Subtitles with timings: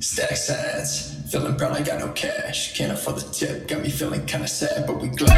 [0.00, 2.76] Stack sides, feeling brown, I got no cash.
[2.76, 5.36] Can't afford the tip, got me feeling kinda sad, but we glad.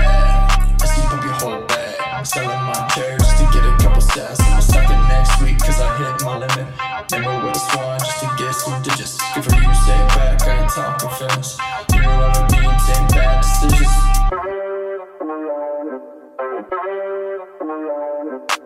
[0.81, 4.41] I sleep up your whole bag, selling my chairs to get a couple stats.
[4.41, 6.67] I'm stuck it next week, cause I hit my limit.
[7.13, 9.19] Never with a swan just to get some digits.
[9.35, 11.59] Good for you, stay back, I ain't talking feelings.
[11.93, 14.14] You remember me, take bad decisions.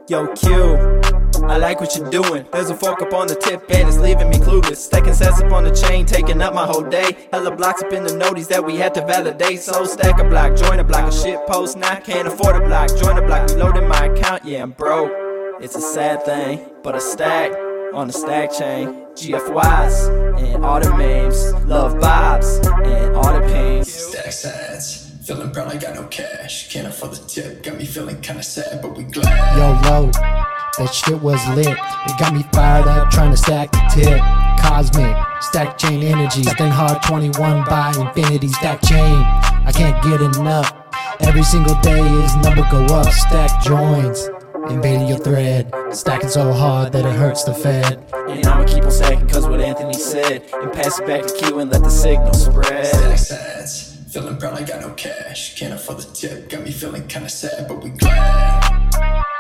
[0.09, 1.03] Yo, Q,
[1.45, 2.47] I like what you're doing.
[2.51, 4.77] There's a fork up on the tip and it's leaving me clueless.
[4.77, 7.29] Stacking sets up on the chain, taking up my whole day.
[7.31, 9.61] Hella blocks up in the noties that we had to validate.
[9.61, 11.77] So stack a block, join a block, a shit post.
[11.77, 14.47] Now can't afford a block, join a block, reloading my account.
[14.47, 15.13] Yeah, I'm broke.
[15.61, 17.53] It's a sad thing, but a stack
[17.93, 19.05] on the stack chain.
[19.13, 23.93] GFYs and all the memes, love vibes and all the pains.
[23.93, 26.73] Stack sides, feeling brown, I got no cash.
[26.73, 29.59] Can't afford the tip, got me feeling kinda sad, but we glad.
[29.59, 31.69] Yo, low, that shit was lit.
[31.69, 34.21] It got me fired up trying to stack the tip.
[34.59, 36.45] Cosmic, stack chain energy.
[36.45, 39.23] Stacking hard 21 by infinity, stack chain.
[39.67, 40.73] I can't get enough.
[41.21, 43.13] Every single day is number go up.
[43.13, 44.31] Stack joins,
[44.71, 45.71] invading your thread.
[45.91, 48.03] Stacking so hard that it hurts the Fed.
[48.31, 50.45] And I'ma keep on stacking cause what Anthony said.
[50.55, 52.87] And pass it back to Q and let the signal spread.
[52.87, 53.88] Stack sides,
[54.21, 55.59] feeling brown, I got no cash.
[55.59, 59.38] Can't afford the tip, got me feeling kinda sad, but we glad.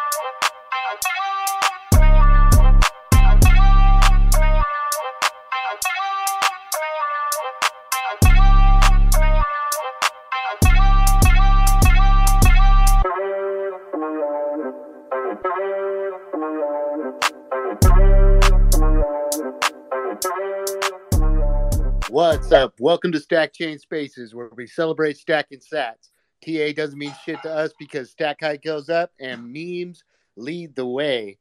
[22.19, 22.81] What's up?
[22.81, 26.09] Welcome to Stack Chain Spaces, where we celebrate stacking sats.
[26.45, 30.03] TA doesn't mean shit to us because stack height goes up and memes
[30.35, 31.39] lead the way.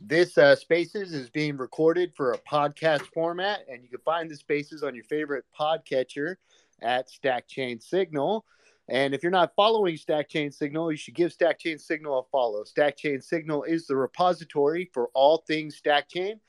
[0.00, 4.34] This uh, Spaces is being recorded for a podcast format, and you can find the
[4.34, 6.34] Spaces on your favorite podcatcher
[6.82, 8.44] at Stack Chain Signal.
[8.88, 12.22] And if you're not following Stack Chain Signal, you should give Stack Chain Signal a
[12.32, 12.64] follow.
[12.64, 16.40] Stack Chain Signal is the repository for all things Stack Chain.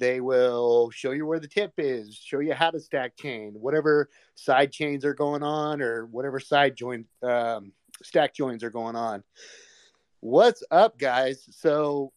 [0.00, 4.08] They will show you where the tip is, show you how to stack chain, whatever
[4.34, 7.72] side chains are going on, or whatever side join um,
[8.02, 9.22] stack joins are going on.
[10.20, 11.46] What's up, guys?
[11.50, 12.12] So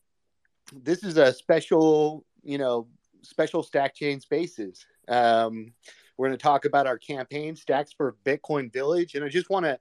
[0.74, 2.88] this is a special, you know,
[3.22, 4.86] special stack chain spaces.
[5.10, 5.74] Um,
[6.16, 9.66] we're going to talk about our campaign, Stacks for Bitcoin Village, and I just want
[9.66, 9.78] to,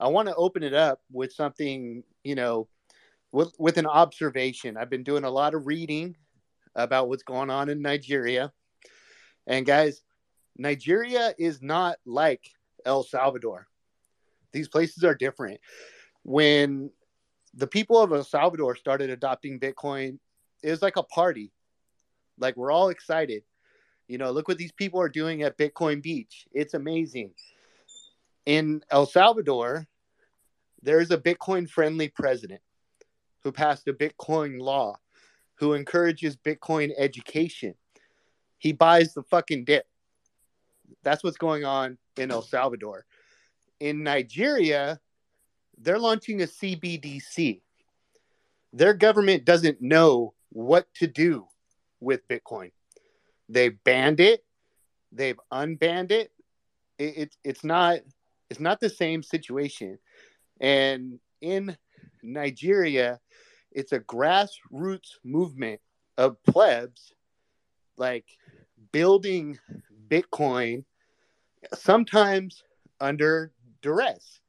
[0.00, 2.68] I want to open it up with something, you know,
[3.30, 4.78] with with an observation.
[4.78, 6.16] I've been doing a lot of reading
[6.74, 8.52] about what's going on in Nigeria.
[9.46, 10.02] And guys,
[10.56, 12.50] Nigeria is not like
[12.84, 13.66] El Salvador.
[14.52, 15.60] These places are different.
[16.22, 16.90] When
[17.54, 20.18] the people of El Salvador started adopting Bitcoin,
[20.62, 21.52] it was like a party.
[22.38, 23.42] Like we're all excited.
[24.08, 26.46] You know, look what these people are doing at Bitcoin Beach.
[26.52, 27.32] It's amazing.
[28.46, 29.86] In El Salvador,
[30.82, 32.60] there's a Bitcoin friendly president
[33.42, 34.96] who passed a Bitcoin law
[35.62, 37.72] who encourages Bitcoin education.
[38.58, 39.86] He buys the fucking dip.
[41.04, 43.06] That's what's going on in El Salvador.
[43.78, 44.98] In Nigeria,
[45.78, 47.60] they're launching a CBDC.
[48.72, 51.46] Their government doesn't know what to do
[52.00, 52.72] with Bitcoin.
[53.48, 54.44] They banned it.
[55.12, 56.32] They've unbanned it.
[56.98, 58.00] it, it it's not
[58.50, 60.00] it's not the same situation.
[60.60, 61.76] And in
[62.20, 63.20] Nigeria,
[63.74, 65.80] it's a grassroots movement
[66.18, 67.14] of plebs
[67.96, 68.26] like
[68.92, 69.58] building
[70.08, 70.84] Bitcoin,
[71.74, 72.62] sometimes
[73.00, 74.40] under duress.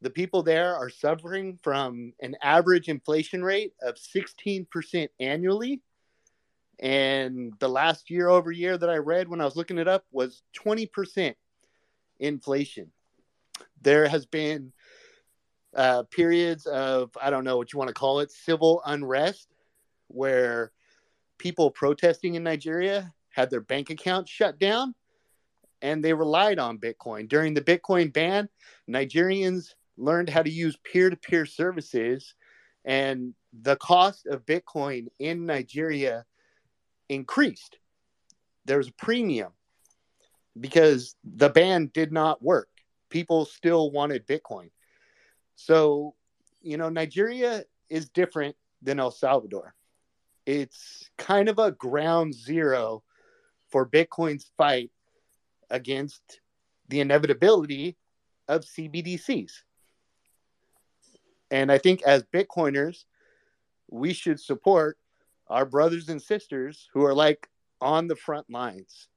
[0.00, 5.82] The people there are suffering from an average inflation rate of 16% annually.
[6.80, 10.04] And the last year over year that I read when I was looking it up
[10.12, 11.34] was 20%
[12.20, 12.92] inflation.
[13.82, 14.72] There has been
[15.78, 19.48] uh, periods of I don't know what you want to call it, civil unrest,
[20.08, 20.72] where
[21.38, 24.92] people protesting in Nigeria had their bank accounts shut down,
[25.80, 28.48] and they relied on Bitcoin during the Bitcoin ban.
[28.90, 32.34] Nigerians learned how to use peer-to-peer services,
[32.84, 33.32] and
[33.62, 36.24] the cost of Bitcoin in Nigeria
[37.08, 37.78] increased.
[38.64, 39.52] There was a premium
[40.58, 42.68] because the ban did not work.
[43.10, 44.70] People still wanted Bitcoin.
[45.58, 46.14] So,
[46.62, 49.74] you know, Nigeria is different than El Salvador.
[50.46, 53.02] It's kind of a ground zero
[53.68, 54.92] for Bitcoin's fight
[55.68, 56.40] against
[56.88, 57.96] the inevitability
[58.46, 59.50] of CBDCs.
[61.50, 63.04] And I think as Bitcoiners,
[63.90, 64.96] we should support
[65.48, 67.48] our brothers and sisters who are like
[67.80, 69.08] on the front lines.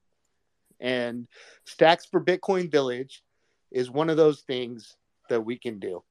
[0.80, 1.28] And
[1.66, 3.22] Stacks for Bitcoin Village
[3.70, 4.98] is one of those things
[5.30, 6.04] that we can do.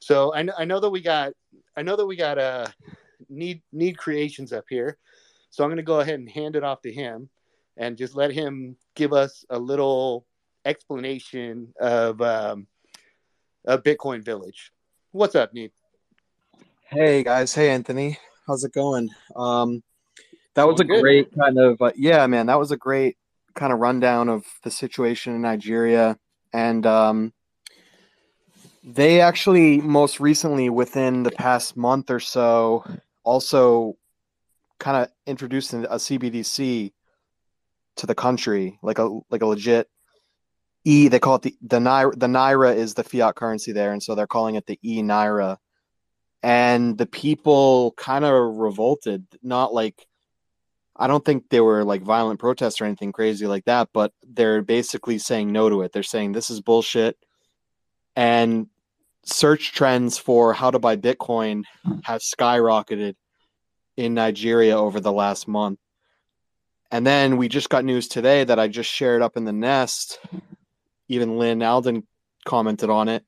[0.00, 1.32] So I know, I know that we got
[1.76, 2.66] I know that we got uh
[3.28, 4.98] need need creations up here.
[5.50, 7.28] So I'm going to go ahead and hand it off to him
[7.76, 10.26] and just let him give us a little
[10.64, 12.66] explanation of um,
[13.64, 14.72] a Bitcoin Village.
[15.12, 15.72] What's up, Need?
[16.90, 19.10] Hey guys, hey Anthony, how's it going?
[19.36, 19.82] Um,
[20.54, 21.00] that was a good.
[21.00, 22.46] great kind of uh, yeah, man.
[22.46, 23.16] That was a great
[23.54, 26.18] kind of rundown of the situation in Nigeria,
[26.52, 27.32] and um,
[28.88, 32.84] they actually most recently, within the past month or so,
[33.22, 33.96] also
[34.78, 36.92] kind of introduced a CBDC
[37.96, 39.88] to the country, like a like a legit
[40.84, 41.08] e.
[41.08, 42.18] They call it the the naira.
[42.18, 45.58] The naira is the fiat currency there, and so they're calling it the e naira.
[46.42, 50.06] And the people kind of revolted, not like
[50.96, 54.62] I don't think they were like violent protests or anything crazy like that, but they're
[54.62, 55.92] basically saying no to it.
[55.92, 57.18] They're saying this is bullshit.
[58.16, 58.68] And
[59.28, 61.64] search trends for how to buy Bitcoin
[62.04, 63.14] have skyrocketed
[63.96, 65.78] in Nigeria over the last month.
[66.90, 70.18] And then we just got news today that I just shared up in the nest.
[71.08, 72.06] Even Lyn Alden
[72.44, 73.24] commented on it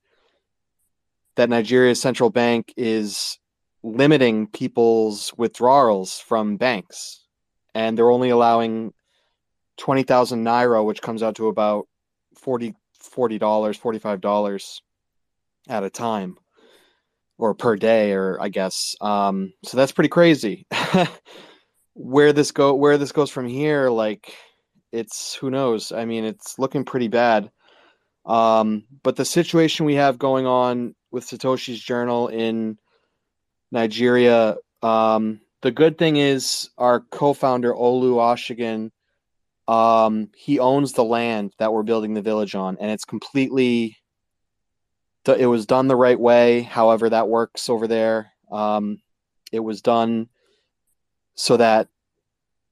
[1.36, 3.38] that Nigeria's central bank is
[3.82, 7.24] limiting people's withdrawals from banks.
[7.74, 8.92] And they're only allowing
[9.76, 11.86] 20,000 naira, which comes out to about
[12.36, 14.80] 40 $40, $45
[15.68, 16.36] at a time
[17.38, 18.94] or per day or I guess.
[19.00, 20.66] Um, so that's pretty crazy.
[21.94, 24.34] where this go where this goes from here like
[24.92, 25.92] it's who knows.
[25.92, 27.50] I mean, it's looking pretty bad.
[28.26, 32.78] Um, but the situation we have going on with Satoshi's journal in
[33.72, 38.90] Nigeria, um, the good thing is our co-founder Olu Oshigan,
[39.68, 43.96] um, he owns the land that we're building the village on, and it's completely.
[45.38, 46.62] It was done the right way.
[46.62, 48.32] However, that works over there.
[48.50, 48.98] Um,
[49.52, 50.28] it was done
[51.34, 51.88] so that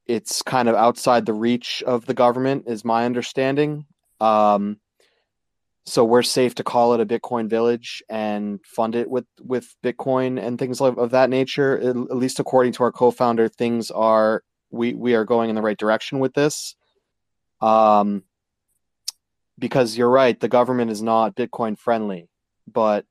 [0.06, 3.86] it's kind of outside the reach of the government, is my understanding.
[4.20, 4.80] Um,
[5.84, 10.40] so we're safe to call it a Bitcoin village and fund it with with Bitcoin
[10.40, 11.78] and things of, of that nature.
[11.78, 15.78] At, least according to our co-founder, things are we we are going in the right
[15.78, 16.74] direction with this.
[17.60, 18.24] Um,
[19.58, 22.28] because you're right, the government is not Bitcoin friendly,
[22.72, 23.04] but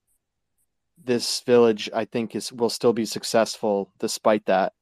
[1.04, 4.74] this village I think is will still be successful despite that.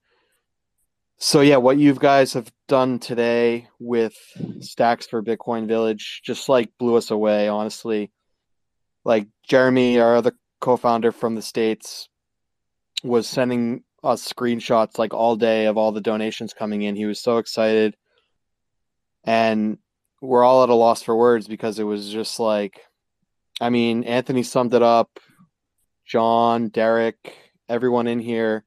[1.17, 4.15] So yeah, what you guys have done today with
[4.59, 8.11] Stacks for Bitcoin Village just like blew us away, honestly.
[9.05, 12.09] Like Jeremy, our other co-founder from the states,
[13.03, 16.95] was sending us screenshots like all day of all the donations coming in.
[16.95, 17.95] He was so excited,
[19.23, 19.77] and
[20.21, 22.81] we're all at a loss for words because it was just like,
[23.61, 25.19] I mean, Anthony summed it up.
[26.05, 27.35] John, Derek,
[27.69, 28.63] everyone in here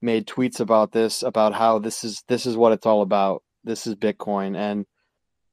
[0.00, 3.86] made tweets about this about how this is this is what it's all about this
[3.86, 4.86] is bitcoin and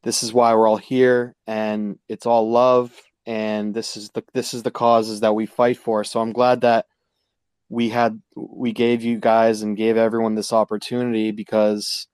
[0.04, 2.92] this is why we're all here and it's all love
[3.25, 6.62] and this is the this is the causes that we fight for so i'm glad
[6.62, 6.86] that
[7.69, 12.08] we had we gave you guys and gave everyone this opportunity because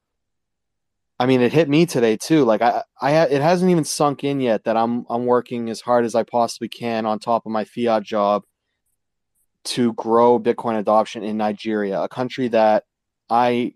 [1.22, 4.40] i mean it hit me today too like i i it hasn't even sunk in
[4.40, 7.63] yet that i'm i'm working as hard as i possibly can on top of my
[7.63, 8.44] fiat job
[9.63, 12.84] to grow Bitcoin adoption in Nigeria, a country that
[13.30, 13.74] I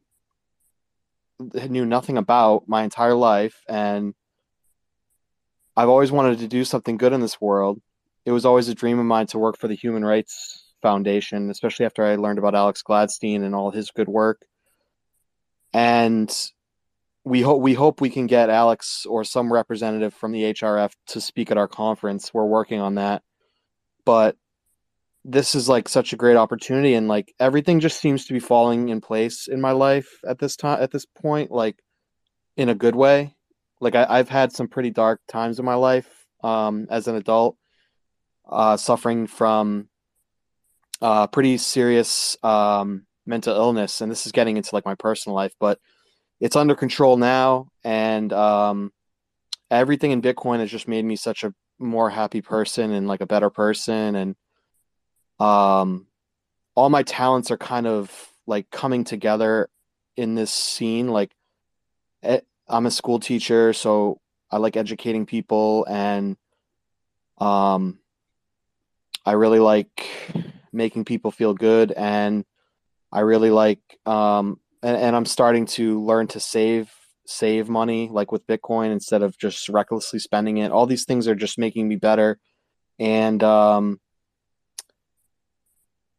[1.40, 3.62] knew nothing about my entire life.
[3.68, 4.14] And
[5.78, 7.82] I've always wanted to do something good in this world.
[8.26, 11.86] It was always a dream of mine to work for the Human Rights Foundation, especially
[11.86, 14.46] after I learned about Alex Gladstein and all his good work.
[15.74, 16.34] And
[17.26, 21.20] we hope we hope we can get Alex or some representative from the HRF to
[21.20, 22.34] speak at our conference.
[22.34, 23.24] We're working on that.
[24.06, 24.38] But
[25.28, 28.90] this is like such a great opportunity and like everything just seems to be falling
[28.90, 31.82] in place in my life at this time at this point like
[32.56, 33.36] in a good way
[33.82, 36.08] like I, i've had some pretty dark times in my life
[36.44, 37.58] um, as an adult
[38.48, 39.90] uh, suffering from
[41.02, 45.56] uh, pretty serious um, mental illness and this is getting into like my personal life
[45.60, 45.80] but
[46.40, 48.92] it's under control now and um,
[49.72, 53.26] everything in bitcoin has just made me such a more happy person and like a
[53.26, 54.36] better person and
[55.40, 56.08] um
[56.76, 59.70] all my talents are kind of like coming together
[60.16, 61.32] in this scene like
[62.70, 66.38] i'm a school teacher so i like educating people and
[67.40, 68.00] um
[69.26, 72.46] i really like making people feel good, and
[73.12, 73.80] I really like.
[74.06, 76.92] Um, and, and I'm starting to learn to save
[77.28, 80.72] save money, like with Bitcoin, instead of just recklessly spending it.
[80.72, 82.40] All these things are just making me better,
[83.00, 84.00] and um,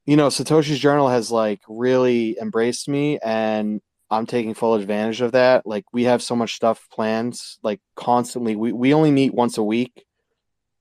[0.05, 3.81] you know, Satoshi's journal has like really embraced me, and
[4.11, 5.67] I'm taking full advantage of that.
[5.67, 8.57] Like we have so much stuff planned, like constantly.
[8.57, 10.05] We we only meet once a week,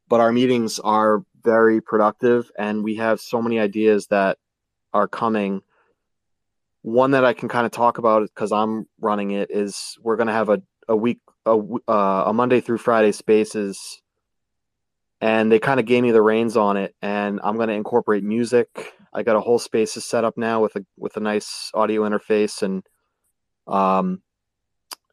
[0.07, 4.37] but our meetings are very productive and we have so many ideas that
[4.93, 5.61] are coming.
[6.85, 10.27] One that I can kind of talk about because I'm running it is we're going
[10.27, 13.79] to have a, a week, a, uh, a Monday through Friday spaces.
[15.19, 18.23] And they kind of gave me the reins on it, and I'm going to incorporate
[18.23, 18.93] music.
[19.11, 22.61] I got a whole spaces set up now with a with a nice audio interface,
[22.61, 22.83] and
[23.65, 24.21] um,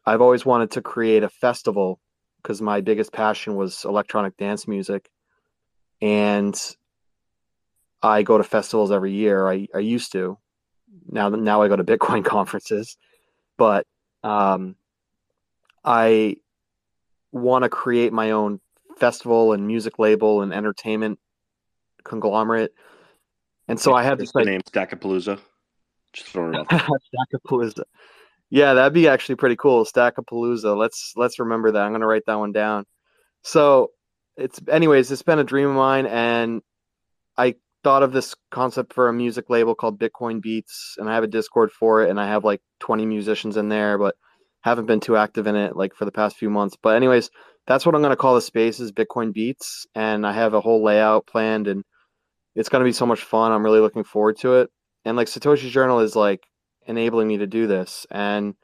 [0.05, 1.99] I've always wanted to create a festival
[2.41, 5.09] because my biggest passion was electronic dance music
[6.01, 6.59] and
[8.01, 9.47] I go to festivals every year.
[9.47, 10.37] I, I used to.
[11.09, 12.97] Now now I go to Bitcoin conferences,
[13.57, 13.85] but
[14.23, 14.75] um,
[15.83, 16.37] I
[17.31, 18.59] want to create my own
[18.97, 21.19] festival and music label and entertainment
[22.03, 22.73] conglomerate.
[23.67, 25.39] And so I have this the name Stackapalooza.
[26.13, 26.91] Just throwing it out.
[27.33, 27.83] Stackapalooza.
[28.49, 29.85] Yeah, that'd be actually pretty cool.
[29.85, 30.77] Stackapalooza.
[30.77, 31.81] Let's let's remember that.
[31.81, 32.85] I'm gonna write that one down.
[33.41, 33.91] So
[34.37, 36.61] it's anyways, it's been a dream of mine and
[37.37, 41.23] I thought of this concept for a music label called Bitcoin Beats and I have
[41.23, 44.15] a Discord for it and I have like 20 musicians in there, but
[44.61, 46.77] haven't been too active in it like for the past few months.
[46.81, 47.29] But anyways,
[47.67, 50.83] that's what I'm gonna call the space is Bitcoin Beats and I have a whole
[50.83, 51.83] layout planned and
[52.55, 53.51] it's gonna be so much fun.
[53.51, 54.69] I'm really looking forward to it.
[55.05, 56.41] And like Satoshi's journal is like
[56.87, 58.07] enabling me to do this.
[58.09, 58.55] And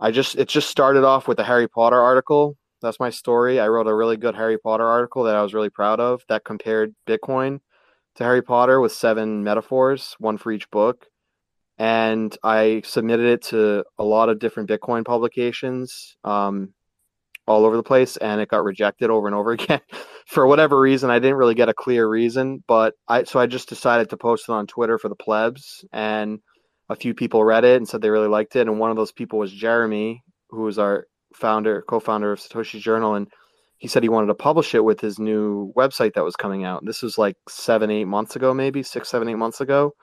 [0.00, 2.56] I just it just started off with a Harry Potter article.
[2.82, 3.58] That's my story.
[3.58, 6.44] I wrote a really good Harry Potter article that I was really proud of that
[6.44, 7.60] compared Bitcoin
[8.16, 11.06] to Harry Potter with seven metaphors, one for each book.
[11.76, 16.72] And I submitted it to a lot of different Bitcoin publications um,
[17.46, 19.80] all over the place, and it got rejected over and over again
[20.26, 21.10] for whatever reason.
[21.10, 24.48] I didn't really get a clear reason, but I so I just decided to post
[24.48, 26.38] it on Twitter for the plebs, and
[26.88, 28.68] a few people read it and said they really liked it.
[28.68, 33.14] And one of those people was Jeremy, who was our founder, co-founder of Satoshi's Journal,
[33.14, 33.26] and
[33.78, 36.84] he said he wanted to publish it with his new website that was coming out.
[36.84, 39.94] This was like seven, eight months ago, maybe six, seven, eight months ago.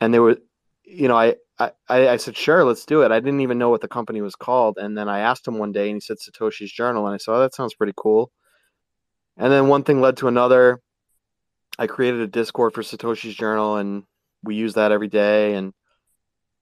[0.00, 0.36] And they were,
[0.84, 3.10] you know, I, I, I said, sure, let's do it.
[3.10, 4.76] I didn't even know what the company was called.
[4.78, 7.06] And then I asked him one day and he said Satoshi's Journal.
[7.06, 8.30] And I said, oh, that sounds pretty cool.
[9.38, 10.80] And then one thing led to another.
[11.78, 14.04] I created a Discord for Satoshi's Journal and
[14.42, 15.54] we use that every day.
[15.54, 15.72] And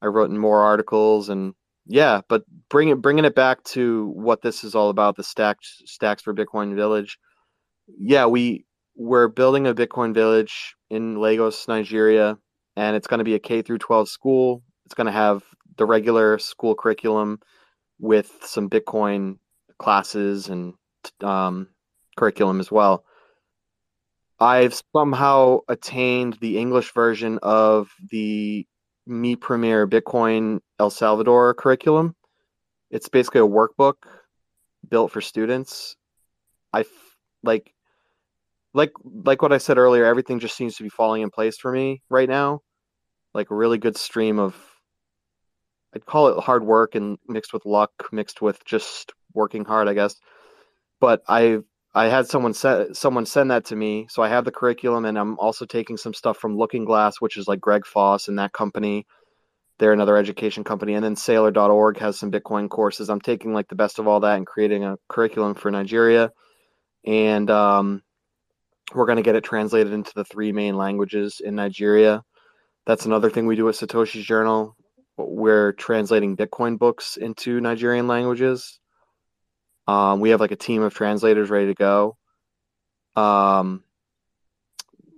[0.00, 1.54] I wrote more articles and
[1.86, 6.22] yeah, but bringing bringing it back to what this is all about, the stacks stacks
[6.22, 7.18] for Bitcoin Village.
[7.98, 8.64] Yeah, we
[8.96, 12.38] we're building a Bitcoin Village in Lagos, Nigeria,
[12.76, 14.62] and it's going to be a K through 12 school.
[14.86, 15.42] It's going to have
[15.76, 17.40] the regular school curriculum
[17.98, 19.38] with some Bitcoin
[19.78, 20.74] classes and
[21.20, 21.68] um,
[22.16, 23.04] curriculum as well.
[24.40, 28.66] I've somehow attained the English version of the
[29.06, 32.14] Mi Primer Bitcoin El Salvador curriculum.
[32.90, 33.94] It's basically a workbook
[34.88, 35.96] built for students.
[36.72, 37.74] I f- like
[38.72, 41.70] like like what I said earlier, everything just seems to be falling in place for
[41.70, 42.60] me right now.
[43.32, 44.56] Like a really good stream of
[45.94, 49.94] I'd call it hard work and mixed with luck, mixed with just working hard, I
[49.94, 50.16] guess.
[51.00, 51.58] But I
[51.94, 55.16] I had someone set someone send that to me, so I have the curriculum, and
[55.16, 58.52] I'm also taking some stuff from Looking Glass, which is like Greg Foss and that
[58.52, 59.06] company.
[59.78, 63.10] They're another education company, and then Saylor.org has some Bitcoin courses.
[63.10, 66.32] I'm taking like the best of all that and creating a curriculum for Nigeria,
[67.06, 68.02] and um,
[68.92, 72.22] we're going to get it translated into the three main languages in Nigeria.
[72.86, 74.76] That's another thing we do at Satoshi's Journal.
[75.16, 78.80] We're translating Bitcoin books into Nigerian languages.
[79.86, 82.16] Um, we have like a team of translators ready to go.
[83.16, 83.84] Um,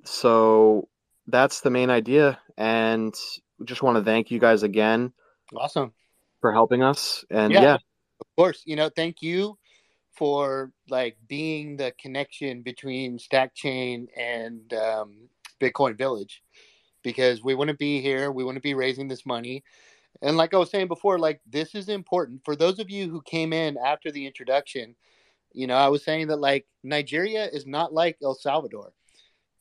[0.04, 0.88] so
[1.26, 3.14] that's the main idea, and
[3.64, 5.12] just want to thank you guys again
[5.54, 5.92] Awesome.
[6.40, 7.24] for helping us.
[7.30, 7.62] And Yeah.
[7.62, 7.74] yeah,
[8.20, 9.58] Of course, you know, thank you
[10.12, 15.28] for like being the connection between Stack Chain and um,
[15.60, 16.42] Bitcoin Village,
[17.02, 19.62] because we wouldn't be here, we wouldn't be raising this money,
[20.22, 23.20] and like I was saying before, like this is important for those of you who
[23.22, 24.94] came in after the introduction.
[25.52, 28.92] You know, I was saying that like Nigeria is not like El Salvador.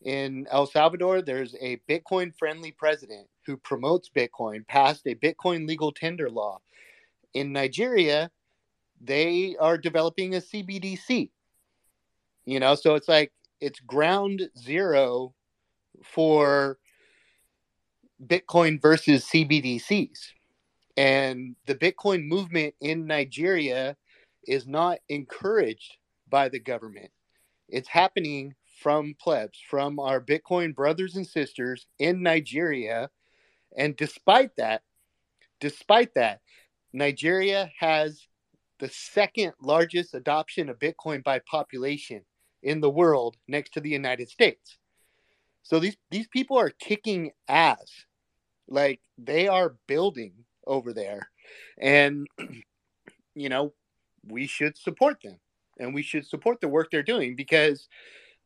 [0.04, 5.92] In El Salvador, there's a Bitcoin friendly president who promotes Bitcoin, passed a Bitcoin legal
[5.92, 6.60] tender law.
[7.34, 8.30] In Nigeria,
[9.02, 11.32] they are developing a CBDC.
[12.46, 15.34] You know, so it's like it's ground zero
[16.04, 16.78] for
[18.24, 20.34] Bitcoin versus CBDCs.
[20.98, 23.98] And the Bitcoin movement in Nigeria
[24.48, 25.98] is not encouraged
[26.30, 27.12] by the government.
[27.68, 33.10] It's happening from plebs, from our Bitcoin brothers and sisters in Nigeria.
[33.78, 34.84] And despite that,
[35.60, 36.42] despite that,
[36.94, 38.28] Nigeria has
[38.80, 42.22] the second largest adoption of Bitcoin by population
[42.64, 44.78] in the world next to the United States.
[45.64, 48.06] So these these people are kicking ass.
[48.68, 50.34] Like they are building
[50.68, 51.30] over there.
[51.78, 52.28] And
[53.36, 53.74] you know,
[54.28, 55.40] we should support them
[55.80, 57.88] and we should support the work they're doing because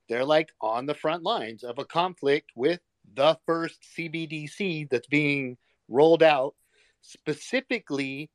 [0.08, 2.80] they're like on the front lines of a conflict with
[3.14, 5.58] the first CBDC that's being
[5.88, 6.56] rolled out
[7.02, 8.30] specifically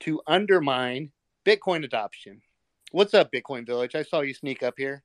[0.00, 1.12] to undermine
[1.44, 2.42] Bitcoin adoption.
[2.92, 3.94] What's up, Bitcoin Village?
[3.94, 5.02] I saw you sneak up here.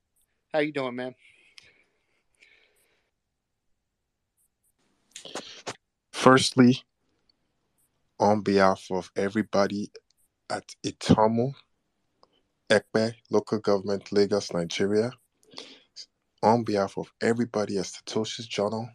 [0.51, 1.15] How you doing, man?
[6.11, 6.83] Firstly,
[8.19, 9.91] on behalf of everybody
[10.49, 11.53] at Itomo,
[12.69, 15.11] Ekpe, local government, Lagos, Nigeria,
[16.43, 18.89] on behalf of everybody at Satoshi's Journal,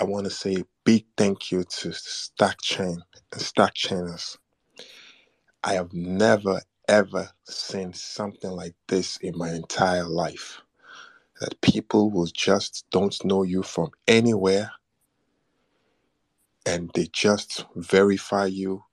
[0.00, 4.38] I want to say a big thank you to Stack Chain and Stack Chainers.
[5.62, 10.60] I have never ever seen something like this in my entire life.
[11.40, 14.70] That people will just don't know you from anywhere
[16.66, 18.84] and they just verify you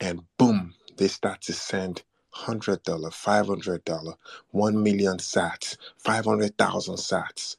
[0.00, 2.02] and boom, they start to send
[2.34, 4.14] $100, $500,
[4.50, 7.56] 1 million sats, 500,000 sats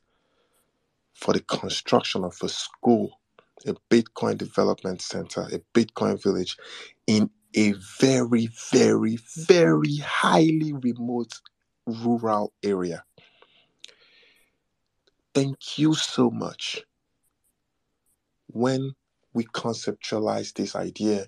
[1.14, 3.20] for the construction of a school,
[3.66, 6.58] a Bitcoin development center, a Bitcoin village
[7.08, 11.40] in a very, very, very highly remote
[11.86, 13.04] rural area.
[15.34, 16.84] Thank you so much.
[18.48, 18.96] When
[19.34, 21.28] we conceptualized this idea,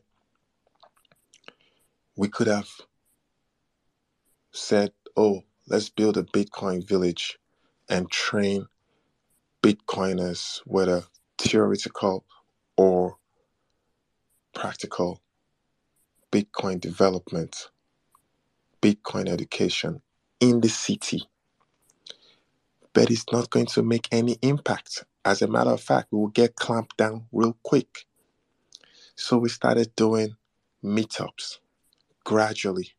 [2.16, 2.70] we could have
[4.52, 7.40] said, oh, let's build a Bitcoin village
[7.90, 8.68] and train
[9.62, 11.04] Bitcoiners, whether
[11.38, 12.24] theoretical
[12.78, 13.18] or
[14.54, 15.22] practical,
[16.32, 17.70] Bitcoin development,
[18.82, 20.02] Bitcoin education
[20.40, 21.24] in the city.
[22.94, 25.04] But it's not going to make any impact.
[25.26, 28.06] As a matter of fact, we will get clamped down real quick.
[29.16, 30.36] So we started doing
[30.84, 31.58] meetups
[32.24, 32.92] gradually.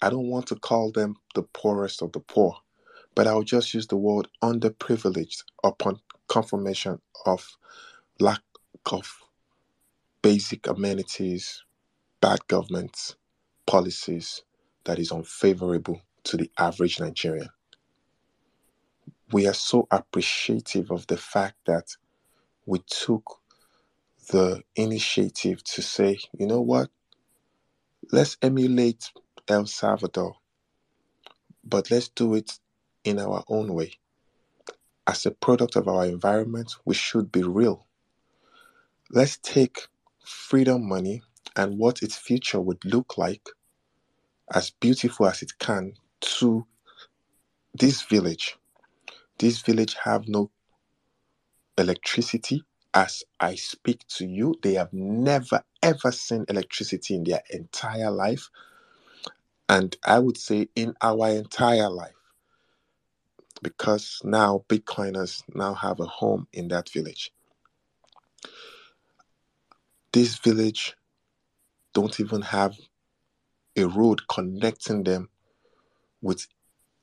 [0.00, 2.56] I don't want to call them the poorest of the poor,
[3.16, 7.56] but I'll just use the word underprivileged upon confirmation of
[8.20, 8.42] lack
[8.92, 9.12] of
[10.22, 11.64] basic amenities,
[12.20, 13.16] bad government
[13.66, 14.42] policies
[14.84, 17.48] that is unfavorable to the average Nigerian.
[19.32, 21.86] We are so appreciative of the fact that
[22.66, 23.40] we took
[24.30, 26.90] the initiative to say, you know what,
[28.10, 29.12] let's emulate
[29.48, 30.34] El Salvador,
[31.64, 32.58] but let's do it
[33.04, 33.92] in our own way.
[35.06, 37.86] As a product of our environment, we should be real.
[39.10, 39.88] Let's take
[40.24, 41.22] freedom money
[41.56, 43.48] and what its future would look like,
[44.52, 46.66] as beautiful as it can, to
[47.74, 48.56] this village.
[49.40, 50.50] This village have no
[51.78, 52.62] electricity.
[52.92, 58.50] As I speak to you, they have never ever seen electricity in their entire life.
[59.66, 62.12] And I would say in our entire life.
[63.62, 67.32] Because now Bitcoiners now have a home in that village.
[70.12, 70.96] This village
[71.94, 72.76] don't even have
[73.74, 75.30] a road connecting them
[76.20, 76.46] with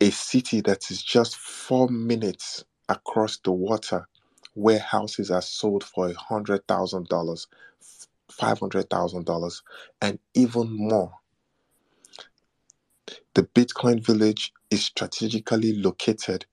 [0.01, 4.07] a city that is just four minutes across the water
[4.53, 7.47] where houses are sold for a hundred thousand dollars
[8.31, 9.61] $500,000
[10.01, 11.13] and even more.
[13.35, 16.45] The Bitcoin village is strategically located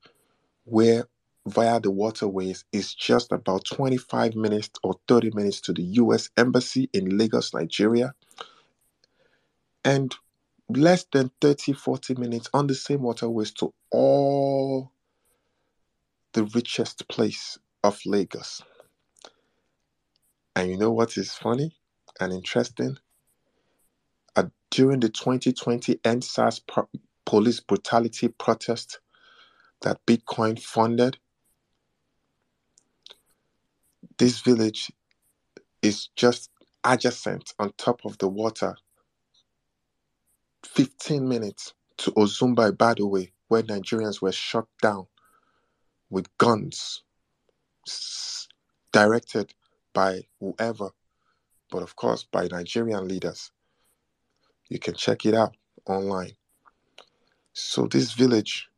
[0.65, 1.07] where
[1.47, 6.89] via the waterways is just about 25 minutes or 30 minutes to the US embassy
[6.93, 8.15] in Lagos, Nigeria
[9.85, 10.15] and
[10.77, 14.93] less than 30 40 minutes on the same waterways to all
[16.35, 18.63] the richest place of Lagos.
[20.57, 21.77] And you know what is funny
[22.21, 22.99] and interesting?
[24.37, 26.89] Uh, during the 2020 EndSARS pro-
[27.27, 29.01] police brutality protest
[29.83, 31.19] that Bitcoin funded,
[34.19, 34.91] this village
[35.83, 36.51] is just
[36.85, 38.77] adjacent on top of the water,
[40.67, 45.07] 15 minutes to Ozumba Mbadiwe, where Nigerians were shot down
[46.11, 47.03] with guns
[48.93, 49.53] directed
[49.93, 50.91] by whoever,
[51.71, 53.51] but of course by Nigerian leaders.
[54.69, 56.33] You can check it out online.
[57.53, 58.69] So, this village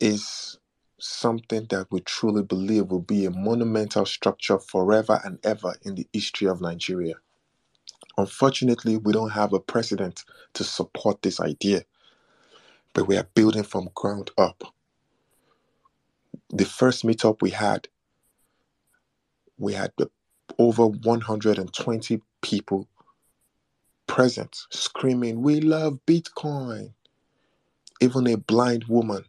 [0.00, 0.58] is
[0.98, 6.06] something that we truly believe will be a monumental structure forever and ever in the
[6.12, 7.14] history of Nigeria.
[8.18, 11.84] Unfortunately, we don't have a precedent to support this idea,
[12.92, 14.62] but we are building from ground up.
[16.50, 17.88] The first meetup we had,
[19.58, 19.92] we had
[20.58, 22.88] over 120 people
[24.06, 26.92] present screaming, We love Bitcoin.
[28.00, 29.24] Even a blind woman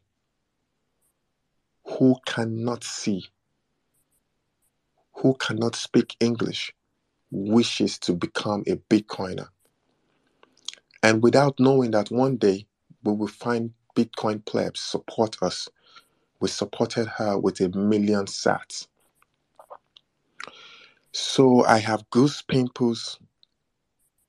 [1.86, 3.28] who cannot see,
[5.14, 6.74] who cannot speak English,
[7.34, 9.48] wishes to become a Bitcoiner.
[11.02, 12.66] And without knowing that one day
[13.04, 15.68] we will find Bitcoin plebs support us,
[16.40, 18.88] we supported her with a million sats.
[21.12, 23.20] So I have goose pimples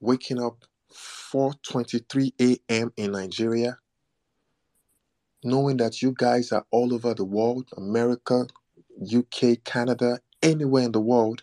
[0.00, 2.92] waking up 4:23 a.m.
[2.96, 3.78] in Nigeria
[5.44, 8.46] knowing that you guys are all over the world America,
[9.14, 11.42] UK, Canada, anywhere in the world.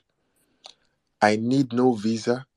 [1.21, 2.47] I need no visa.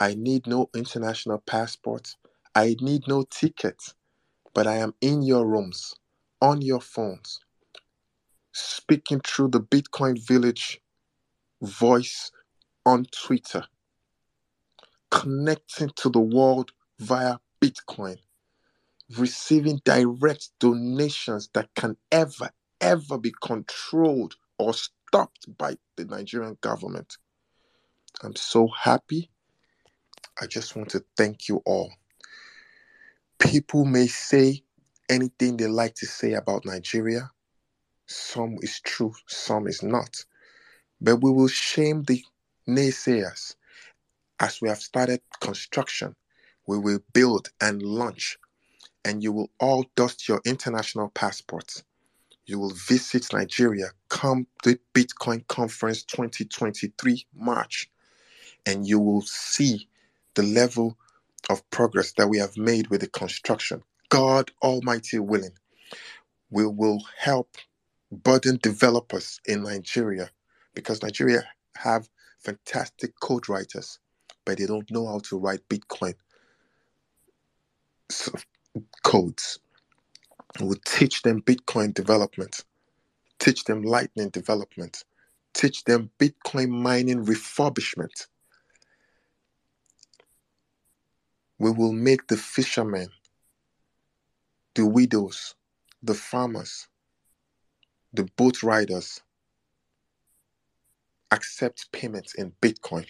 [0.00, 2.16] I need no international passport.
[2.54, 3.82] I need no ticket.
[4.54, 5.94] But I am in your rooms,
[6.40, 7.40] on your phones,
[8.52, 10.80] speaking through the Bitcoin Village
[11.62, 12.30] voice
[12.86, 13.64] on Twitter,
[15.10, 18.18] connecting to the world via Bitcoin
[19.18, 22.50] receiving direct donations that can ever,
[22.80, 27.16] ever be controlled or stopped by the Nigerian government.
[28.22, 29.30] I'm so happy.
[30.40, 31.92] I just want to thank you all.
[33.38, 34.62] People may say
[35.08, 37.30] anything they like to say about Nigeria.
[38.06, 40.24] Some is true, some is not.
[41.00, 42.22] But we will shame the
[42.68, 43.56] naysayers.
[44.40, 46.14] As we have started construction,
[46.66, 48.38] we will build and launch
[49.04, 51.82] and you will all dust your international passports.
[52.46, 57.90] You will visit Nigeria come the Bitcoin Conference 2023 March,
[58.66, 59.88] and you will see
[60.34, 60.96] the level
[61.50, 63.82] of progress that we have made with the construction.
[64.10, 65.54] God Almighty willing,
[66.50, 67.50] we will help
[68.12, 70.30] burden developers in Nigeria
[70.74, 71.44] because Nigeria
[71.76, 72.08] have
[72.40, 73.98] fantastic code writers,
[74.46, 76.14] but they don't know how to write Bitcoin.
[79.04, 79.60] Codes.
[80.60, 82.64] We'll teach them Bitcoin development,
[83.40, 85.04] teach them Lightning development,
[85.54, 88.28] teach them Bitcoin mining refurbishment.
[91.62, 93.06] We will make the fishermen,
[94.74, 95.54] the widows,
[96.02, 96.88] the farmers,
[98.12, 99.20] the boat riders
[101.30, 103.06] accept payments in Bitcoin.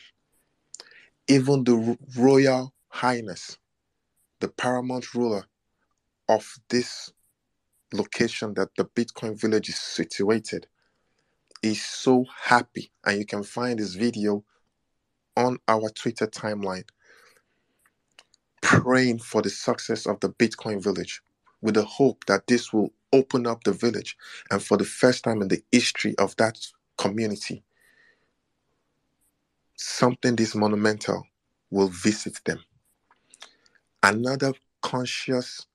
[1.28, 3.56] Even the Royal Highness,
[4.40, 5.46] the paramount ruler
[6.28, 7.10] of this
[7.94, 10.66] location that the Bitcoin village is situated
[11.62, 12.92] is so happy.
[13.06, 14.44] And you can find this video
[15.38, 16.84] on our Twitter timeline
[18.62, 21.22] praying for the success of the Bitcoin village
[21.62, 24.16] with the hope that this will open up the village
[24.50, 26.58] and for the first time in the history of that
[26.98, 27.62] community
[29.76, 31.26] something this monumental
[31.70, 32.60] will visit them.
[34.02, 35.66] Another conscious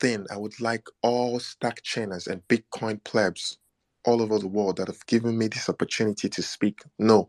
[0.00, 3.58] thing I would like all stack chainers and Bitcoin plebs
[4.04, 7.28] all over the world that have given me this opportunity to speak know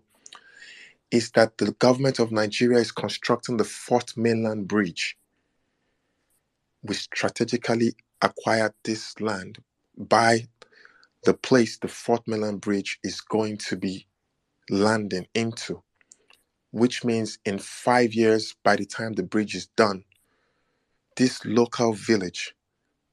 [1.13, 5.15] is that the government of Nigeria is constructing the fourth mainland bridge.
[6.81, 9.59] We strategically acquired this land
[9.95, 10.47] by
[11.23, 14.07] the place the fourth mainland bridge is going to be
[14.71, 15.83] landing into,
[16.71, 20.05] which means in five years, by the time the bridge is done,
[21.15, 22.55] this local village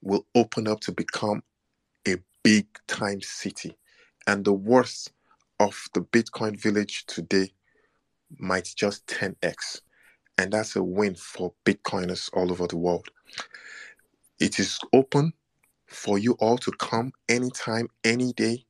[0.00, 1.42] will open up to become
[2.08, 3.76] a big time city.
[4.26, 5.12] And the worst
[5.58, 7.52] of the Bitcoin village today
[8.38, 9.80] might just 10x.
[10.38, 13.08] And that's a win for Bitcoiners all over the world.
[14.38, 15.32] It is open
[15.86, 18.64] for you all to come anytime, any day,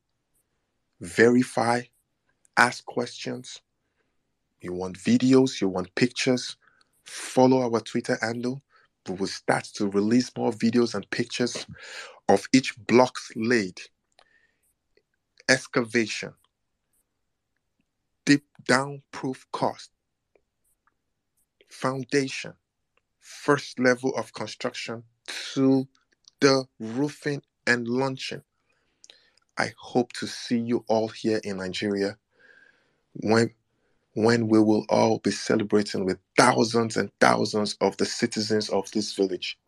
[1.00, 1.82] verify,
[2.56, 3.60] ask questions.
[4.60, 6.56] You want videos, you want pictures,
[7.04, 8.62] follow our Twitter handle
[9.08, 11.66] we will start to release more videos and pictures
[12.28, 13.80] of each blocks laid,
[15.48, 16.32] excavation,
[18.24, 19.90] deep down proof cost,
[21.68, 22.54] foundation,
[23.20, 25.02] first level of construction
[25.54, 25.86] to
[26.40, 28.42] the roofing and launching.
[29.58, 32.16] I hope to see you all here in Nigeria
[33.14, 33.52] when
[34.14, 39.12] when we will all be celebrating with thousands and thousands of the citizens of this
[39.14, 39.58] village.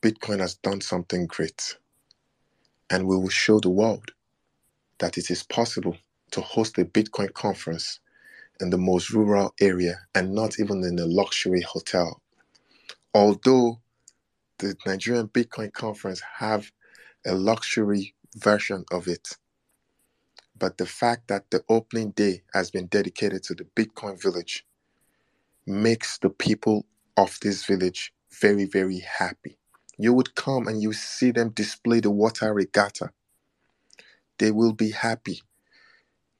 [0.00, 1.76] Bitcoin has done something great,
[2.88, 4.12] and we will show the world
[4.98, 5.96] that it is possible
[6.32, 8.00] to host a Bitcoin conference
[8.60, 12.22] in the most rural area and not even in a luxury hotel.
[13.14, 13.80] Although
[14.58, 16.72] the Nigerian Bitcoin conference have
[17.26, 19.28] a luxury version of it,
[20.58, 24.66] but the fact that the opening day has been dedicated to the Bitcoin village
[25.66, 29.58] makes the people of this village very, very happy.
[29.98, 33.10] You would come and you see them display the water regatta.
[34.38, 35.42] They will be happy.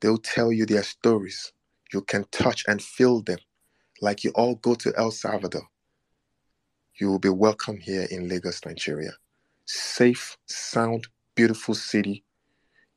[0.02, 1.52] They'll tell you their stories.
[1.92, 3.38] You can touch and feel them
[4.00, 5.68] like you all go to El Salvador.
[6.98, 9.12] You will be welcome here in Lagos, Nigeria.
[9.64, 12.24] Safe, sound, beautiful city.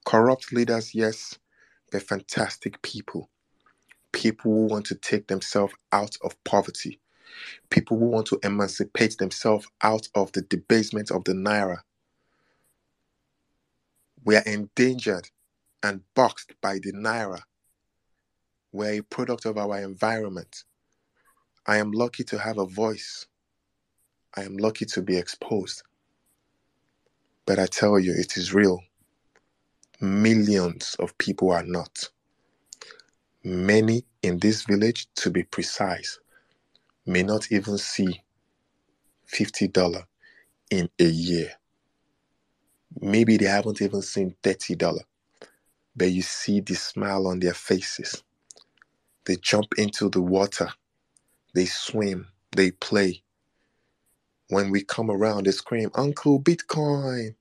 [0.04, 1.38] Corrupt leaders, yes,
[1.92, 3.30] but fantastic people.
[4.12, 7.00] People who want to take themselves out of poverty.
[7.70, 11.82] People who want to emancipate themselves out of the debasement of the Naira.
[14.24, 15.30] We are endangered
[15.86, 17.42] and boxed by the Naira
[18.76, 20.66] we're a product of our environment.
[21.66, 23.26] I am lucky to have a voice.
[24.36, 25.82] I am lucky to be exposed.
[27.46, 28.82] But I tell you, it is real.
[30.02, 32.10] Millions of people are not.
[33.46, 36.20] Many in this village, to be precise,
[37.06, 38.24] may not even see
[39.32, 40.04] $50
[40.70, 41.52] in a year.
[43.00, 45.00] Maybe they haven't even seen $30,
[45.96, 48.24] but you see the smile on their faces.
[49.26, 50.70] They jump into the water,
[51.56, 53.24] they swim, they play.
[54.50, 57.36] When we come around, they scream, Uncle Bitcoin.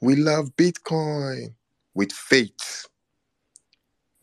[0.00, 1.54] We love Bitcoin
[1.94, 2.86] with faith,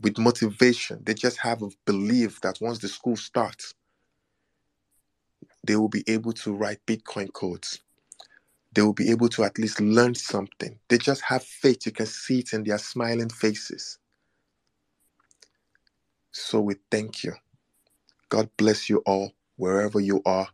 [0.01, 1.01] with motivation.
[1.05, 3.73] They just have a belief that once the school starts,
[5.65, 7.81] they will be able to write Bitcoin codes.
[8.75, 10.79] They will be able to at least learn something.
[10.89, 11.87] They just have faith.
[11.87, 13.99] You can see it in their smiling faces.
[16.31, 17.33] So we thank you.
[18.29, 20.49] God bless you all wherever you are.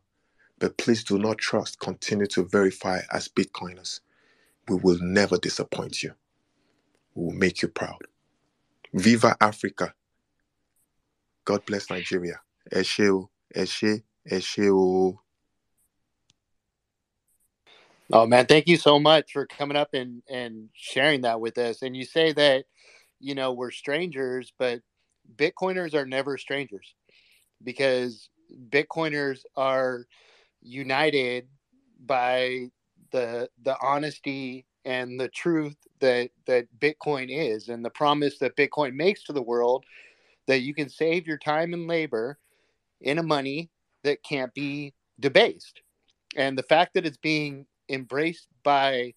[0.60, 1.80] But please do not trust.
[1.80, 4.02] Continue to verify as Bitcoiners.
[4.70, 6.14] We will never disappoint you.
[7.16, 8.02] We will make you proud.
[8.94, 9.94] Viva Africa.
[11.46, 12.42] God bless Nigeria.
[12.74, 15.18] Eshe Eshe, Eshe
[18.12, 21.84] Oh man, thank you so much for coming up and and sharing that with us.
[21.84, 22.66] And you say that
[23.20, 24.82] you know we're strangers, but
[25.36, 26.96] Bitcoiners are never strangers
[27.64, 28.30] because
[28.70, 30.08] Bitcoiners are
[30.62, 31.48] united
[32.06, 32.70] by
[33.12, 38.94] the the honesty and the truth that that Bitcoin is and the promise that Bitcoin
[38.96, 39.86] makes to the world
[40.48, 42.38] that you can save your time and labor
[43.02, 43.70] in a money
[44.04, 45.82] that can't be debased.
[46.38, 49.14] And the fact that it's being embraced by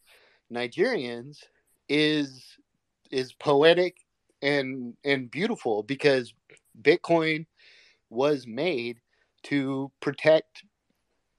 [0.52, 1.38] Nigerians
[1.88, 2.44] is
[3.10, 3.96] is poetic
[4.42, 6.34] and and beautiful because
[6.80, 7.46] Bitcoin
[8.10, 8.98] was made
[9.44, 10.64] to protect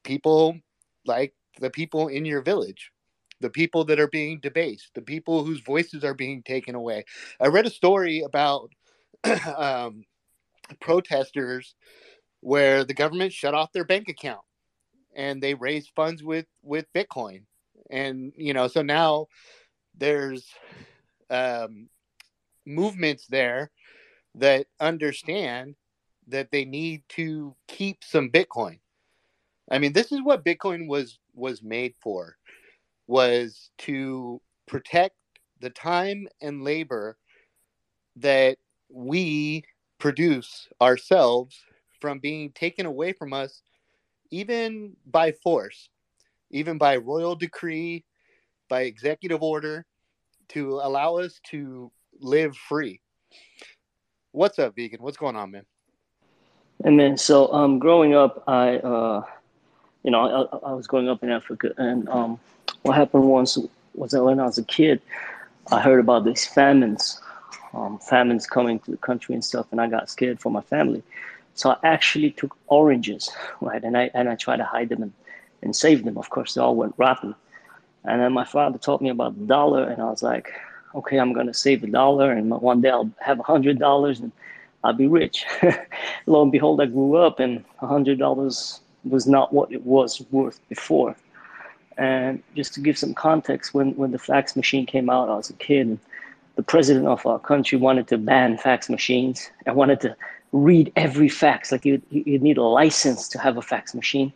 [0.03, 0.57] people
[1.05, 2.91] like the people in your village,
[3.41, 7.03] the people that are being debased, the people whose voices are being taken away.
[7.39, 8.71] I read a story about
[9.57, 10.03] um,
[10.79, 11.75] protesters
[12.41, 14.44] where the government shut off their bank account
[15.15, 17.43] and they raised funds with with Bitcoin,
[17.89, 19.27] and you know so now
[19.97, 20.45] there's
[21.29, 21.89] um,
[22.65, 23.71] movements there
[24.35, 25.75] that understand
[26.27, 28.79] that they need to keep some Bitcoin.
[29.71, 32.37] I mean, this is what Bitcoin was was made for
[33.07, 35.15] was to protect
[35.59, 37.17] the time and labor
[38.15, 38.57] that
[38.89, 39.63] we
[39.99, 41.59] produce ourselves
[41.99, 43.61] from being taken away from us
[44.31, 45.89] even by force,
[46.51, 48.05] even by royal decree,
[48.69, 49.85] by executive order
[50.49, 53.01] to allow us to live free.
[54.31, 55.01] What's up, vegan?
[55.01, 55.65] What's going on, man?
[56.83, 59.23] And then, so um, growing up, I, uh,
[60.03, 62.39] you know, I, I, was growing up in Africa, and um,
[62.83, 63.57] what happened once
[63.93, 65.01] was that when I was a kid,
[65.71, 67.21] I heard about these famines,
[67.73, 71.01] um, famines coming to the country and stuff, and I got scared for my family.
[71.55, 75.13] So I actually took oranges, right, and I and I tried to hide them and,
[75.63, 76.17] and save them.
[76.17, 77.35] Of course, they all went rotten.
[78.03, 80.53] And then my father taught me about the dollar, and I was like,
[80.95, 84.31] okay, I'm to save a dollar and one day I'll have a hundred dollars and
[84.83, 85.45] I'll be rich.
[86.25, 90.25] Lo and behold, I grew up and a hundred dollars was not what it was
[90.31, 91.15] worth before.
[91.97, 95.49] And just to give some context, when, when the fax machine came out, I was
[95.49, 95.99] a kid.
[96.55, 100.15] the president of our country wanted to ban fax machines and wanted to
[100.55, 101.71] read every fax.
[101.71, 104.31] Like you, you need a license to have a fax machine,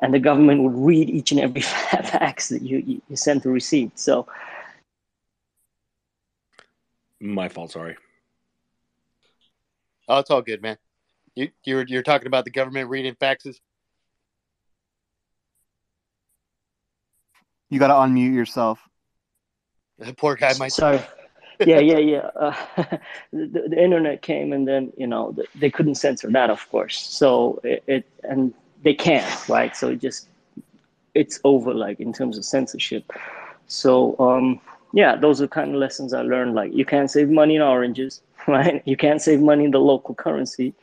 [0.00, 3.50] and the government would read each and every fax that you, you, you sent to
[3.50, 3.92] receive.
[3.94, 4.26] So,
[7.20, 7.72] my fault.
[7.72, 7.96] Sorry.
[10.08, 10.76] Oh, it's all good, man.
[11.36, 13.60] You you're you're talking about the government reading faxes.
[17.68, 18.80] You got to unmute yourself.
[19.98, 20.72] The poor guy might.
[20.72, 21.00] Sorry.
[21.66, 22.30] Yeah, yeah, yeah.
[22.36, 22.54] Uh,
[23.32, 26.98] the, the, internet came, and then you know they couldn't censor that, of course.
[27.06, 29.76] So it, it and they can't, right?
[29.76, 30.28] So it just
[31.14, 33.12] it's over, like in terms of censorship.
[33.66, 34.60] So um,
[34.92, 36.54] yeah, those are kind of lessons I learned.
[36.54, 38.82] Like you can't save money in oranges, right?
[38.84, 40.74] You can't save money in the local currency,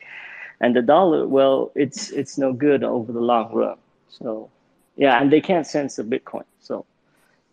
[0.60, 1.26] and the dollar.
[1.26, 3.78] Well, it's it's no good over the long run.
[4.10, 4.50] So
[4.96, 6.44] yeah, and they can't censor Bitcoin.
[6.60, 6.84] So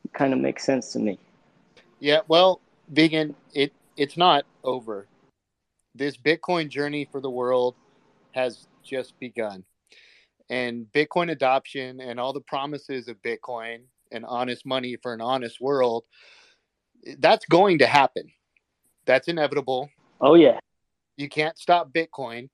[0.04, 1.18] it kind of makes sense to me.
[2.00, 5.08] Yeah, well, vegan, it it's not over.
[5.94, 7.76] This Bitcoin journey for the world
[8.32, 9.64] has just begun.
[10.50, 13.80] And Bitcoin adoption and all the promises of Bitcoin
[14.12, 16.04] and honest money for an honest world,
[17.20, 18.32] that's going to happen.
[19.06, 19.90] That's inevitable.
[20.22, 20.60] Oh, yeah.
[21.18, 22.50] You can't stop Bitcoin,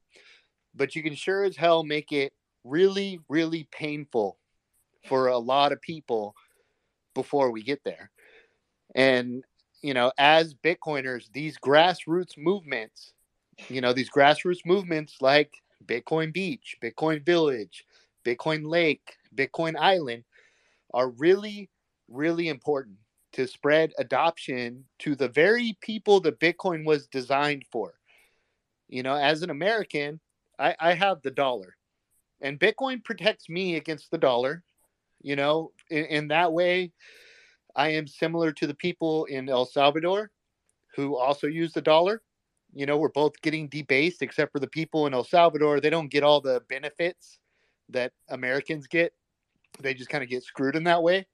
[0.75, 4.37] but you can sure as hell make it really, really painful
[5.07, 6.35] for a lot of people
[7.15, 8.11] before we get there.
[8.93, 9.43] And
[9.81, 13.13] you know, as Bitcoiners, these grassroots movements,
[13.69, 15.53] you know, these grassroots movements like
[15.85, 17.85] Bitcoin Beach, Bitcoin Village,
[18.25, 20.23] Bitcoin Lake, Bitcoin Island
[20.93, 21.69] are really,
[22.07, 22.97] really important
[23.33, 27.93] to spread adoption to the very people that Bitcoin was designed for.
[28.87, 30.19] You know, as an American,
[30.59, 31.77] I, I have the dollar,
[32.41, 34.63] and Bitcoin protects me against the dollar.
[35.21, 36.91] You know, in, in that way,
[37.75, 40.31] I am similar to the people in El Salvador
[40.95, 42.21] who also use the dollar.
[42.73, 45.79] You know, we're both getting debased, except for the people in El Salvador.
[45.79, 47.39] They don't get all the benefits
[47.89, 49.13] that Americans get.
[49.79, 51.27] They just kind of get screwed in that way.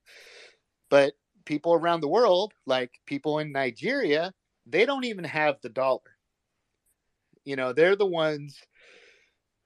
[0.89, 1.13] But
[1.45, 4.33] people around the world, like people in Nigeria,
[4.65, 6.01] they don't even have the dollar.
[7.45, 8.57] You know, they're the ones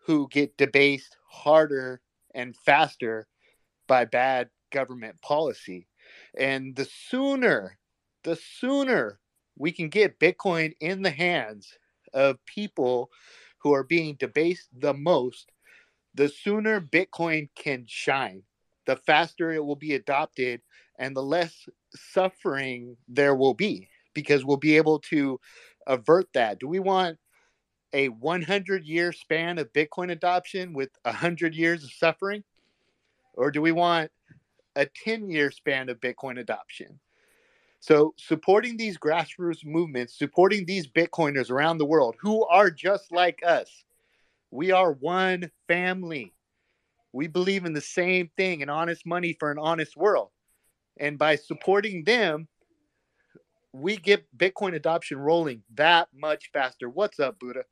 [0.05, 2.01] who get debased harder
[2.33, 3.27] and faster
[3.87, 5.87] by bad government policy.
[6.37, 7.77] And the sooner,
[8.23, 9.19] the sooner
[9.57, 11.77] we can get Bitcoin in the hands
[12.13, 13.09] of people
[13.59, 15.51] who are being debased the most,
[16.13, 18.43] the sooner Bitcoin can shine,
[18.85, 20.61] the faster it will be adopted
[20.97, 25.39] and the less suffering there will be because we'll be able to
[25.87, 26.59] avert that.
[26.59, 27.17] Do we want
[27.93, 32.43] a 100 year span of Bitcoin adoption with 100 years of suffering?
[33.33, 34.11] Or do we want
[34.75, 36.99] a 10 year span of Bitcoin adoption.
[37.79, 43.39] So, supporting these grassroots movements, supporting these Bitcoiners around the world who are just like
[43.45, 43.83] us,
[44.51, 46.33] we are one family.
[47.11, 50.29] We believe in the same thing an honest money for an honest world.
[50.99, 52.47] And by supporting them,
[53.73, 56.89] we get Bitcoin adoption rolling that much faster.
[56.89, 57.63] What's up, Buddha?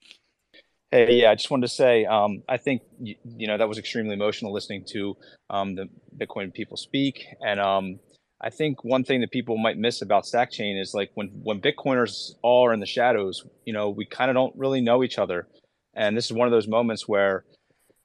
[0.91, 3.78] Hey, yeah, I just wanted to say, um, I think you, you, know that was
[3.78, 5.15] extremely emotional listening to
[5.52, 7.99] um, the Bitcoin people speak, and um,
[8.41, 12.32] I think one thing that people might miss about Stackchain is like when when Bitcoiners
[12.41, 15.47] all are in the shadows, you know, we kind of don't really know each other,
[15.93, 17.45] and this is one of those moments where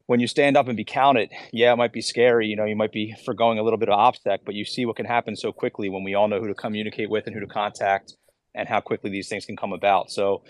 [0.05, 2.77] when you stand up and be counted, yeah, it might be scary, you know, you
[2.77, 5.53] might be foregoing a little bit of OPSEC, but you see what can happen so
[5.53, 8.15] quickly when we all know who to communicate with and who to contact,
[8.55, 10.11] and how quickly these things can come about.
[10.11, 10.43] So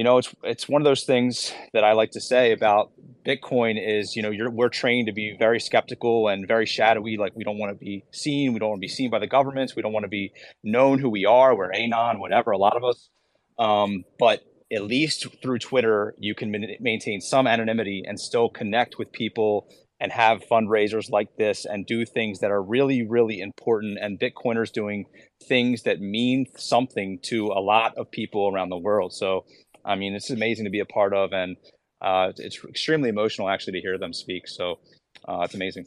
[0.00, 2.90] you know, it's it's one of those things that I like to say about
[3.22, 7.18] Bitcoin is, you know, you're we're trained to be very skeptical and very shadowy.
[7.18, 9.26] Like we don't want to be seen, we don't want to be seen by the
[9.26, 10.32] governments, we don't want to be
[10.64, 11.54] known who we are.
[11.54, 12.50] We're anon, whatever.
[12.50, 13.10] A lot of us,
[13.58, 14.40] um, but
[14.72, 19.68] at least through Twitter, you can maintain some anonymity and still connect with people
[20.00, 23.98] and have fundraisers like this and do things that are really, really important.
[24.00, 25.04] And Bitcoiners doing
[25.46, 29.12] things that mean something to a lot of people around the world.
[29.12, 29.44] So
[29.84, 31.56] I mean, it's amazing to be a part of, and
[32.00, 34.48] uh, it's extremely emotional actually to hear them speak.
[34.48, 34.78] So
[35.28, 35.86] uh, it's amazing.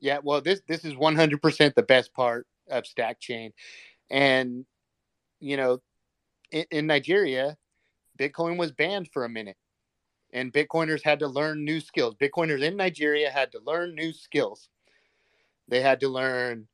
[0.00, 3.52] Yeah, well, this this is 100% the best part of Stack Chain,
[4.10, 4.66] and
[5.40, 5.80] you know,
[6.50, 7.56] in, in Nigeria,
[8.18, 9.56] Bitcoin was banned for a minute,
[10.32, 12.16] and Bitcoiners had to learn new skills.
[12.16, 14.68] Bitcoiners in Nigeria had to learn new skills.
[15.68, 16.68] They had to learn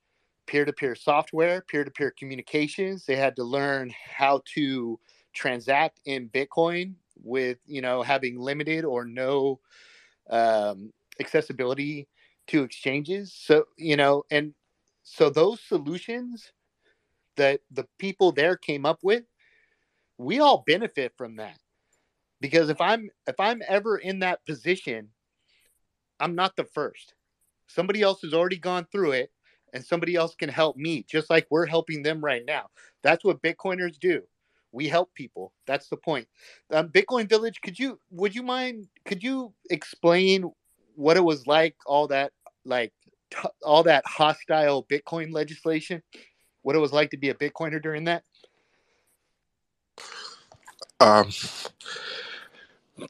[0.47, 3.07] peer-to-peer software, peer-to-peer communications.
[3.07, 4.99] They had to learn how to
[5.35, 9.61] transact in Bitcoin with you know having limited or no
[10.31, 12.09] um, accessibility
[12.49, 13.33] to exchanges.
[13.35, 14.55] So you know, and
[15.03, 16.53] So those solutions
[17.37, 19.25] that the people there came up with,
[20.19, 21.59] we all benefit from that.
[22.41, 25.11] Because if I'm if I'm ever in that position,
[26.21, 27.15] I'm not the first.
[27.69, 29.33] Somebody else has already gone through it
[29.75, 32.67] and somebody else can help me just like we're helping them right now.
[33.03, 34.23] That's what Bitcoiners do.
[34.73, 35.53] We help people.
[35.67, 36.29] That's the point.
[36.71, 40.51] Um, Bitcoin Village, could you would you mind could you explain
[40.95, 42.33] what it was like all that
[42.65, 42.93] like
[43.31, 46.03] t- all that hostile Bitcoin legislation?
[46.63, 48.23] What it was like to be a Bitcoiner during that?
[51.01, 51.31] Um,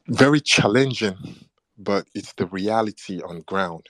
[0.07, 1.17] very challenging,
[1.77, 3.87] but it's the reality on ground.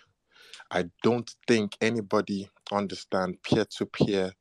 [0.72, 4.34] I don't think anybody understand peer-to-peer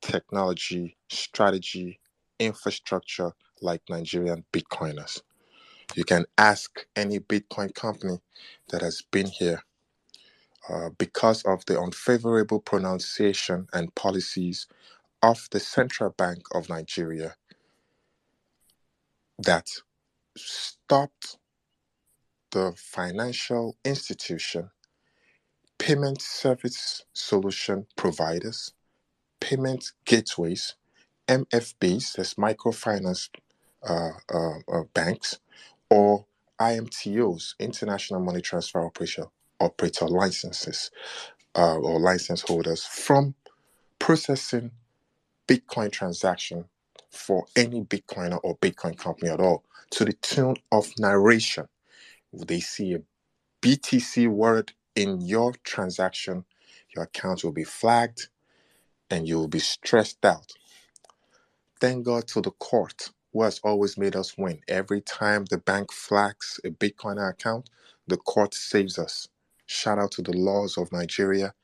[0.00, 1.99] technology, strategy,
[2.40, 3.32] infrastructure
[3.62, 5.22] like Nigerian Bitcoiners.
[5.96, 8.18] You can ask any Bitcoin company
[8.70, 9.62] that has been here
[10.68, 14.66] uh, because of the unfavorable pronunciation and policies
[15.22, 17.36] of the Central Bank of Nigeria
[19.38, 19.68] that
[20.36, 21.38] stopped
[22.52, 24.70] the financial institution,
[25.78, 28.72] payment service solution providers,
[29.40, 30.74] payment gateways,
[31.30, 33.30] MFBs, that's microfinance
[33.88, 35.38] uh, uh, uh, banks,
[35.90, 36.26] or
[36.60, 39.26] IMTOs, International Money Transfer Operation
[39.60, 40.90] Operator licenses
[41.56, 43.34] uh, or license holders, from
[43.98, 44.72] processing
[45.48, 46.66] Bitcoin transaction
[47.10, 51.66] for any Bitcoiner or Bitcoin company at all to the tune of narration.
[52.32, 53.00] They see a
[53.62, 56.44] BTC word in your transaction,
[56.94, 58.28] your account will be flagged
[59.10, 60.52] and you will be stressed out.
[61.80, 64.60] Thank God to the court who has always made us win.
[64.68, 67.70] Every time the bank flags a Bitcoiner account,
[68.08, 69.28] the court saves us.
[69.66, 71.54] Shout out to the laws of Nigeria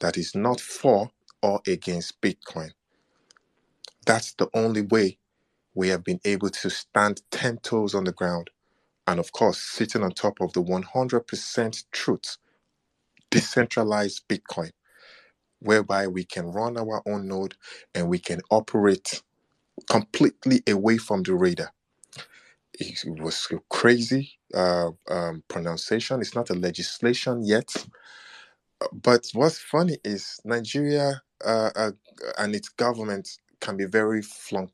[0.00, 1.10] that is not for
[1.42, 2.72] or against Bitcoin.
[4.06, 5.18] That's the only way
[5.74, 8.50] we have been able to stand 10 toes on the ground.
[9.06, 12.38] And of course, sitting on top of the 100% truth,
[13.30, 14.72] decentralized Bitcoin,
[15.60, 17.56] whereby we can run our own node
[17.94, 19.22] and we can operate
[19.90, 21.72] completely away from the radar.
[22.80, 26.20] It was a crazy uh, um, pronunciation.
[26.20, 27.68] It's not a legislation yet.
[28.92, 31.92] But what's funny is Nigeria uh, uh,
[32.38, 33.28] and its government
[33.60, 34.70] can be very flunk,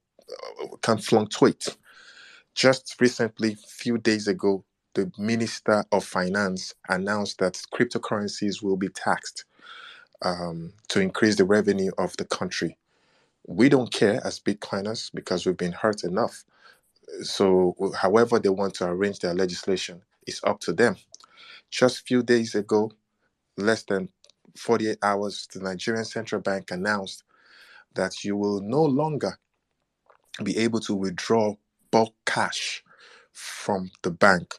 [0.62, 1.66] uh, can fluctuate.
[2.54, 9.46] Just recently, few days ago, the Minister of Finance announced that cryptocurrencies will be taxed
[10.22, 12.78] um, to increase the revenue of the country.
[13.46, 16.44] We don't care as Bitcoiners because we've been hurt enough.
[17.22, 20.96] So, however they want to arrange their legislation, it's up to them.
[21.70, 22.92] Just a few days ago,
[23.56, 24.10] less than
[24.56, 27.24] 48 hours, the Nigerian Central Bank announced
[27.94, 29.38] that you will no longer
[30.44, 31.56] be able to withdraw
[31.90, 32.84] bulk cash
[33.32, 34.54] from the bank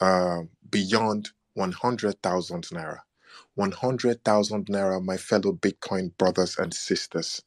[0.00, 2.98] uh, beyond 100,000 naira.
[3.56, 7.42] 100,000 naira, my fellow Bitcoin brothers and sisters,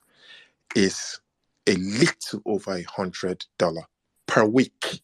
[0.75, 1.19] is
[1.67, 3.83] a little over a hundred dollar
[4.25, 5.01] per week.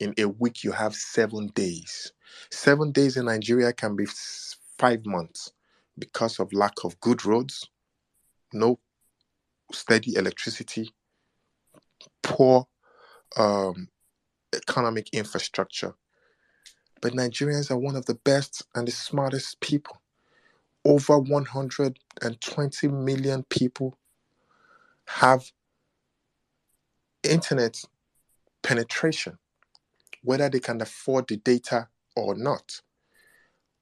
[0.00, 2.12] In a week, you have seven days.
[2.50, 4.06] Seven days in Nigeria can be
[4.78, 5.52] five months
[5.98, 7.68] because of lack of good roads,
[8.52, 8.78] no
[9.72, 10.90] steady electricity,
[12.22, 12.66] poor
[13.36, 13.88] um,
[14.54, 15.94] economic infrastructure.
[17.00, 20.00] But Nigerians are one of the best and the smartest people.
[20.84, 23.96] Over 120 million people
[25.06, 25.50] have
[27.22, 27.82] internet
[28.62, 29.38] penetration,
[30.22, 32.80] whether they can afford the data or not.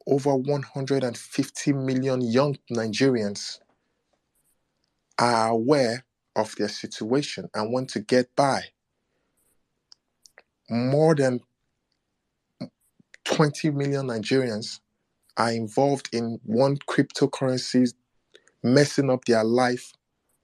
[0.07, 3.61] Over 150 million young Nigerians
[5.19, 6.05] are aware
[6.35, 8.63] of their situation and want to get by.
[10.69, 11.41] More than
[13.25, 14.81] 20 million Nigerians
[15.37, 17.93] are involved in one cryptocurrency
[18.63, 19.93] messing up their life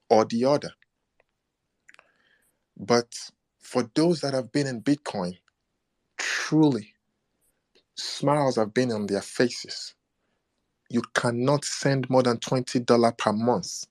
[0.09, 0.71] or the other.
[2.77, 3.13] But
[3.59, 5.37] for those that have been in Bitcoin,
[6.17, 6.93] truly,
[7.95, 9.93] smiles have been on their faces.
[10.89, 13.85] You cannot send more than $20 per month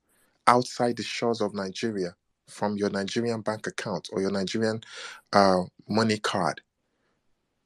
[0.47, 2.17] outside the shores of Nigeria
[2.49, 4.81] from your Nigerian bank account or your Nigerian
[5.33, 6.63] uh, money card,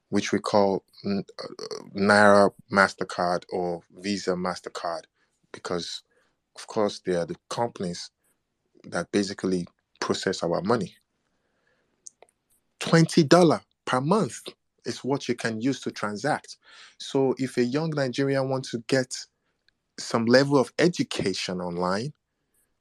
[0.09, 1.21] which we call uh,
[1.95, 5.03] Naira MasterCard or Visa MasterCard,
[5.53, 6.03] because,
[6.55, 8.11] of course, they are the companies
[8.85, 9.67] that basically
[9.99, 10.95] process our money.
[12.79, 14.41] $20 per month
[14.85, 16.57] is what you can use to transact.
[16.97, 19.15] So if a young Nigerian wants to get
[19.99, 22.13] some level of education online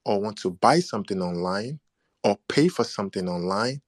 [0.05, 1.79] or want to buy something online
[2.25, 3.81] or pay for something online,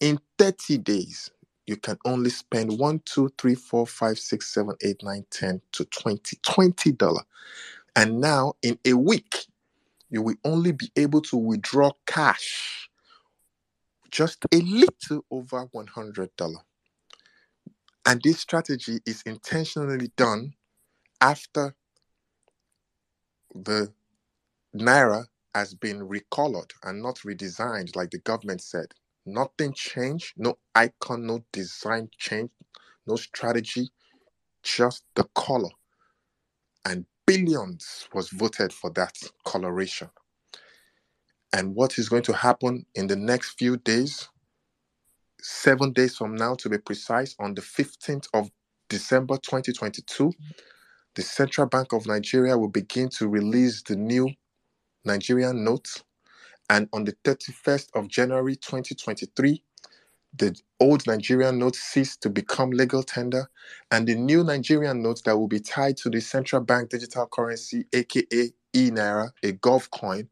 [0.00, 1.30] in 30 days,
[1.66, 5.84] you can only spend one, two, three, four, five, six, seven, eight, nine, 10 to
[5.86, 7.22] 20, 20 dollar.
[7.96, 9.46] And now in a week,
[10.14, 12.88] you will only be able to withdraw cash
[14.12, 16.54] just a little over $100.
[18.06, 20.52] And this strategy is intentionally done
[21.20, 21.74] after
[23.56, 23.92] the
[24.72, 28.86] Naira has been recolored and not redesigned like the government said.
[29.26, 32.50] Nothing changed, no icon, no design change,
[33.04, 33.90] no strategy,
[34.62, 35.70] just the color.
[36.84, 40.10] And billions was voted for that coloration.
[41.52, 44.28] And what is going to happen in the next few days,
[45.40, 48.50] seven days from now to be precise, on the 15th of
[48.88, 50.32] December 2022,
[51.14, 54.28] the Central Bank of Nigeria will begin to release the new
[55.04, 56.02] Nigerian notes.
[56.70, 59.62] And on the 31st of January 2023,
[60.36, 63.48] the old Nigerian notes cease to become legal tender,
[63.90, 67.86] and the new Nigerian notes that will be tied to the central bank digital currency,
[67.92, 70.28] aka e Naira, a Gov coin,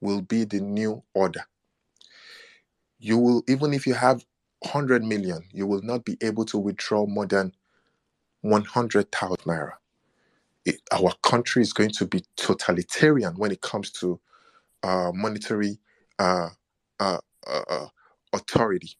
[0.00, 1.44] will be the new order.
[2.98, 4.24] You will, even if you have
[4.60, 7.52] 100 million, you will not be able to withdraw more than
[8.42, 9.72] 100,000 naira.
[10.64, 14.20] It, our country is going to be totalitarian when it comes to
[14.82, 15.78] uh, monetary
[16.18, 16.48] uh,
[17.00, 17.86] uh, uh, uh
[18.32, 18.96] authority.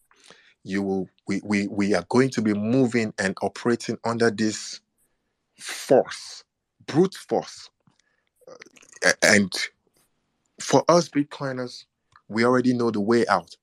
[0.69, 4.81] You will, we, we, we are going to be moving and operating under this
[5.57, 6.43] force,
[6.85, 7.71] brute force.
[9.03, 9.51] Uh, and
[10.61, 11.85] for us Bitcoiners,
[12.27, 13.57] we already know the way out.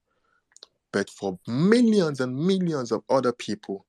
[0.93, 3.87] But for millions and millions of other people,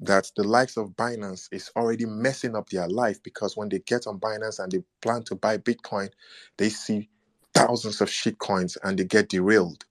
[0.00, 4.06] that the likes of Binance is already messing up their life because when they get
[4.06, 6.08] on Binance and they plan to buy Bitcoin,
[6.56, 7.10] they see
[7.52, 9.84] thousands of shit coins and they get derailed.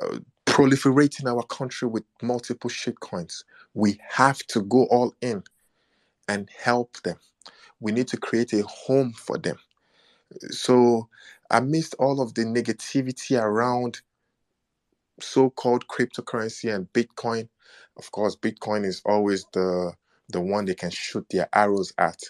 [0.00, 0.18] Uh,
[0.52, 3.42] proliferating our country with multiple shit coins.
[3.72, 5.42] We have to go all in
[6.28, 7.16] and help them.
[7.80, 9.56] We need to create a home for them.
[10.50, 11.08] So,
[11.50, 14.02] amidst all of the negativity around
[15.20, 17.48] so called cryptocurrency and Bitcoin,
[17.96, 19.94] of course, Bitcoin is always the
[20.28, 22.20] the one they can shoot their arrows at.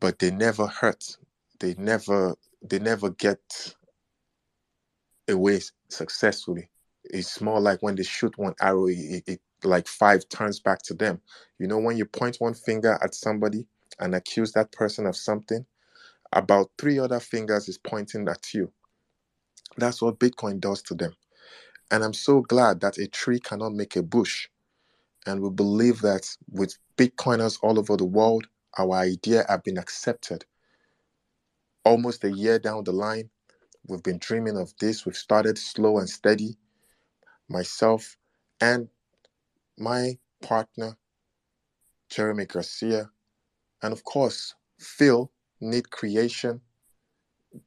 [0.00, 1.16] But they never hurt.
[1.60, 3.76] They never they never get
[5.28, 6.68] away successfully.
[7.04, 10.94] It's more like when they shoot one arrow, it, it like five turns back to
[10.94, 11.20] them.
[11.58, 13.66] You know, when you point one finger at somebody
[13.98, 15.64] and accuse that person of something,
[16.32, 18.72] about three other fingers is pointing at you.
[19.76, 21.14] That's what Bitcoin does to them.
[21.90, 24.48] And I'm so glad that a tree cannot make a bush.
[25.26, 28.46] And we believe that with Bitcoiners all over the world,
[28.78, 30.44] our idea have been accepted.
[31.84, 33.30] Almost a year down the line,
[33.88, 35.06] we've been dreaming of this.
[35.06, 36.56] We've started slow and steady.
[37.48, 38.16] Myself
[38.60, 38.88] and
[39.78, 40.96] my partner,
[42.10, 43.10] Jeremy Garcia,
[43.82, 45.30] and of course, Phil,
[45.60, 46.60] Need Creation,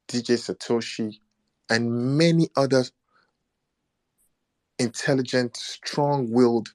[0.08, 1.18] DJ Satoshi,
[1.68, 2.84] and many other
[4.78, 6.68] intelligent, strong willed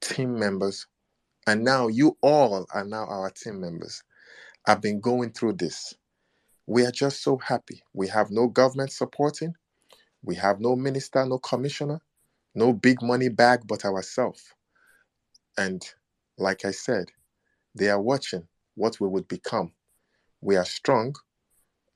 [0.00, 0.86] team members.
[1.46, 4.02] And now you all are now our team members.
[4.66, 5.94] I've been going through this.
[6.70, 7.82] We are just so happy.
[7.94, 9.54] We have no government supporting.
[10.22, 12.00] We have no minister, no commissioner,
[12.54, 14.54] no big money bag but ourselves.
[15.58, 15.82] And
[16.38, 17.06] like I said,
[17.74, 18.46] they are watching
[18.76, 19.72] what we would become.
[20.42, 21.16] We are strong.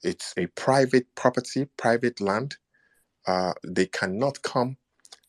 [0.03, 2.57] It's a private property, private land.
[3.29, 4.77] Uh, they cannot come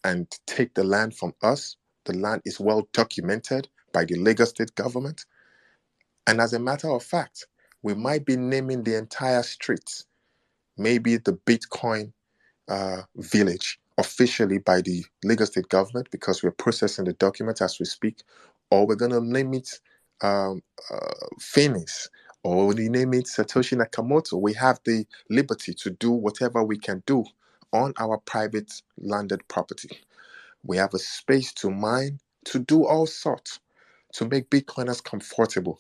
[0.03, 1.77] and take the land from us.
[2.05, 5.25] The land is well documented by the Lagos state government.
[6.25, 7.45] And as a matter of fact,
[7.85, 10.05] we might be naming the entire streets,
[10.75, 12.11] maybe the Bitcoin
[12.67, 17.85] uh, village, officially by the Lagos state government because we're processing the document as we
[17.85, 18.23] speak,
[18.71, 19.69] or we're going to name it
[20.23, 22.09] um, uh, Phoenix,
[22.41, 24.41] or we name it Satoshi Nakamoto.
[24.41, 27.23] We have the liberty to do whatever we can do
[27.71, 29.99] on our private landed property.
[30.63, 33.59] We have a space to mine, to do all sorts,
[34.13, 35.79] to make Bitcoiners comfortable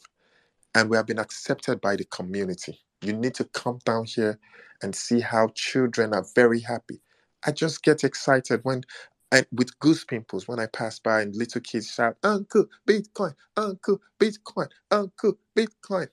[0.75, 2.79] and we have been accepted by the community.
[3.01, 4.37] You need to come down here
[4.83, 7.01] and see how children are very happy.
[7.45, 8.83] I just get excited when
[9.31, 13.99] and with goose pimples when I pass by and little kids shout, Uncle, Bitcoin, Uncle,
[14.19, 16.07] Bitcoin, Uncle, Bitcoin.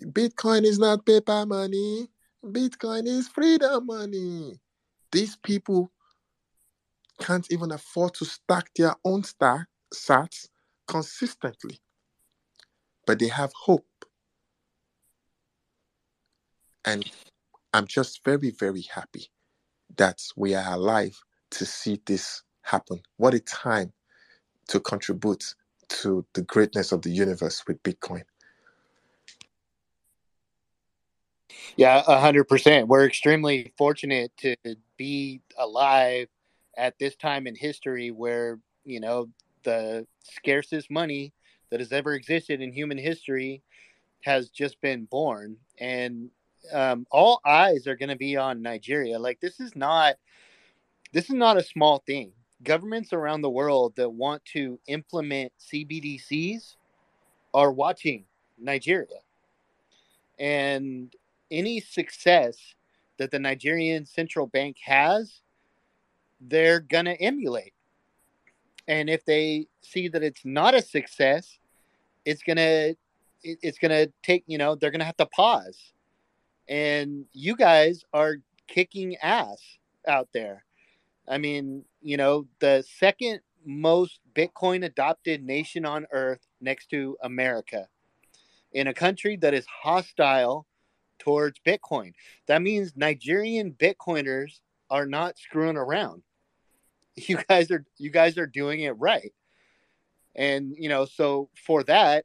[0.00, 2.08] Bitcoin is not paper money.
[2.44, 4.60] Bitcoin is freedom money.
[5.10, 5.90] These people
[7.20, 10.48] can't even afford to stack their own stack sats
[10.86, 11.80] consistently.
[13.06, 13.86] But they have hope.
[16.84, 17.10] And
[17.72, 19.28] I'm just very, very happy
[19.96, 21.18] that we are alive
[21.52, 23.00] to see this happen.
[23.16, 23.92] What a time
[24.68, 25.54] to contribute
[25.88, 28.22] to the greatness of the universe with Bitcoin.
[31.76, 32.88] Yeah, a hundred percent.
[32.88, 34.56] We're extremely fortunate to
[34.96, 36.28] be alive
[36.76, 39.28] at this time in history where you know
[39.64, 41.32] the scarcest money
[41.72, 43.62] that has ever existed in human history
[44.20, 46.28] has just been born, and
[46.70, 49.18] um, all eyes are going to be on Nigeria.
[49.18, 50.16] Like this is not
[51.12, 52.32] this is not a small thing.
[52.62, 56.76] Governments around the world that want to implement CBDCs
[57.54, 58.26] are watching
[58.58, 59.20] Nigeria.
[60.38, 61.10] And
[61.50, 62.58] any success
[63.16, 65.40] that the Nigerian central bank has,
[66.38, 67.72] they're going to emulate.
[68.88, 71.58] And if they see that it's not a success,
[72.24, 72.94] it's to
[73.42, 75.92] it's to take, you know, they're to have to pause.
[76.68, 78.36] And you guys are
[78.68, 79.60] kicking ass
[80.06, 80.64] out there.
[81.28, 87.88] I mean, you know, the second most Bitcoin adopted nation on earth next to America
[88.72, 90.66] in a country that is hostile
[91.18, 92.12] towards Bitcoin.
[92.46, 94.60] That means Nigerian Bitcoiners
[94.90, 96.22] are not screwing around.
[97.14, 99.34] You guys are you guys are doing it right.
[100.34, 102.24] And you know, so for that,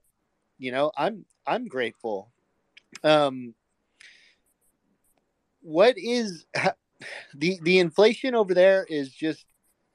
[0.57, 2.31] you know, I'm I'm grateful.
[3.03, 3.53] Um
[5.61, 6.45] what is
[7.35, 9.45] the the inflation over there is just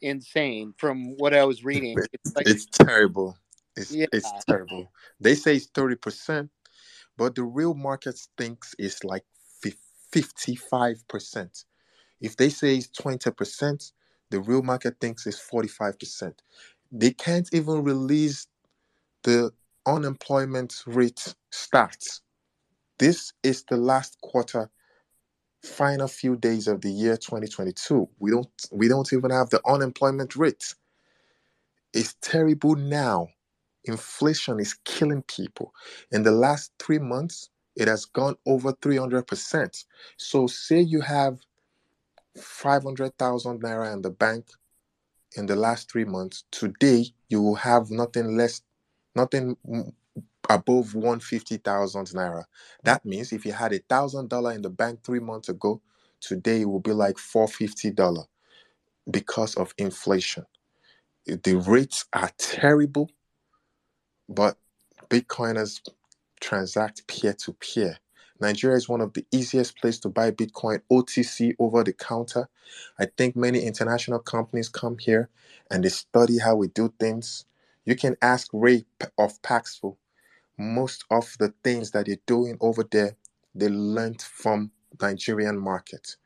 [0.02, 1.98] insane from what I was reading.
[2.12, 3.36] It's, like, it's terrible.
[3.76, 4.06] It's yeah.
[4.12, 4.90] it's terrible.
[5.20, 6.50] They say it's thirty percent,
[7.16, 9.24] but the real market thinks it's like
[10.12, 11.64] fifty-five percent.
[12.20, 13.92] If they say it's twenty percent,
[14.30, 16.42] the real market thinks it's forty-five percent.
[16.92, 18.46] They can't even release
[19.24, 19.50] the
[19.86, 22.20] unemployment rate stats.
[22.98, 24.70] This is the last quarter
[25.62, 30.36] final few days of the year 2022 we don't we don't even have the unemployment
[30.36, 30.74] rate.
[31.94, 33.28] It's terrible now.
[33.84, 35.72] Inflation is killing people.
[36.10, 39.84] In the last 3 months it has gone over 300%
[40.18, 41.38] so say you have
[42.36, 44.46] 500,000 naira in the bank
[45.36, 48.62] in the last 3 months today you will have nothing less
[49.16, 49.56] nothing
[50.50, 52.44] above 150,000 naira.
[52.84, 55.80] That means if you had a thousand dollar in the bank three months ago,
[56.20, 58.24] today it will be like 450 dollar
[59.10, 60.44] because of inflation.
[61.26, 63.10] The rates are terrible,
[64.28, 64.58] but
[65.10, 65.80] Bitcoiners
[66.40, 67.98] transact peer to peer.
[68.42, 72.48] Nigeria is one of the easiest places to buy Bitcoin OTC over the counter.
[72.98, 75.30] I think many international companies come here
[75.70, 77.46] and they study how we do things.
[77.86, 78.84] You can ask Ray
[79.18, 79.96] of Paxful
[80.58, 83.16] most of the things that they're doing over there,
[83.54, 84.70] they learned from
[85.00, 86.16] Nigerian market.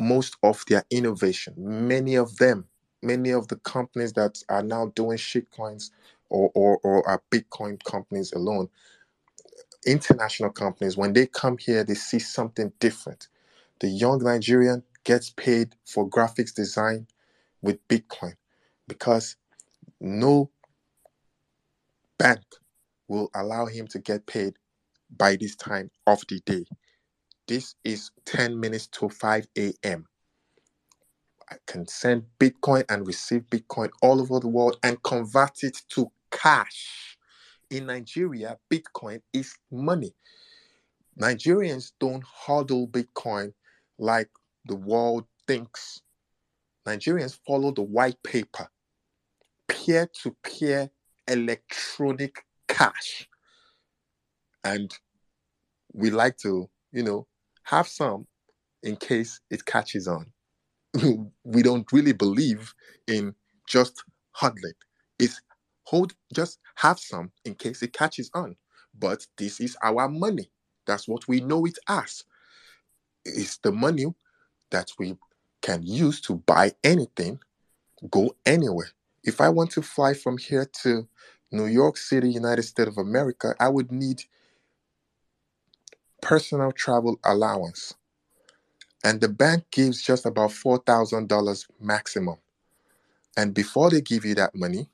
[0.00, 2.66] Most of their innovation, many of them,
[3.02, 5.90] many of the companies that are now doing shitcoins
[6.30, 8.68] or, or, or are Bitcoin companies alone,
[9.86, 13.28] international companies, when they come here, they see something different.
[13.80, 17.06] The young Nigerian gets paid for graphics design
[17.62, 18.34] with Bitcoin
[18.88, 19.36] because
[20.00, 20.50] no
[22.18, 22.42] bank
[23.08, 24.54] will allow him to get paid
[25.16, 26.64] by this time of the day.
[27.48, 30.06] This is 10 minutes to 5 a.m.
[31.50, 36.10] I can send Bitcoin and receive Bitcoin all over the world and convert it to
[36.30, 37.11] cash.
[37.72, 40.14] In Nigeria, Bitcoin is money.
[41.18, 43.54] Nigerians don't HODL Bitcoin
[43.98, 44.28] like
[44.66, 46.02] the world thinks.
[46.86, 48.68] Nigerians follow the white paper,
[49.68, 50.90] peer to peer
[51.26, 53.26] electronic cash.
[54.64, 54.92] And
[55.94, 57.26] we like to, you know,
[57.62, 58.26] have some
[58.82, 60.26] in case it catches on.
[61.42, 62.74] we don't really believe
[63.08, 63.34] in
[63.66, 64.04] just
[64.36, 64.74] HODLing.
[65.18, 65.40] It's
[65.92, 68.56] hold just have some in case it catches on.
[68.98, 70.50] But this is our money.
[70.86, 72.24] That's what we know it as.
[73.26, 74.06] It's the money
[74.70, 75.16] that we
[75.60, 77.38] can use to buy anything,
[78.10, 78.90] go anywhere.
[79.22, 81.06] If I want to fly from here to
[81.52, 84.22] New York City, United States of America, I would need
[86.22, 87.94] personal travel allowance.
[89.04, 92.36] And the bank gives just about $4,000 maximum.
[93.36, 94.88] And before they give you that money,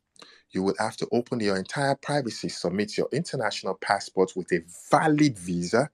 [0.51, 5.39] you will have to open your entire privacy, submit your international passport with a valid
[5.39, 5.91] visa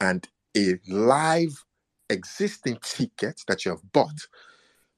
[0.00, 1.64] and a live
[2.10, 4.26] existing ticket that you have bought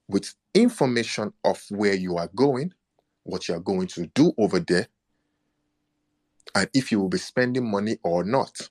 [0.08, 2.72] with information of where you are going,
[3.24, 4.86] what you are going to do over there,
[6.54, 8.68] and if you will be spending money or not.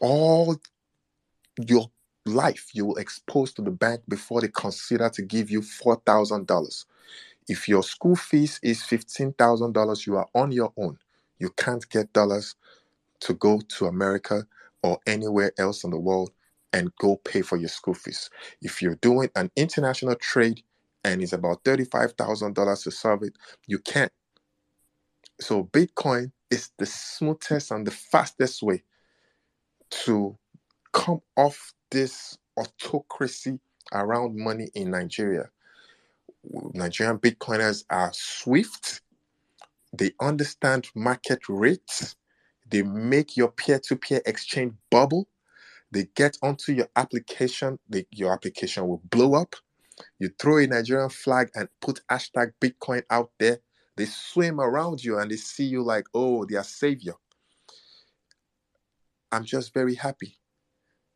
[0.00, 0.56] All
[1.68, 1.90] your
[2.26, 6.84] life you will expose to the bank before they consider to give you $4,000.
[7.48, 10.98] If your school fees is $15,000, you are on your own.
[11.38, 12.54] You can't get dollars
[13.20, 14.46] to go to America
[14.82, 16.30] or anywhere else in the world
[16.72, 18.30] and go pay for your school fees.
[18.60, 20.62] If you're doing an international trade
[21.04, 23.36] and it's about $35,000 to solve it,
[23.66, 24.12] you can't.
[25.40, 28.82] So Bitcoin is the smoothest and the fastest way
[29.90, 30.36] to
[30.92, 33.60] come off this autocracy
[33.92, 35.50] around money in Nigeria.
[36.74, 39.00] Nigerian Bitcoiners are swift.
[39.92, 42.16] They understand market rates.
[42.68, 45.28] They make your peer-to-peer exchange bubble.
[45.90, 47.78] They get onto your application.
[47.88, 49.54] They, your application will blow up.
[50.18, 53.60] You throw a Nigerian flag and put hashtag Bitcoin out there.
[53.96, 57.14] They swim around you and they see you like, oh, they are savior.
[59.30, 60.38] I'm just very happy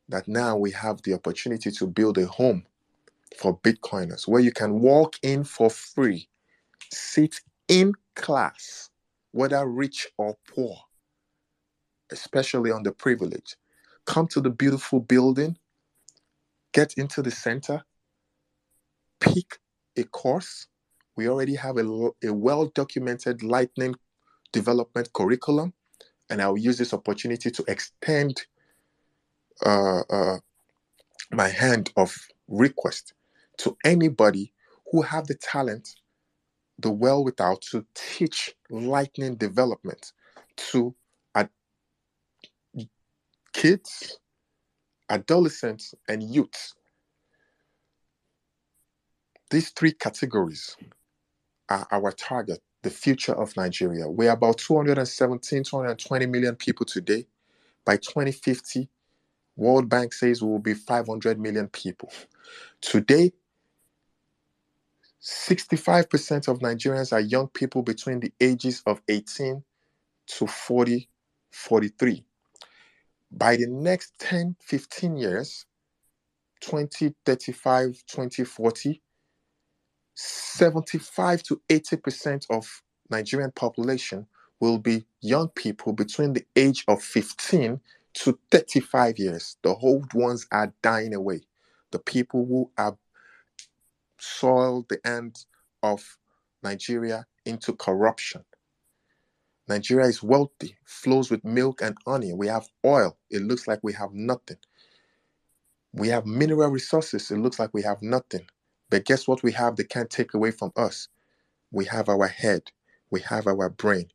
[0.09, 2.65] that now we have the opportunity to build a home
[3.37, 6.29] for Bitcoiners where you can walk in for free,
[6.93, 8.91] sit in class,
[9.33, 10.77] whether rich or poor,
[12.11, 13.57] especially on the privilege.
[14.07, 15.57] Come to the beautiful building,
[16.73, 17.83] get into the center,
[19.21, 19.59] pick
[19.97, 20.67] a course.
[21.17, 23.95] We already have a, a well documented Lightning
[24.53, 25.75] development curriculum,
[26.31, 28.47] and I'll use this opportunity to extend
[29.65, 30.37] uh, uh,
[31.33, 32.17] my hand of
[32.49, 33.13] request
[33.59, 34.53] to anybody
[34.91, 35.89] who have the talent,
[36.79, 40.13] the well without to teach lightning development
[40.57, 40.95] to
[41.35, 41.51] ad-
[43.53, 44.19] kids,
[45.11, 46.75] adolescents, and youths.
[49.51, 50.77] These three categories
[51.69, 54.09] are our target, the future of Nigeria.
[54.09, 57.27] We're about 217, 220 million people today.
[57.85, 58.89] By 2050,
[59.57, 62.13] World Bank says we will be 500 million people.
[62.81, 63.33] Today,
[65.23, 69.63] 65% of Nigerians are young people between the ages of 18
[70.29, 71.09] to 40,
[71.51, 72.25] 43.
[73.31, 75.67] By the next 10, 15 years,
[76.61, 79.03] 2035, 2040,
[80.15, 84.27] 75 to 80% of Nigerian population
[84.61, 87.81] will be young people between the age of 15
[88.15, 89.57] to 35 years.
[89.63, 91.43] The old ones are dying away.
[91.93, 92.97] The people who have
[94.21, 95.45] soiled the end
[95.83, 96.19] of
[96.63, 98.45] Nigeria into corruption.
[99.69, 102.33] Nigeria is wealthy, flows with milk and honey.
[102.33, 103.19] We have oil.
[103.31, 104.57] It looks like we have nothing.
[105.93, 107.31] We have mineral resources.
[107.31, 108.47] It looks like we have nothing.
[108.91, 111.09] But guess what we have they can't take away from us?
[111.71, 112.71] We have our head.
[113.11, 114.09] We have our brain.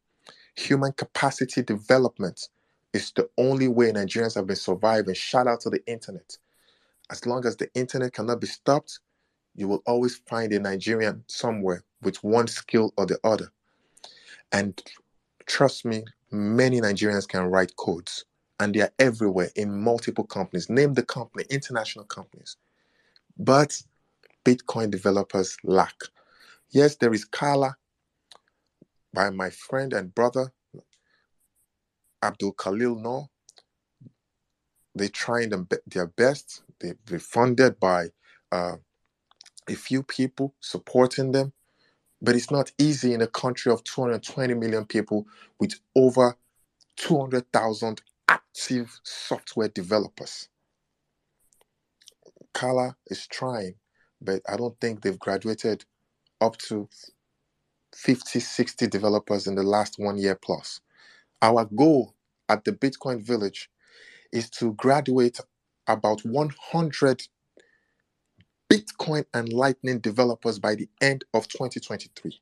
[0.56, 2.50] Human capacity development
[2.94, 5.16] is the only way Nigerians have been surviving.
[5.16, 6.38] Shout out to the internet.
[7.12, 9.00] As long as the internet cannot be stopped,
[9.56, 13.52] you will always find a Nigerian somewhere with one skill or the other.
[14.52, 14.82] And
[15.46, 18.26] trust me, many Nigerians can write codes
[18.60, 20.70] and they are everywhere in multiple companies.
[20.70, 22.58] Name the company, international companies.
[23.38, 23.82] But
[24.46, 25.96] Bitcoin developers lack.
[26.70, 27.76] Yes, there is Qala
[29.14, 30.52] by my friend and brother
[32.22, 33.30] Abdul Khalil Noor.
[34.96, 35.52] They're trying
[35.88, 36.64] their best.
[36.80, 38.10] They, they're funded by
[38.52, 38.76] uh,
[39.70, 41.54] a few people supporting them.
[42.22, 45.28] But it's not easy in a country of 220 million people
[45.60, 46.38] with over
[46.96, 50.48] 200,000 active software developers.
[52.54, 53.76] Qala is trying,
[54.22, 55.86] but I don't think they've graduated
[56.40, 56.88] up to
[57.96, 60.82] 50, 60 developers in the last one year plus.
[61.42, 62.14] Our goal
[62.50, 63.70] at the Bitcoin Village
[64.32, 65.40] is to graduate
[65.88, 67.28] about 100
[68.74, 72.42] Bitcoin and Lightning developers by the end of 2023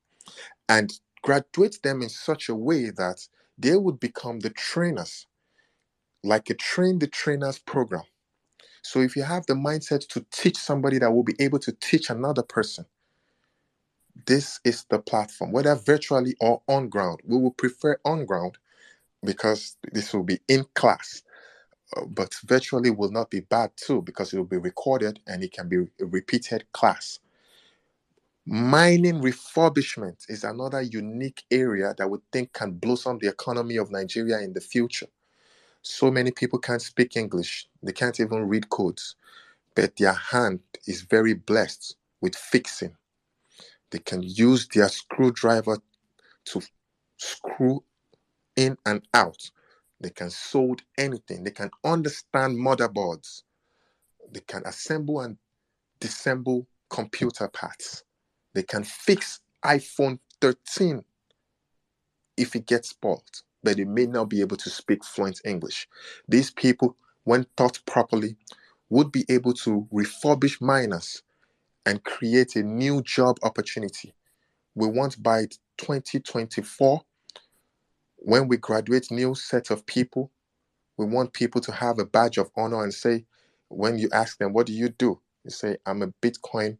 [0.69, 3.27] and graduate them in such a way that
[3.57, 5.27] they would become the trainers,
[6.23, 8.03] like a train the trainers program.
[8.81, 12.09] So if you have the mindset to teach somebody that will be able to teach
[12.09, 12.85] another person,
[14.25, 17.19] this is the platform, whether virtually or on ground.
[17.25, 18.57] We will prefer on ground
[19.21, 21.23] because this will be in class.
[21.97, 25.53] Uh, but virtually will not be bad too because it will be recorded and it
[25.53, 27.19] can be a repeated class.
[28.45, 34.39] Mining refurbishment is another unique area that we think can blossom the economy of Nigeria
[34.41, 35.07] in the future.
[35.83, 39.15] So many people can't speak English, they can't even read codes,
[39.75, 42.95] but their hand is very blessed with fixing.
[43.91, 45.79] They can use their screwdriver
[46.47, 46.61] to
[47.17, 47.83] screw
[48.55, 49.51] in and out.
[50.01, 51.43] They can sold anything.
[51.43, 53.43] They can understand motherboards.
[54.31, 55.37] They can assemble and
[55.99, 58.03] disassemble computer parts.
[58.53, 61.03] They can fix iPhone 13
[62.35, 65.87] if it gets spoiled, but they may not be able to speak fluent English.
[66.27, 68.35] These people, when taught properly,
[68.89, 71.21] would be able to refurbish miners
[71.85, 74.13] and create a new job opportunity.
[74.73, 75.45] We want by
[75.77, 77.01] 2024,
[78.23, 80.31] when we graduate new set of people,
[80.95, 83.25] we want people to have a badge of honor and say,
[83.69, 85.19] when you ask them, what do you do?
[85.43, 86.77] You say, I'm a Bitcoin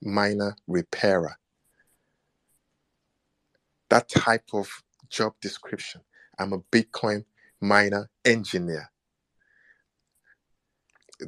[0.00, 1.36] miner repairer.
[3.90, 4.68] That type of
[5.10, 6.02] job description.
[6.38, 7.24] I'm a Bitcoin
[7.60, 8.90] miner engineer.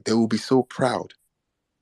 [0.04, 1.14] They will be so proud.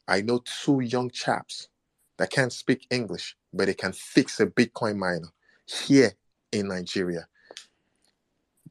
[0.06, 1.68] I know two young chaps
[2.16, 5.32] that can't speak English, but they can fix a Bitcoin miner
[5.66, 6.14] here
[6.50, 7.28] in Nigeria.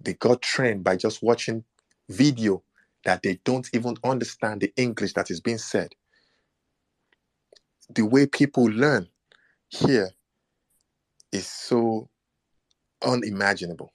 [0.08, 1.66] They got trained by just watching
[2.08, 2.64] video
[3.04, 5.90] that they don't even understand the English that is being said.
[7.90, 9.10] The way people learn
[9.68, 10.12] here
[11.34, 12.08] is so
[13.06, 13.92] unimaginable.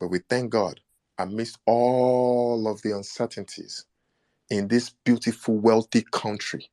[0.00, 0.80] But we thank God
[1.16, 3.86] amidst all of the uncertainties
[4.50, 6.68] in this beautiful, wealthy country,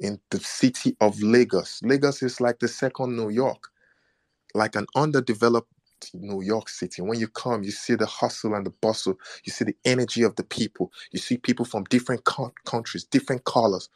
[0.00, 1.80] in the city of Lagos.
[1.84, 3.68] Lagos is like the second New York,
[4.52, 5.72] like an underdeveloped
[6.14, 7.02] New York City.
[7.02, 9.18] When you come, you see the hustle and the bustle.
[9.44, 10.92] You see the energy of the people.
[11.12, 13.90] You see people from different co- countries, different colors.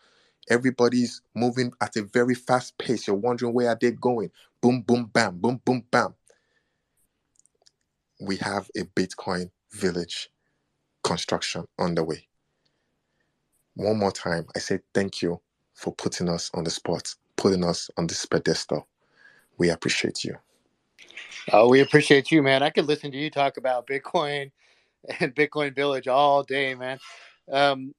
[0.51, 3.07] Everybody's moving at a very fast pace.
[3.07, 4.31] You're wondering where are they going?
[4.63, 6.15] Boom, boom, bam, boom, boom, bam.
[8.21, 10.31] We have a Bitcoin village
[11.05, 12.29] construction underway.
[13.75, 15.41] One more time, I say thank you
[15.75, 18.89] for putting us on the spot, putting us on this pedestal.
[19.59, 20.37] We appreciate you.
[21.53, 22.63] Oh, we appreciate you, man.
[22.63, 24.51] I could listen to you talk about Bitcoin
[25.21, 26.99] and Bitcoin Village all day, man.
[27.51, 27.95] Um,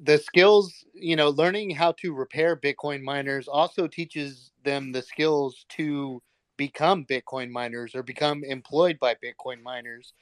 [0.00, 5.66] the skills, you know, learning how to repair Bitcoin miners also teaches them the skills
[5.70, 6.22] to
[6.56, 10.14] become Bitcoin miners or become employed by Bitcoin miners,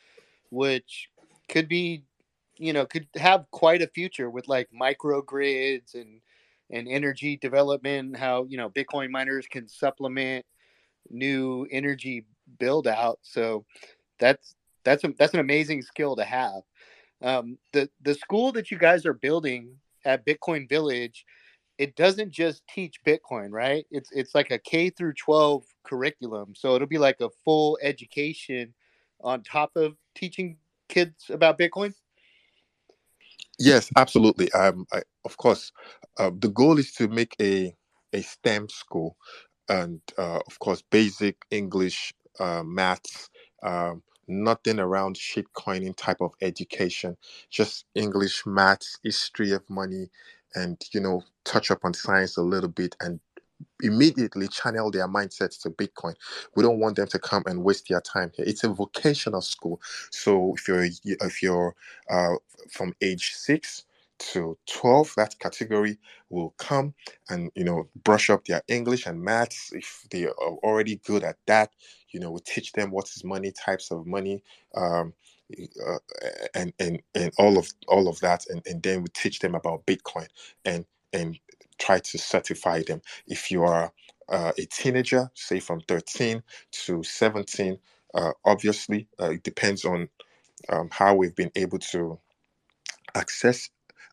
[0.50, 1.08] which
[1.48, 2.02] could be,
[2.56, 6.20] you know, could have quite a future with like microgrids and
[6.70, 8.16] and energy development.
[8.16, 10.44] How you know Bitcoin miners can supplement
[11.08, 12.26] new energy
[12.58, 13.18] build out.
[13.22, 13.64] So
[14.18, 16.62] that's that's a, that's an amazing skill to have.
[17.22, 21.24] Um, the the school that you guys are building at Bitcoin Village,
[21.78, 23.86] it doesn't just teach Bitcoin, right?
[23.90, 26.54] It's it's like a K through 12 curriculum.
[26.54, 28.74] So it'll be like a full education
[29.22, 30.56] on top of teaching
[30.88, 31.94] kids about Bitcoin.
[33.58, 34.50] Yes, absolutely.
[34.52, 35.70] Um, I, of course,
[36.18, 37.74] uh, the goal is to make a
[38.12, 39.16] a STEM school,
[39.70, 43.30] and uh, of course, basic English, uh, maths,
[43.64, 47.18] um, nothing around shit coining type of education.
[47.50, 50.10] Just English, maths, history of money,
[50.56, 53.20] and you know, touch up on science a little bit, and
[53.82, 56.14] immediately channel their mindsets to Bitcoin.
[56.56, 58.46] We don't want them to come and waste their time here.
[58.48, 61.74] It's a vocational school, so if you're if you're
[62.10, 62.36] uh,
[62.70, 63.84] from age six
[64.20, 65.98] to 12 that category
[66.30, 66.94] will come
[67.30, 71.38] and you know brush up their english and maths if they are already good at
[71.48, 71.72] that.
[72.12, 74.42] You know we teach them what is money types of money
[74.76, 75.14] um,
[75.86, 75.98] uh,
[76.54, 79.86] and and and all of all of that and, and then we teach them about
[79.86, 80.28] bitcoin
[80.64, 81.38] and and
[81.78, 83.02] try to certify them.
[83.26, 83.92] If you are
[84.30, 86.42] uh, a teenager say from 13
[86.72, 87.78] to 17
[88.14, 90.08] uh, obviously uh, it depends on
[90.70, 92.18] um, how we've been able to
[93.16, 93.70] access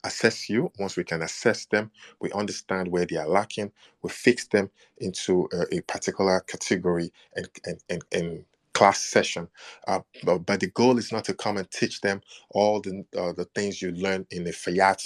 [0.07, 1.91] assess you once we can assess them
[2.21, 3.71] we understand where they are lacking
[4.03, 9.49] we fix them into a, a particular category and and, and, and class session
[9.87, 13.45] uh, but, the goal is not to come and teach them all the uh, the
[13.55, 15.03] things you learn in a fiat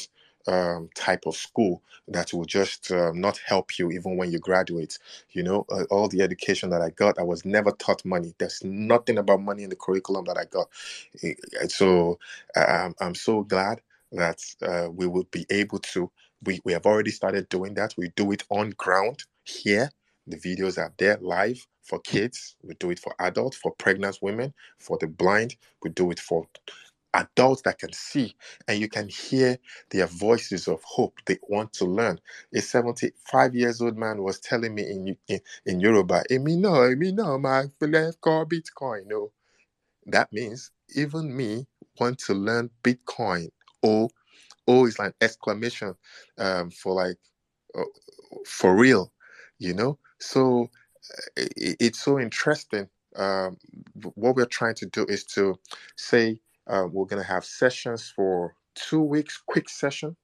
[0.47, 4.99] um, type of school that will just uh, not help you even when you graduate.
[5.31, 8.33] You know, uh, all the education that I got, I was never taught money.
[8.39, 10.69] There's nothing about money in the curriculum that I got.
[11.71, 12.19] So
[12.55, 13.81] um, I'm so glad
[14.13, 16.11] that uh, we will be able to.
[16.43, 17.95] We, we have already started doing that.
[17.97, 19.91] We do it on ground here.
[20.27, 22.55] The videos are there live for kids.
[22.63, 25.55] We do it for adults, for pregnant women, for the blind.
[25.83, 26.47] We do it for
[27.15, 28.35] adults that can see
[28.69, 29.59] and you can hear
[29.91, 32.19] their voices of hope they want to learn
[32.55, 37.13] a 75 years old man was telling me in in, in yoruba "Èmi náà, èmi
[37.19, 39.33] náà máa fẹ́ kọ́ bitcoin no
[40.07, 41.67] that means even me
[41.99, 43.49] want to learn bitcoin
[43.83, 44.09] oh
[44.67, 45.95] oh is like exclamation
[46.39, 47.17] um for like
[47.77, 47.83] uh,
[48.45, 49.11] for real
[49.59, 50.69] you know so
[51.37, 53.57] uh, i- i- it's so interesting um,
[54.15, 55.59] what we're trying to do is to
[55.97, 60.17] say uh, we're going to have sessions for two weeks, quick session.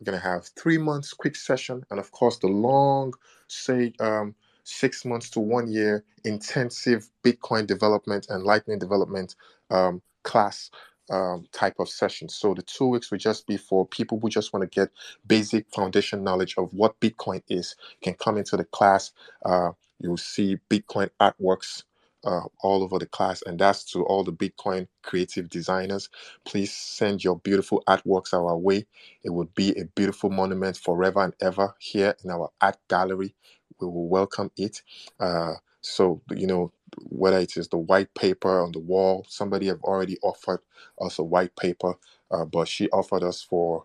[0.00, 3.14] We're going to have three months, quick session, and of course the long,
[3.48, 9.36] say, um, six months to one year intensive Bitcoin development and Lightning development
[9.70, 10.70] um, class
[11.10, 12.28] um, type of session.
[12.28, 14.90] So the two weeks will just be for people who just want to get
[15.26, 17.76] basic foundation knowledge of what Bitcoin is.
[18.02, 19.12] can come into the class.
[19.44, 21.84] Uh, you'll see Bitcoin artworks
[22.24, 26.08] uh, all over the class, and that's to all the Bitcoin creative designers.
[26.44, 28.86] Please send your beautiful artworks our way.
[29.24, 33.34] It would be a beautiful monument forever and ever here in our art gallery.
[33.80, 34.82] We will welcome it.
[35.20, 36.72] Uh, so you know
[37.02, 40.60] whether it is the white paper on the wall, somebody have already offered
[41.00, 41.94] us a white paper,
[42.30, 43.84] uh, but she offered us for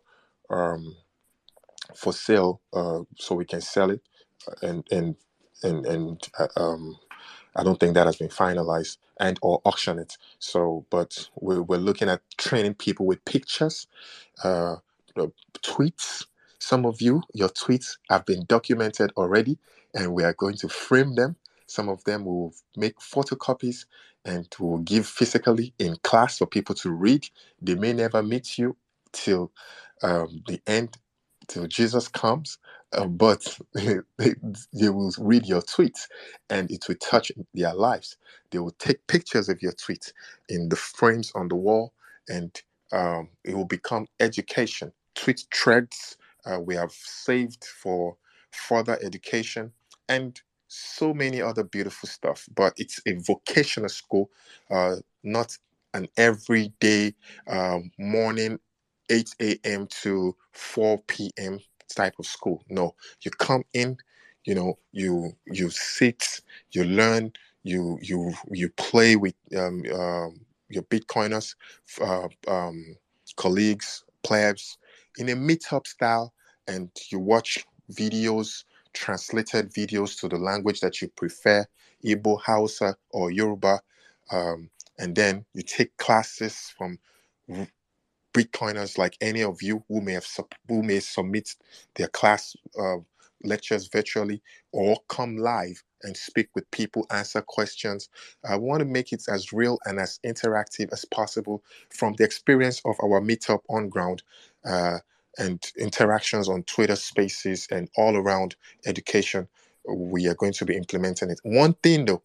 [0.49, 0.95] um,
[1.95, 4.01] for sale, uh, so we can sell it,
[4.47, 5.16] uh, and and
[5.64, 6.97] and and uh, um,
[7.55, 10.18] I don't think that has been finalized and or auction it.
[10.39, 13.88] So, but we're, we're looking at training people with pictures,
[14.43, 14.78] uh,
[15.64, 16.26] tweets.
[16.60, 19.57] Some of you, your tweets have been documented already,
[19.93, 21.36] and we are going to frame them.
[21.70, 23.88] Some of them will make photocopies
[24.26, 27.28] and will give physically in class for people to read.
[27.61, 28.78] They may never meet you
[29.13, 29.53] till
[30.03, 30.97] um, the end,
[31.47, 32.59] till Jesus comes,
[32.93, 36.07] uh, but they, they will read your tweets
[36.51, 38.17] and it will touch their lives.
[38.51, 40.13] They will take pictures of your tweets
[40.49, 41.93] in the frames on the wall
[42.30, 42.61] and
[42.93, 44.93] um, it will become education.
[45.15, 48.17] Tweet threads uh, we have saved for
[48.51, 49.74] further education
[50.09, 52.47] and so many other beautiful stuff.
[52.55, 54.30] But it's a vocational school,
[54.72, 55.57] uh, not
[55.93, 57.13] an everyday
[57.47, 58.59] um, morning
[59.09, 59.88] 8 a.m.
[59.88, 61.59] to 4 p.m
[61.89, 62.63] type of school.
[62.70, 63.97] No, you come in,
[64.45, 66.41] you know, you you sit,
[66.72, 70.39] you learn, you you you play with um, um,
[70.70, 71.55] your Bitcoiners,
[72.01, 72.95] uh, um,
[73.36, 74.78] colleagues, plebs
[75.17, 76.34] in a meetup style,
[76.67, 78.63] and you watch videos,
[78.99, 81.65] translated videos to the language that you prefer,
[82.05, 83.81] Igbo, Hausa, or Yoruba,
[84.31, 84.69] um,
[84.99, 86.99] and then you take classes from
[88.33, 90.27] Bitcoiners like any of you who may have
[90.69, 91.55] who may submit
[91.95, 92.97] their class uh,
[93.43, 94.41] lectures virtually
[94.73, 98.09] or come live and speak with people, answer questions.
[98.49, 102.81] I want to make it as real and as interactive as possible from the experience
[102.85, 104.23] of our meetup on ground
[104.65, 104.99] uh,
[105.39, 109.47] and interactions on Twitter spaces and all around education.
[109.87, 111.39] We are going to be implementing it.
[111.43, 112.21] One thing though,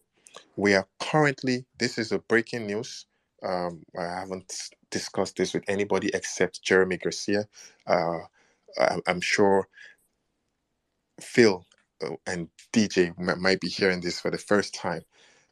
[0.55, 3.05] we are currently, this is a breaking news.
[3.41, 4.53] Um, I haven't
[4.91, 7.47] discussed this with anybody except Jeremy Garcia.
[7.87, 8.19] Uh,
[8.79, 9.67] I, am sure
[11.21, 11.65] Phil
[12.03, 15.03] uh, and DJ might be hearing this for the first time.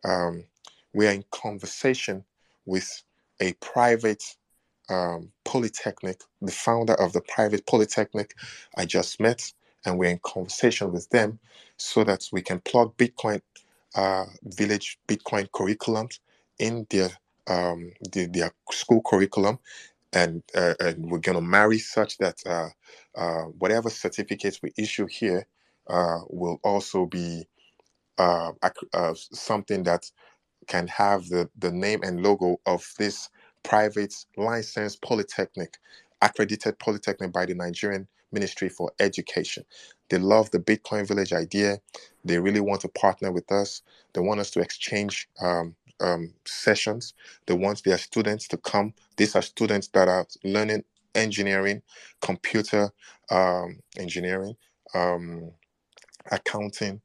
[0.03, 0.45] Um,
[0.93, 2.25] we are in conversation
[2.65, 3.03] with
[3.39, 4.23] a private
[4.93, 8.35] um, polytechnic, the founder of the private polytechnic
[8.77, 9.53] I just met,
[9.85, 11.39] and we're in conversation with them
[11.77, 13.41] so that we can plug Bitcoin
[13.95, 16.19] uh, Village Bitcoin curriculums
[16.59, 17.11] in their
[17.47, 19.59] um, the, their school curriculum,
[20.13, 22.69] and uh, and we're going to marry such that uh,
[23.15, 25.47] uh, whatever certificates we issue here
[25.89, 27.47] uh, will also be
[28.19, 28.51] uh,
[28.93, 30.05] uh, something that
[30.67, 33.29] can have the, the name and logo of this
[33.63, 35.77] private licensed polytechnic,
[36.21, 39.65] accredited polytechnic by the Nigerian Ministry for Education.
[40.09, 41.79] They love the Bitcoin Village idea.
[42.25, 43.81] They really want to partner with us.
[44.13, 47.13] They want us to exchange um, um, sessions.
[47.47, 48.93] They want their students to come.
[49.17, 50.83] These are students that are learning
[51.15, 51.81] engineering,
[52.21, 52.91] computer
[53.31, 54.55] um, engineering,
[54.95, 55.51] um,
[56.31, 57.01] accounting,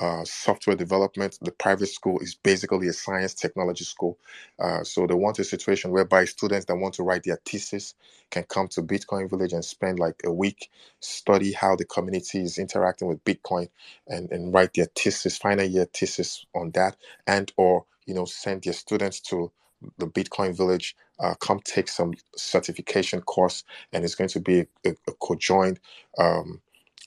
[0.00, 1.38] uh, software development.
[1.42, 4.18] The private school is basically a science technology school.
[4.60, 7.94] Uh, so they want a situation whereby students that want to write their thesis
[8.30, 10.70] can come to Bitcoin Village and spend like a week,
[11.00, 13.70] study how the community is interacting with Bitcoin,
[14.08, 18.64] and, and write their thesis, final year thesis on that, and or you know send
[18.64, 19.52] their students to
[19.98, 24.90] the Bitcoin Village, uh, come take some certification course, and it's going to be a,
[25.08, 25.80] a conjoined
[26.18, 26.60] um,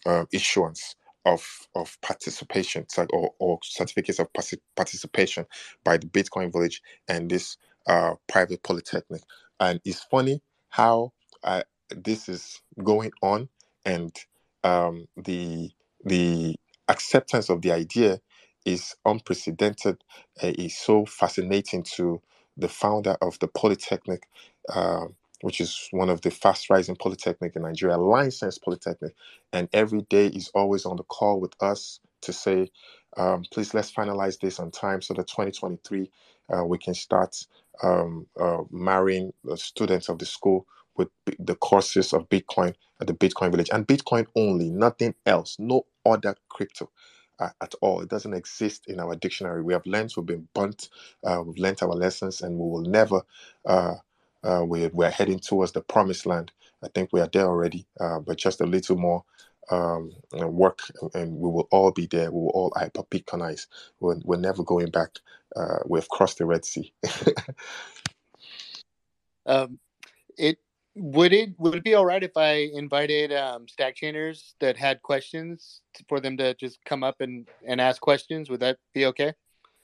[0.07, 0.95] uh, issuance
[1.25, 4.27] of of participation or, or certificates of
[4.75, 5.45] participation
[5.83, 7.57] by the Bitcoin Village and this
[7.87, 9.21] uh, private polytechnic.
[9.59, 11.13] And it's funny how
[11.43, 11.63] uh,
[11.95, 13.49] this is going on,
[13.85, 14.15] and
[14.63, 15.71] um, the
[16.03, 16.55] the
[16.87, 18.19] acceptance of the idea
[18.65, 19.97] is unprecedented.
[20.41, 22.21] Uh, is so fascinating to
[22.57, 24.23] the founder of the polytechnic.
[24.69, 25.07] Uh,
[25.41, 29.13] which is one of the fast rising polytechnic in Nigeria, Licensed Polytechnic.
[29.53, 32.71] And every day is always on the call with us to say,
[33.17, 36.11] Um, please let's finalize this on time so that 2023
[36.53, 37.37] uh, we can start
[37.83, 40.67] um, uh, marrying the students of the school
[40.97, 41.09] with
[41.39, 46.35] the courses of Bitcoin at the Bitcoin Village and Bitcoin only, nothing else, no other
[46.49, 46.91] crypto.
[47.39, 48.01] Uh, at all.
[48.01, 49.63] It doesn't exist in our dictionary.
[49.63, 50.89] We have learned, we've been burnt,
[51.25, 53.21] uh, we've learned our lessons, and we will never.
[53.65, 53.95] Uh,
[54.45, 56.51] uh we, we're heading towards the promised land.
[56.83, 59.23] I think we are there already, uh, but just a little more
[59.71, 60.79] um, work,
[61.13, 62.31] and we will all be there.
[62.31, 63.67] We will all hyper Bitcoinize.
[63.99, 65.09] We're, we're never going back.
[65.55, 66.93] Uh, we've crossed the Red Sea.
[69.45, 69.79] um,
[70.37, 70.57] it
[70.95, 75.01] would it would it be all right if I invited um, stack chainers that had
[75.01, 78.49] questions for them to just come up and and ask questions?
[78.49, 79.33] Would that be okay?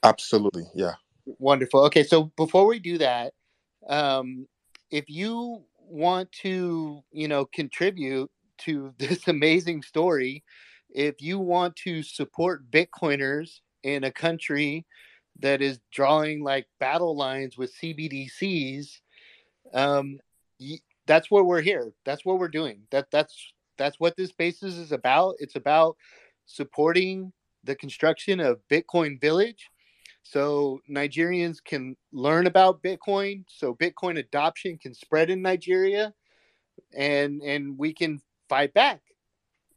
[0.02, 0.94] Absolutely, yeah.
[1.38, 1.84] Wonderful.
[1.84, 3.34] Okay, so before we do that,
[3.88, 4.48] um,
[4.92, 10.44] if you want to, you know, contribute to this amazing story,
[10.90, 14.86] if you want to support Bitcoiners in a country
[15.40, 19.00] that is drawing like battle lines with CBDCs,
[19.72, 20.20] um,
[21.06, 21.92] that's what we're here.
[22.04, 22.82] That's what we're doing.
[22.90, 25.36] That that's that's what this basis is about.
[25.38, 25.96] It's about
[26.44, 27.32] supporting
[27.64, 29.70] the construction of Bitcoin Village
[30.22, 36.14] so Nigerians can learn about Bitcoin, so Bitcoin adoption can spread in Nigeria
[36.94, 39.00] and and we can fight back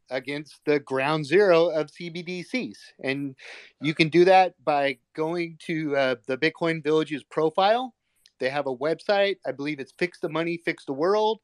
[0.09, 2.77] against the ground zero of CBDCs.
[3.03, 3.35] And
[3.81, 7.95] you can do that by going to uh, the Bitcoin Village's profile.
[8.39, 9.37] They have a website.
[9.45, 11.39] I believe it's Fix the Money, Fix the World.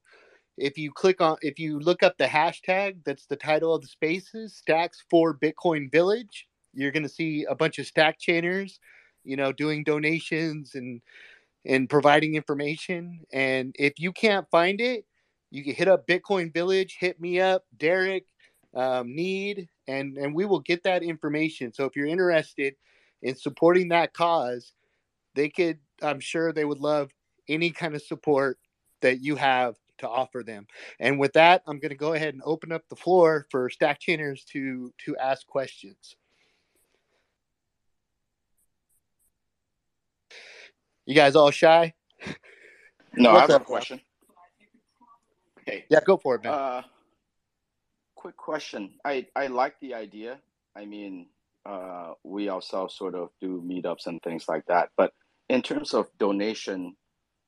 [0.57, 3.87] If you click on, if you look up the hashtag, that's the title of the
[3.87, 6.47] spaces, Stacks for Bitcoin Village.
[6.73, 8.79] You're going to see a bunch of stack chainers,
[9.23, 11.01] you know, doing donations and
[11.65, 13.21] and providing information.
[13.31, 15.05] And if you can't find it,
[15.51, 18.25] you can hit up Bitcoin Village, hit me up, Derek,
[18.73, 21.73] um, Need, and and we will get that information.
[21.73, 22.75] So if you're interested
[23.21, 24.73] in supporting that cause,
[25.35, 27.11] they could I'm sure they would love
[27.47, 28.57] any kind of support
[29.01, 30.67] that you have to offer them.
[30.99, 33.99] And with that, I'm going to go ahead and open up the floor for stack
[33.99, 36.15] chainers to to ask questions.
[41.05, 41.93] You guys all shy?
[43.15, 44.01] No, What's I have up, a question.
[45.65, 45.85] Hey.
[45.89, 46.53] Yeah, go for it, man.
[46.53, 46.81] Uh,
[48.15, 48.93] quick question.
[49.03, 50.39] I I like the idea.
[50.75, 51.27] I mean,
[51.65, 55.13] uh, we ourselves sort of do meetups and things like that, but
[55.49, 56.95] in terms of donation,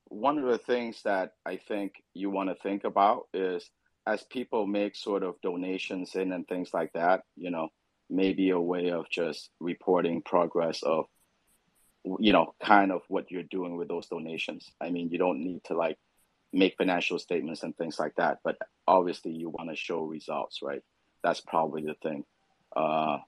[0.10, 3.70] one of the things that I think you want to think about is
[4.06, 7.70] as people make sort of donations in and things like that, you know,
[8.10, 11.06] maybe a way of just reporting progress of,
[12.20, 14.72] you know, kind of what you're doing with those donations.
[14.82, 15.98] I mean, you don't need to like
[16.52, 20.84] make financial statements and things like that, but obviously you want to show results, right?
[21.24, 22.26] That's probably the thing.
[22.76, 23.20] Uh,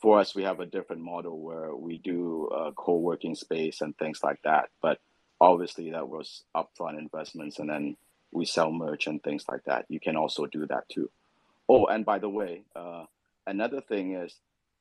[0.00, 4.20] for us, we have a different model where we do a co-working space and things
[4.22, 4.68] like that.
[4.80, 4.98] But
[5.40, 7.96] obviously, that was upfront investments, and then
[8.32, 9.86] we sell merch and things like that.
[9.88, 11.10] You can also do that too.
[11.68, 13.04] Oh, and by the way, uh,
[13.46, 14.34] another thing is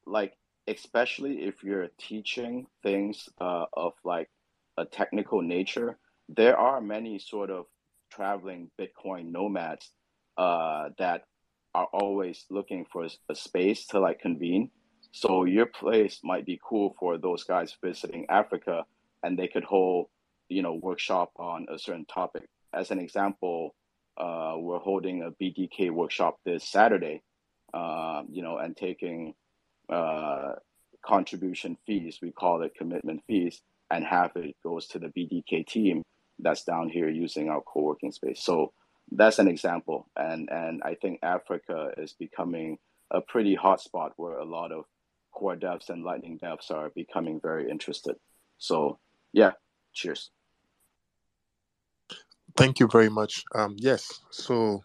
[0.06, 0.34] like,
[0.68, 4.30] especially if you're teaching things uh, of like
[4.78, 5.98] a technical nature,
[6.30, 7.66] there are many sort of
[8.12, 9.92] traveling Bitcoin nomads
[10.38, 11.24] uh, that
[11.74, 14.70] are always looking for a space to like convene
[15.12, 18.86] so your place might be cool for those guys visiting Africa,
[19.24, 20.08] and they could hold,
[20.48, 22.48] you know, workshop on a certain topic.
[22.74, 23.76] As an example,
[24.18, 27.24] uh, we're holding a BDK workshop this Saturday,
[27.74, 29.34] uh, you know, and taking
[29.92, 30.54] uh,
[31.06, 32.20] contribution fees.
[32.22, 36.04] We call it commitment fees, and half it goes to the BDK team
[36.40, 38.44] that's down here using our co-working space.
[38.44, 38.74] So
[39.12, 42.78] that's an example, and and I think Africa is becoming
[43.12, 44.86] a pretty hot spot where a lot of
[45.34, 48.16] core devs and lightning devs are becoming very interested.
[48.58, 49.00] So
[49.34, 49.52] yeah
[49.94, 50.32] cheers.
[52.56, 53.44] Thank you very much.
[53.56, 54.84] Um, yes so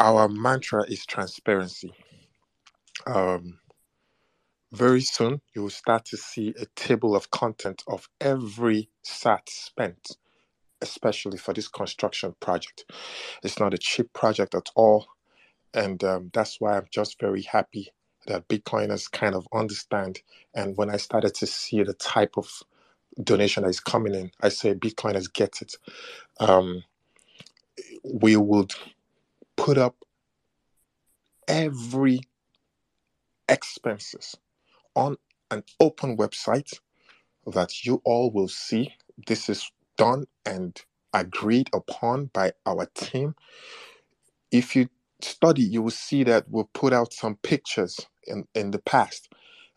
[0.00, 1.92] our mantra is transparency
[3.08, 3.58] um,
[4.72, 10.16] very soon you will start to see a table of content of every sat spent
[10.80, 12.84] especially for this construction project
[13.42, 15.06] it's not a cheap project at all
[15.74, 17.92] and um, that's why i'm just very happy
[18.28, 20.20] that Bitcoiners kind of understand.
[20.54, 22.62] And when I started to see the type of
[23.22, 25.74] donation that is coming in, I say Bitcoiners get it.
[26.38, 26.84] Um,
[28.04, 28.72] we would
[29.56, 29.96] put up
[31.48, 32.20] every
[33.48, 34.36] expenses
[34.96, 35.16] on
[35.50, 36.78] an open website
[37.46, 38.94] that you all will see.
[39.26, 40.80] This is done and
[41.14, 43.36] agreed upon by our team.
[44.52, 44.88] If you
[45.22, 49.32] study, you will see that we'll put out some pictures in, in the past.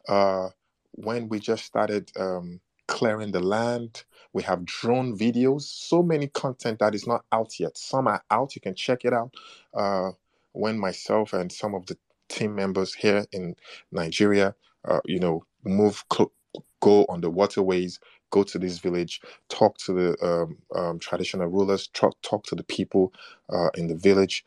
[0.09, 0.49] Uh,
[0.93, 6.79] when we just started um, clearing the land, we have drone videos, so many content
[6.79, 7.77] that is not out yet.
[7.77, 9.33] Some are out, you can check it out.
[9.73, 10.11] Uh,
[10.53, 11.97] when myself and some of the
[12.31, 13.55] team members here in
[13.93, 14.55] Nigeria,
[14.85, 16.33] uh, you know, move, cl-
[16.81, 17.99] go on the waterways,
[18.31, 22.63] go to this village, talk to the um, um, traditional rulers, talk, talk to the
[22.65, 23.13] people
[23.53, 24.45] uh, in the village.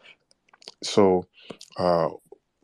[0.82, 1.26] So,
[1.78, 2.10] uh,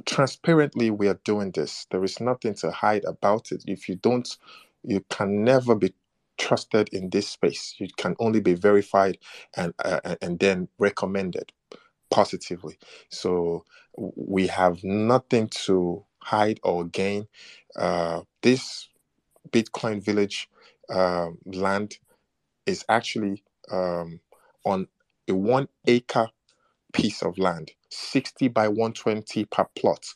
[0.06, 1.86] transparently, we are doing this.
[1.90, 3.64] There is nothing to hide about it.
[3.66, 4.28] If you don't,
[4.84, 5.94] you can never be
[6.38, 7.74] trusted in this space.
[7.78, 9.18] You can only be verified
[9.56, 11.52] and uh, and then recommended
[12.10, 12.78] positively.
[13.10, 13.64] So
[13.96, 17.28] we have nothing to hide or gain.
[17.76, 18.88] Uh, this
[19.50, 20.48] Bitcoin Village
[20.90, 21.98] uh, land
[22.66, 24.20] is actually um,
[24.66, 24.88] on
[25.28, 26.28] a one acre
[26.94, 30.06] piece of land, 60 by 120 per plot.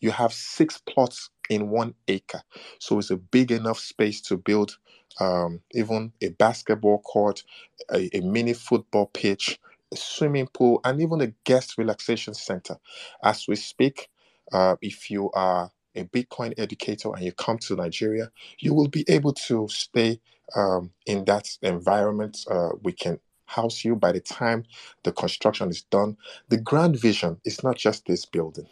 [0.00, 2.42] You have six plots in one acre.
[2.80, 4.78] So it's a big enough space to build
[5.20, 7.44] um, even a basketball court,
[7.92, 9.60] a, a mini football pitch,
[9.94, 12.76] swimming pool, and even a guest relaxation center.
[13.22, 14.08] As we speak,
[14.52, 19.04] uh, if you are a Bitcoin educator and you come to Nigeria, you will be
[19.08, 20.20] able to stay
[20.54, 22.38] um, in that environment.
[22.50, 24.64] Uh, we can house you by the time
[25.04, 26.16] the construction is done.
[26.48, 28.66] The grand vision is not just this building.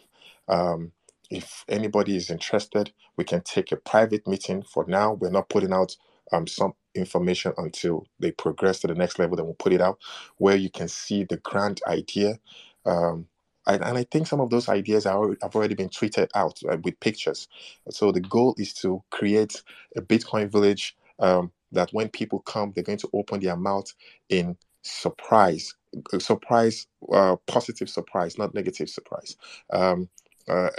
[0.47, 0.91] Um,
[1.31, 4.63] if anybody is interested, we can take a private meeting.
[4.63, 5.95] For now, we're not putting out
[6.31, 9.35] um, some information until they progress to the next level.
[9.35, 9.99] Then we'll put it out
[10.37, 12.39] where you can see the grand idea.
[12.85, 13.27] Um,
[13.67, 16.77] and, and I think some of those ideas are, have already been tweeted out uh,
[16.83, 17.47] with pictures.
[17.89, 19.61] So the goal is to create
[19.95, 23.91] a Bitcoin village um, that when people come, they're going to open their mouth
[24.29, 25.73] in surprise,
[26.13, 29.35] uh, surprise, uh, positive surprise, not negative surprise.
[29.71, 30.09] Um,
[30.47, 30.69] uh,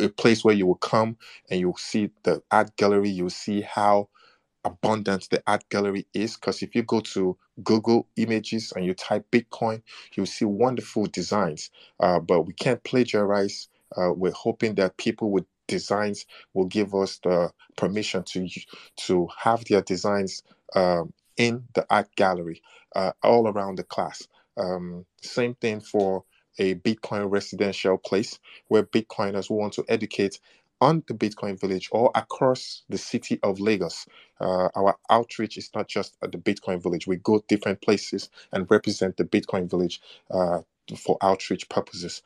[0.00, 1.16] a place where you will come
[1.48, 4.08] and you'll see the art gallery, you'll see how
[4.64, 9.24] abundant the art gallery is because if you go to google images and you type
[9.30, 9.82] bitcoin
[10.14, 11.70] you'll see wonderful designs.
[11.98, 17.18] Uh, but we can't plagiarize uh, we're hoping that people with designs will give us
[17.24, 18.48] the permission to
[18.96, 20.42] to have their designs
[20.74, 22.62] um, in the art gallery
[22.96, 24.26] uh, all around the class.
[24.56, 26.24] Um, same thing for
[26.58, 28.38] a bitcoin residential place
[28.68, 30.40] where bitcoiners want to educate
[30.80, 34.06] on the Bitcoin Village or across the city of Lagos.
[34.40, 37.06] Uh, our outreach is not just at the Bitcoin Village.
[37.08, 40.00] We go different places and represent the Bitcoin Village
[40.30, 40.60] uh,
[40.98, 42.22] for outreach purposes.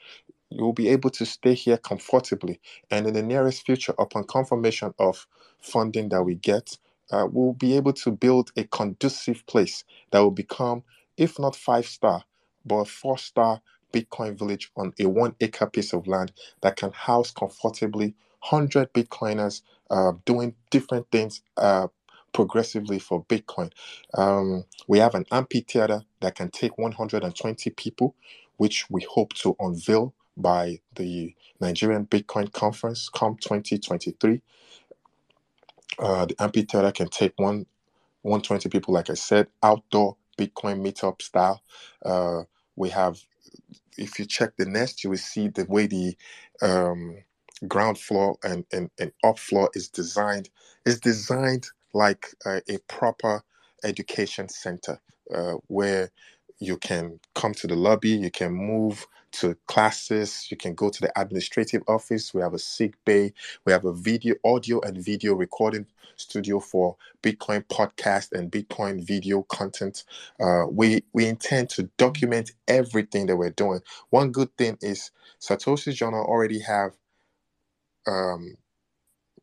[0.51, 2.61] You will be able to stay here comfortably,
[2.91, 5.27] and in the nearest future, upon confirmation of
[5.61, 6.79] funding that we get,
[7.13, 10.85] uh, we'll be able to build a conducive place that will become,
[11.19, 12.25] if not five star,
[12.67, 13.63] but four star
[13.93, 16.33] Bitcoin village on a one acre piece of land
[16.63, 18.15] that can house comfortably
[18.51, 21.89] 100 Bitcoiners uh, doing different things uh,
[22.33, 23.71] progressively for Bitcoin.
[24.15, 28.15] Um, we have an amphitheater that can take 120 people,
[28.57, 34.43] which we hope to unveil by the Nigerian Bitcoin Conference come 2023.
[35.99, 37.67] Uh, the amphitheater can take one
[38.23, 41.63] 120 people, like I said, outdoor Bitcoin meetup style.
[42.05, 42.45] Uh,
[42.75, 43.21] we have,
[43.99, 46.17] if you check the nest, you will see the way the
[46.63, 47.19] um,
[47.69, 50.49] ground floor and, and, and up floor is designed
[50.85, 53.43] is designed like a, proper
[53.85, 55.01] education center
[55.35, 56.11] uh, where
[56.59, 61.01] you can come to the lobby, you can move to classes, you can go to
[61.01, 62.33] the administrative office.
[62.33, 63.33] We have a sick bay,
[63.65, 65.87] we have a video, audio, and video recording
[66.17, 70.05] studio for Bitcoin podcast and Bitcoin video content.
[70.41, 73.81] Uh, we we intend to document everything that we're doing.
[74.11, 75.11] One good thing is
[75.41, 76.97] Satoshi's Journal already have
[78.07, 78.57] um,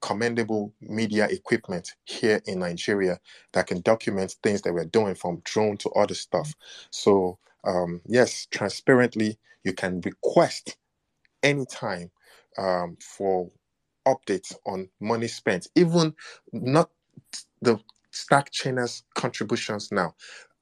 [0.02, 3.20] commendable media equipment here in Nigeria
[3.54, 6.54] that can document things that we're doing from drone to other stuff.
[6.92, 10.78] So, um, yes, transparently, you can request
[11.44, 12.12] anytime
[12.58, 13.52] um, for
[14.08, 16.14] updates on money spent, even
[16.54, 16.90] not
[17.62, 17.80] the
[18.12, 20.16] stack chainers contributions now,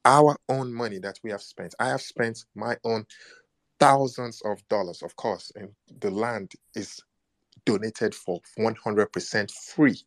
[0.06, 1.76] our own money that we have spent.
[1.80, 3.06] I have spent my own
[3.80, 5.70] thousands of dollars, of course, and
[6.02, 7.02] the land is
[7.70, 10.02] donated for 100% free.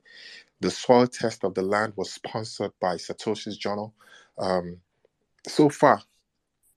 [0.60, 3.94] The soil test of the land was sponsored by Satoshi's Journal.
[4.38, 4.78] Um,
[5.46, 6.02] so far,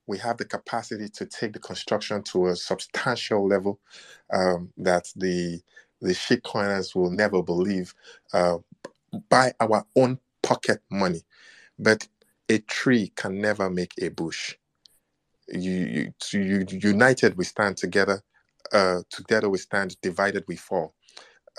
[0.08, 3.80] we have the capacity to take the construction to a substantial level
[4.34, 5.62] um, that the
[6.02, 7.96] the shitcoiners will never believe
[8.34, 8.58] uh,
[9.30, 11.24] by our own pocket money.
[11.80, 12.08] But
[12.50, 14.56] a tree can never make a bush.
[15.50, 18.22] you, you, you united we stand together.
[18.72, 20.00] Uh, together we stand.
[20.02, 20.94] Divided we fall.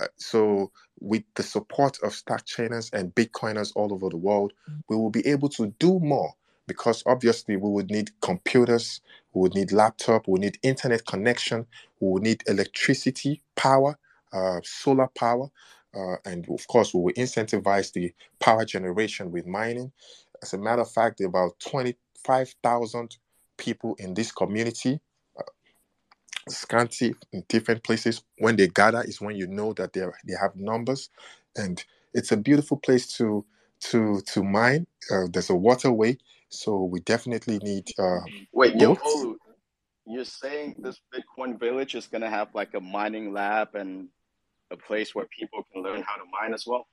[0.01, 0.70] Uh, so
[1.01, 4.53] with the support of stack chainers and bitcoiners all over the world
[4.89, 6.33] we will be able to do more
[6.66, 9.01] because obviously we would need computers
[9.33, 11.66] we would need laptop we would need internet connection
[12.01, 13.99] we would need electricity power
[14.33, 15.49] uh, solar power
[15.95, 19.91] uh, and of course we will incentivize the power generation with mining
[20.43, 23.16] as a matter of fact about 25000
[23.57, 25.01] people in this community
[26.48, 28.23] scanty in different places.
[28.39, 31.10] When they gather is when you know that they they have numbers,
[31.56, 31.82] and
[32.14, 33.44] it's a beautiful place to
[33.81, 34.86] to to mine.
[35.10, 36.18] Uh, there's a waterway,
[36.48, 38.20] so we definitely need uh,
[38.52, 39.01] Wait, boats.
[39.05, 39.36] oh,
[40.06, 44.09] you're saying this Bitcoin village is gonna have like a mining lab and
[44.70, 46.86] a place where people can learn how to mine as well?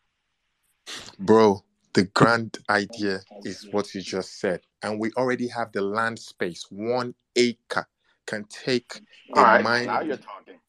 [1.19, 1.63] Bro,
[1.93, 6.65] the grand idea is what you just said, and we already have the land space.
[6.69, 7.87] One acre
[8.27, 9.01] can take
[9.33, 10.59] All a right, now you're talking.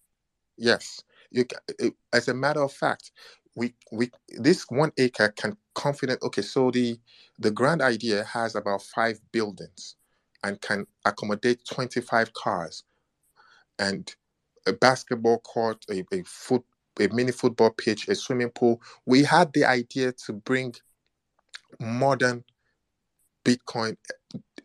[0.56, 1.44] Yes, you.
[1.46, 3.12] ca- it- As a matter of fact,
[3.56, 6.22] we we this one acre can confident.
[6.22, 6.98] Okay, so the
[7.38, 9.96] the grand idea has about five buildings
[10.44, 12.84] and can accommodate twenty five cars
[13.78, 14.14] and
[14.66, 16.64] a basketball court, a, a foot,
[17.00, 18.82] a mini football pitch, a swimming pool.
[19.06, 20.74] We had the idea to bring
[21.80, 22.44] modern
[23.44, 23.96] Bitcoin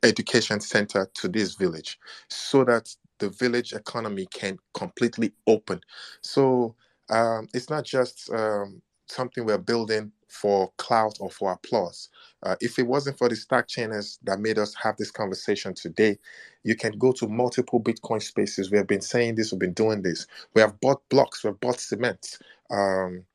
[0.03, 1.99] education center to this village
[2.29, 5.81] so that the village economy can completely open.
[6.21, 6.75] So
[7.09, 12.09] um, it's not just um, something we're building for clout or for applause.
[12.43, 16.17] Uh, if it wasn't for the stack chainers that made us have this conversation today,
[16.63, 18.71] you can go to multiple Bitcoin spaces.
[18.71, 20.27] We have been saying this, we've been doing this.
[20.53, 22.37] We have bought blocks, we've bought cement.
[22.71, 23.25] Um,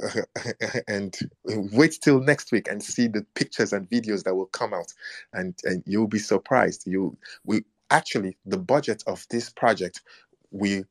[0.88, 4.92] and wait till next week and see the pictures and videos that will come out.
[5.32, 6.86] And and you'll be surprised.
[6.86, 10.02] You we actually the budget of this project
[10.50, 10.84] we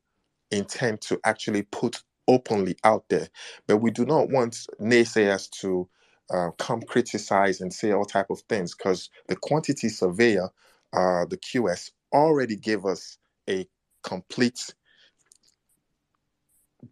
[0.50, 3.28] intend to actually put openly out there.
[3.66, 5.88] But we do not want naysayers to
[6.30, 10.48] uh, come criticize and say all type of things because the quantity surveyor
[10.92, 13.18] uh, the qs already gave us
[13.48, 13.66] a
[14.02, 14.74] complete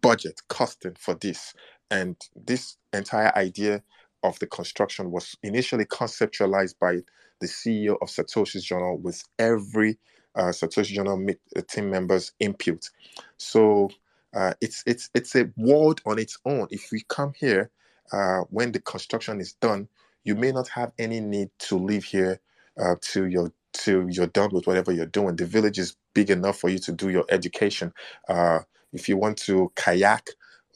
[0.01, 1.53] budget costing for this.
[1.91, 3.83] And this entire idea
[4.23, 6.99] of the construction was initially conceptualized by
[7.41, 9.97] the CEO of Satoshi's Journal with every
[10.35, 12.89] uh, Satoshi Journal me- uh, team members' input.
[13.37, 13.89] So
[14.35, 16.67] uh, it's it's it's a world on its own.
[16.71, 17.71] If we come here
[18.13, 19.89] uh, when the construction is done,
[20.25, 22.41] you may not have any need to live here
[22.79, 25.37] uh, till you're till you're done with whatever you're doing.
[25.37, 27.93] The village is big enough for you to do your education.
[28.29, 28.61] Uh,
[28.93, 30.29] if you want to kayak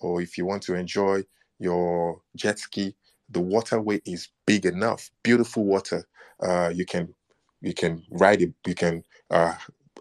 [0.03, 1.23] or if you want to enjoy
[1.59, 2.95] your jet ski,
[3.29, 5.11] the waterway is big enough.
[5.23, 6.05] Beautiful water.
[6.41, 7.15] Uh, you can
[7.61, 8.53] you can ride it.
[8.67, 9.55] You can uh,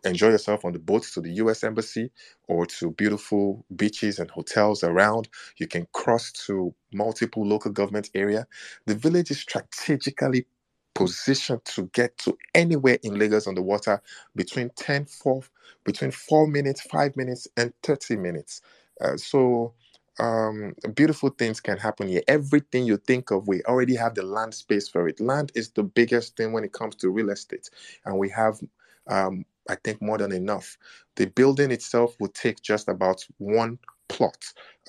[0.04, 1.64] enjoy yourself on the boats to the U.S.
[1.64, 2.12] embassy
[2.48, 5.28] or to beautiful beaches and hotels around.
[5.58, 8.46] You can cross to multiple local government area.
[8.86, 10.46] The village is strategically
[10.94, 14.02] positioned to get to anywhere in Lagos on the water
[14.36, 15.42] between 10, 4,
[15.84, 18.62] between 4 minutes, 5 minutes, and 30 minutes.
[19.00, 19.74] Uh, so
[20.20, 22.22] um, beautiful things can happen here.
[22.28, 25.20] Everything you think of, we already have the land space for it.
[25.20, 27.70] Land is the biggest thing when it comes to real estate,
[28.06, 28.60] and we have,
[29.08, 30.78] um, I think, more than enough.
[31.16, 33.78] The building itself will take just about one
[34.08, 34.38] plot,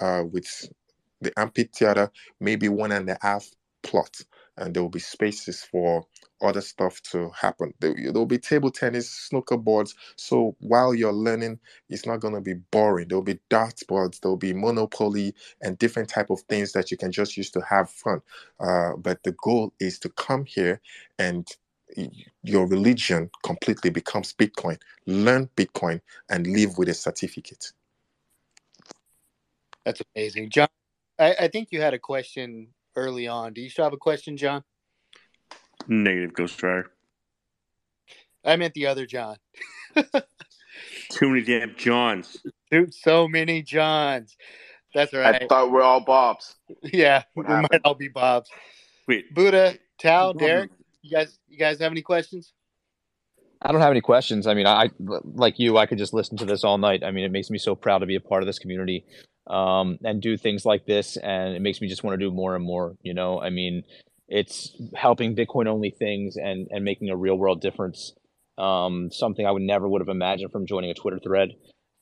[0.01, 0.69] uh, with
[1.21, 3.49] the amphitheater, maybe one and a half
[3.83, 4.21] plot,
[4.57, 6.05] and there will be spaces for
[6.43, 7.73] other stuff to happen.
[7.79, 9.95] There will be table tennis, snooker boards.
[10.17, 11.59] So while you're learning,
[11.89, 13.07] it's not going to be boring.
[13.07, 16.91] There will be darts boards, there will be monopoly, and different type of things that
[16.91, 18.21] you can just use to have fun.
[18.59, 20.81] Uh, but the goal is to come here
[21.17, 21.47] and
[22.43, 24.79] your religion completely becomes Bitcoin.
[25.05, 27.71] Learn Bitcoin and live with a certificate.
[29.85, 30.69] That's amazing, John.
[31.19, 33.53] I, I think you had a question early on.
[33.53, 34.63] Do you still have a question, John?
[35.87, 36.91] Negative Ghost Rider.
[38.45, 39.37] I meant the other John.
[41.11, 42.43] Too many damn Johns.
[42.71, 44.35] Dude, so many Johns.
[44.93, 45.41] That's right.
[45.43, 46.55] I thought we're all Bobs.
[46.83, 48.49] Yeah, we What might all be Bobs.
[49.07, 52.53] Wait, Buddha, Tao, Derek, you guys, you guys have any questions?
[53.61, 54.45] I don't have any questions.
[54.45, 55.77] I mean, I like you.
[55.77, 57.03] I could just listen to this all night.
[57.03, 59.05] I mean, it makes me so proud to be a part of this community
[59.47, 62.55] um, and do things like this, and it makes me just want to do more
[62.55, 62.95] and more.
[63.01, 63.83] You know, I mean,
[64.39, 68.13] it's helping Bitcoin only things and and making a real world difference.
[68.57, 71.49] Um, something I would never would have imagined from joining a Twitter thread.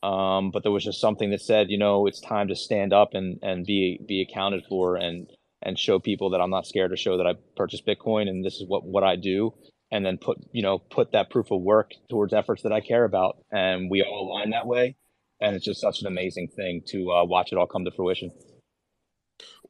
[0.03, 3.10] Um, but there was just something that said, you know, it's time to stand up
[3.14, 5.28] and and be be accounted for and
[5.62, 8.56] and show people that I'm not scared to show that I purchased Bitcoin and this
[8.56, 9.53] is what what I do.
[9.91, 13.06] and then put you know put that proof of work towards efforts that I care
[13.06, 14.95] about, and we all align that way.
[15.41, 18.32] And it's just such an amazing thing to uh, watch it all come to fruition.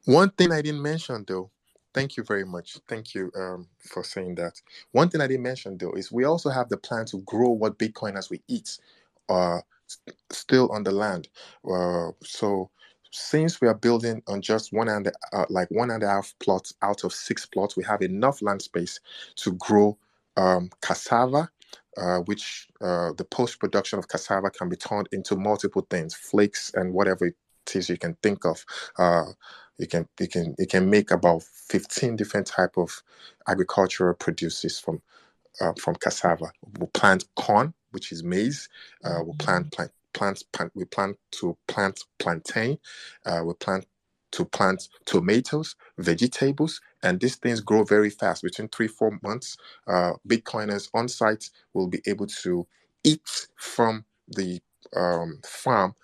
[0.04, 1.50] One thing I didn't mention though,
[1.94, 2.78] thank you very much.
[2.88, 4.60] Thank you um, for saying that.
[4.92, 7.78] One thing I didn't mention though is we also have the plan to grow what
[7.78, 8.78] Bitcoin as we eat,
[9.28, 9.60] uh,
[10.30, 11.28] still on the land.
[11.70, 12.70] Uh, so
[13.10, 16.74] since we are building on just one and uh, like one and a half plots
[16.82, 18.98] out of six plots, we have enough land space
[19.36, 19.96] to grow
[20.38, 21.50] um, cassava,
[21.98, 26.72] uh, which uh, the post production of cassava can be turned into multiple things, flakes
[26.74, 27.36] and whatever it
[27.74, 28.64] is you can think of.
[28.98, 29.24] Uh,
[29.78, 33.02] you can you can you can make about 15 different type of
[33.48, 35.00] agricultural produces from
[35.60, 36.52] uh, from cassava.
[36.78, 38.68] We'll plant corn, which is maize.
[39.04, 42.78] Uh, we'll plant plant plant, plant we plant to plant plantain.
[43.24, 43.86] Uh, we plant
[44.32, 48.42] to plant tomatoes, vegetables, and these things grow very fast.
[48.42, 52.66] Between three, four months, uh, Bitcoiners on site will be able to
[53.04, 54.60] eat from the
[54.96, 55.94] um, farm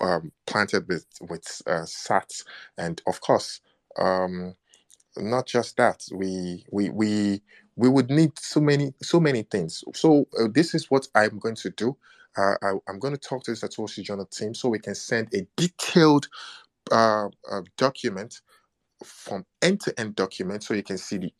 [0.00, 2.44] um, planted with with uh, sats,
[2.78, 3.60] and of course,
[3.98, 4.54] um,
[5.16, 6.04] not just that.
[6.12, 7.42] We we we
[7.76, 9.84] we would need so many so many things.
[9.94, 11.96] So uh, this is what I'm going to do.
[12.36, 15.32] Uh, I, am going to talk to the Satoshi Journal team so we can send
[15.32, 16.28] a detailed
[16.90, 18.40] uh, uh, document
[19.04, 21.32] from end-to-end document so you can see the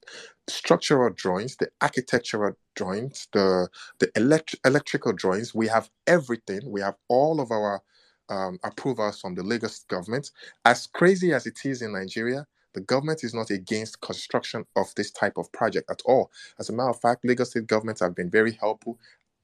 [0.48, 3.68] structural drawings the architectural drawings the
[4.00, 7.82] the elect- electrical drawings we have everything we have all of our
[8.28, 10.30] um, approvals from the Lagos government
[10.64, 15.10] as crazy as it is in Nigeria the government is not against construction of this
[15.12, 16.30] type of project at all.
[16.58, 18.98] As a matter of fact, Lagos state governments have been very helpful,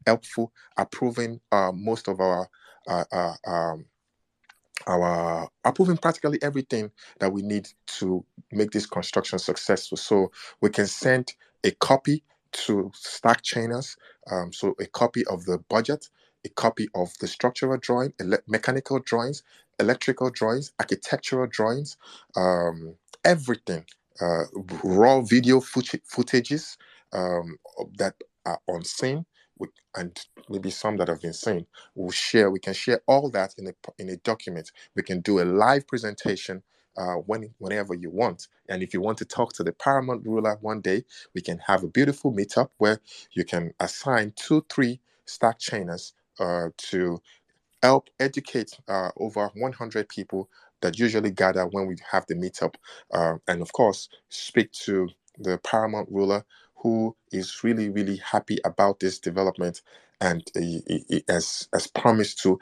[0.06, 2.48] helpful approving uh, most of our
[2.88, 3.84] uh, uh, um,
[4.86, 6.90] our approving practically everything
[7.20, 9.96] that we need to make this construction successful.
[9.96, 11.34] So we can send
[11.64, 13.96] a copy to stack chainers,
[14.30, 16.08] um, so a copy of the budget,
[16.44, 19.42] a copy of the structural drawing, ele- mechanical drawings,
[19.80, 21.96] electrical drawings, architectural drawings,
[22.36, 22.94] um,
[23.24, 23.84] everything,
[24.20, 24.44] uh,
[24.84, 26.76] raw video footage, footages
[27.12, 27.58] um,
[27.98, 29.26] that are on scene,
[29.96, 30.18] and
[30.50, 31.66] maybe some that have been seen.
[31.94, 34.72] We'll share we can share all that in a in a document.
[34.96, 36.62] We can do a live presentation
[36.96, 38.48] uh, when whenever you want.
[38.68, 41.04] And if you want to talk to the paramount ruler one day
[41.34, 43.00] we can have a beautiful meetup where
[43.32, 46.12] you can assign two three stack chainers
[46.76, 47.20] to
[47.82, 50.48] help educate uh, over 100 people
[50.82, 52.74] that usually gather when we have the meetup
[53.12, 55.08] uh, and of course speak to
[55.38, 56.44] the paramount ruler
[56.76, 59.82] who is really, really happy about this development
[60.20, 62.58] and he, he, has promised to,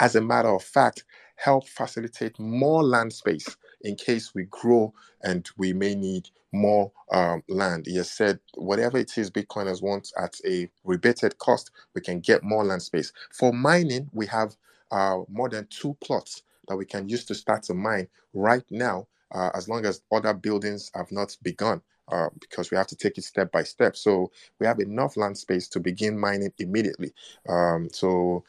[0.00, 1.04] as a matter of fact,
[1.36, 4.92] help facilitate more land space in case we grow
[5.22, 7.86] and we may need more um, land.
[7.86, 12.44] He has said whatever it is Bitcoiners want at a rebated cost, we can get
[12.44, 13.12] more land space.
[13.32, 14.56] For mining, we have
[14.92, 19.08] uh, more than two plots that we can use to start to mine right now,
[19.34, 23.18] uh, as long as other buildings have not begun uh, because we have to take
[23.18, 23.96] it step by step.
[23.96, 27.12] So we have enough land space to begin mining immediately.
[27.48, 28.44] Um, so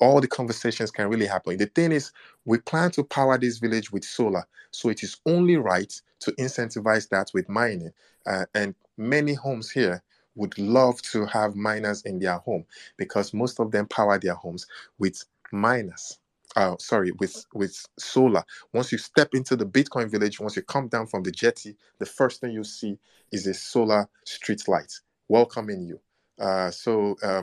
[0.00, 1.56] all the conversations can really happen.
[1.56, 2.12] The thing is,
[2.44, 7.08] we plan to power this village with solar, so it is only right to incentivize
[7.10, 7.92] that with mining.
[8.26, 10.02] Uh, and many homes here
[10.34, 12.64] would love to have miners in their home
[12.96, 14.66] because most of them power their homes
[14.98, 16.18] with miners
[16.56, 18.42] uh, sorry, with with solar.
[18.72, 22.06] Once you step into the Bitcoin village, once you come down from the jetty, the
[22.06, 22.98] first thing you see
[23.30, 24.92] is a solar street light
[25.28, 26.00] welcoming you.
[26.38, 27.42] Uh, so uh,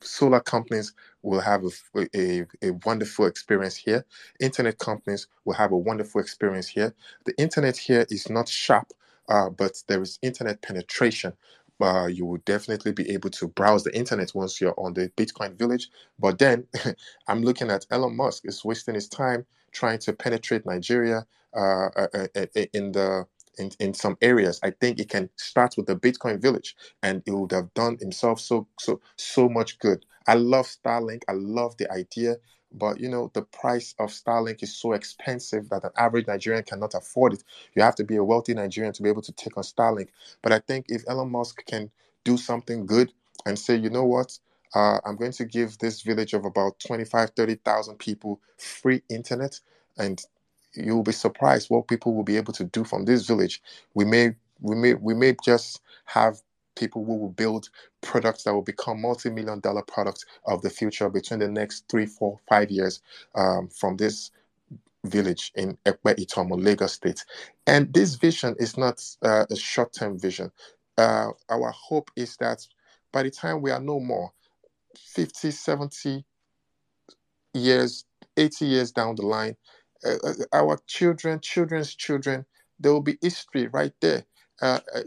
[0.00, 4.04] solar companies will have a, a, a, wonderful experience here.
[4.40, 6.94] Internet companies will have a wonderful experience here.
[7.26, 8.92] The internet here is not sharp,
[9.28, 11.34] uh, but there is internet penetration
[11.80, 15.56] uh, you will definitely be able to browse the internet once you're on the Bitcoin
[15.58, 15.90] village.
[16.18, 16.66] But then
[17.28, 22.06] I'm looking at Elon Musk is wasting his time trying to penetrate Nigeria uh, uh,
[22.14, 23.26] uh, uh in the
[23.58, 24.60] in, in some areas.
[24.62, 28.40] I think it can start with the Bitcoin village and it would have done himself
[28.40, 30.06] so so so much good.
[30.28, 31.22] I love Starlink.
[31.28, 32.36] I love the idea.
[32.72, 36.94] But you know, the price of Starlink is so expensive that an average Nigerian cannot
[36.94, 37.44] afford it.
[37.76, 40.08] You have to be a wealthy Nigerian to be able to take on Starlink.
[40.42, 41.90] But I think if Elon Musk can
[42.24, 43.12] do something good
[43.46, 44.38] and say, you know what,
[44.74, 49.60] uh, I'm going to give this village of about 25, 30,000 people free internet,
[49.98, 50.22] and
[50.78, 53.62] you'll be surprised what people will be able to do from this village.
[53.94, 56.40] We may, we may, we may just have
[56.76, 57.70] people who will build
[58.02, 62.38] products that will become multi-million dollar products of the future between the next three, four,
[62.48, 63.02] five years
[63.34, 64.30] um, from this
[65.04, 67.24] village in Ekpe Itomo, Lagos State.
[67.66, 70.50] And this vision is not uh, a short-term vision.
[70.98, 72.66] uh, our hope is that
[73.12, 74.32] by the time we are no more,
[74.96, 76.24] 50, 70
[77.54, 78.04] years,
[78.36, 79.56] 80 years down the line,
[80.06, 82.46] uh, uh, our children, children's children,
[82.80, 84.24] there will be history right there.
[84.62, 85.02] Uh, uh,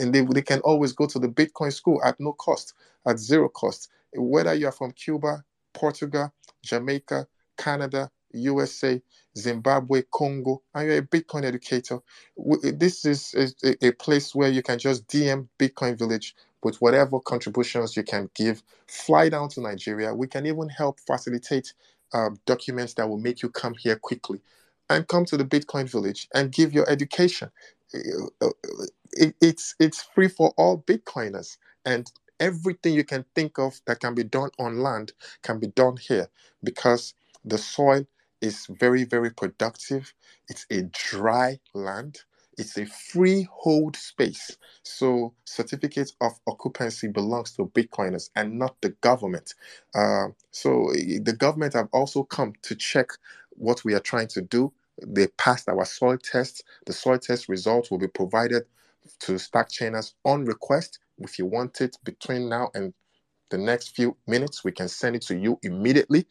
[0.00, 2.74] and they, they can always go to the Bitcoin school at no cost,
[3.06, 3.90] at zero cost.
[4.14, 5.44] Whether you are from Cuba,
[5.74, 6.32] Portugal,
[6.64, 7.26] Jamaica,
[7.58, 9.02] Canada, USA,
[9.36, 12.00] Zimbabwe, Congo, and you're a Bitcoin educator,
[12.64, 17.96] this is a, a place where you can just DM Bitcoin Village with whatever contributions
[17.96, 18.62] you can give.
[18.88, 20.14] Fly down to Nigeria.
[20.14, 21.74] We can even help facilitate
[22.14, 24.40] uh, documents that will make you come here quickly
[24.90, 27.50] and come to the Bitcoin Village and give your education.
[29.14, 32.10] It, it's it's free for all Bitcoiners, and
[32.40, 35.12] everything you can think of that can be done on land
[35.42, 36.28] can be done here
[36.64, 37.14] because
[37.44, 38.06] the soil
[38.42, 40.14] is very very productive.
[40.48, 42.20] It's a dry land.
[42.58, 44.58] It's a freehold space.
[44.84, 49.54] So certificate of occupancy belongs to Bitcoiners and not the government.
[49.94, 53.08] Uh, so the government have also come to check
[53.50, 54.72] what we are trying to do.
[55.06, 56.64] They passed our soil test.
[56.86, 58.64] The soil test results will be provided
[59.20, 61.00] to stack chainers on request.
[61.18, 62.94] If you want it between now and
[63.52, 64.64] the next few minutes.
[64.64, 66.26] We can send it to you immediately.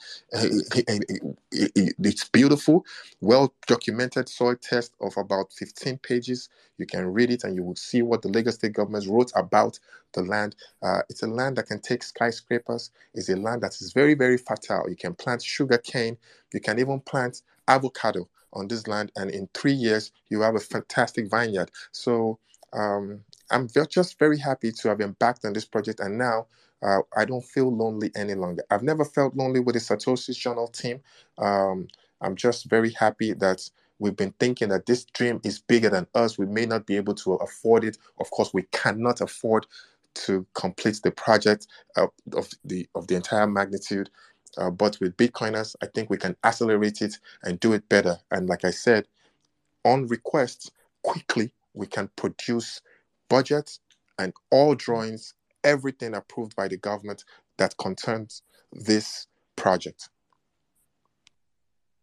[1.54, 2.86] It's beautiful,
[3.22, 6.50] well documented soil test of about 15 pages.
[6.80, 9.80] You can read it and you will see what the Lagos State government wrote about
[10.14, 10.56] the land.
[10.84, 12.92] Uh, it's a land that can take skyscrapers.
[13.16, 14.90] It's a land that is very, very fertile.
[14.90, 16.18] You can plant sugar cane.
[16.54, 19.12] You can even plant avocado on this land.
[19.18, 21.72] And in three years, you have a fantastic vineyard.
[21.94, 22.40] So
[22.74, 23.22] um,
[23.52, 26.02] I'm just very happy to have embarked on this project.
[26.02, 26.48] And now
[26.84, 28.64] uh, I don't feel lonely any longer.
[28.70, 31.02] I've never felt lonely with the Satoshi Journal team.
[31.38, 31.88] Um,
[32.22, 36.38] I'm just very happy that we've been thinking that this dream is bigger than us.
[36.38, 37.98] We may not be able to afford it.
[38.20, 39.68] Of course, we cannot afford
[40.14, 44.10] to complete the project of, of the of the entire magnitude.
[44.58, 48.18] Uh, but with Bitcoiners, I think we can accelerate it and do it better.
[48.32, 49.08] And like I said,
[49.86, 50.72] on request,
[51.04, 52.82] quickly we can produce
[53.30, 53.80] budgets
[54.20, 57.24] and all drawings everything approved by the government
[57.58, 60.10] that concerns this project.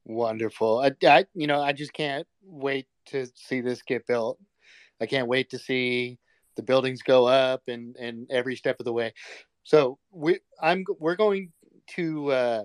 [0.04, 0.80] Wonderful.
[0.80, 4.38] I, I, you know, I just can't wait to see this get built.
[5.00, 6.18] I can't wait to see
[6.56, 9.12] the buildings go up and and every step of the way.
[9.64, 11.52] So we, I'm, we're going
[11.88, 12.62] to, uh,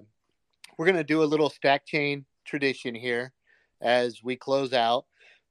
[0.78, 3.34] we're going to do a little stack chain tradition here
[3.82, 5.06] as we close out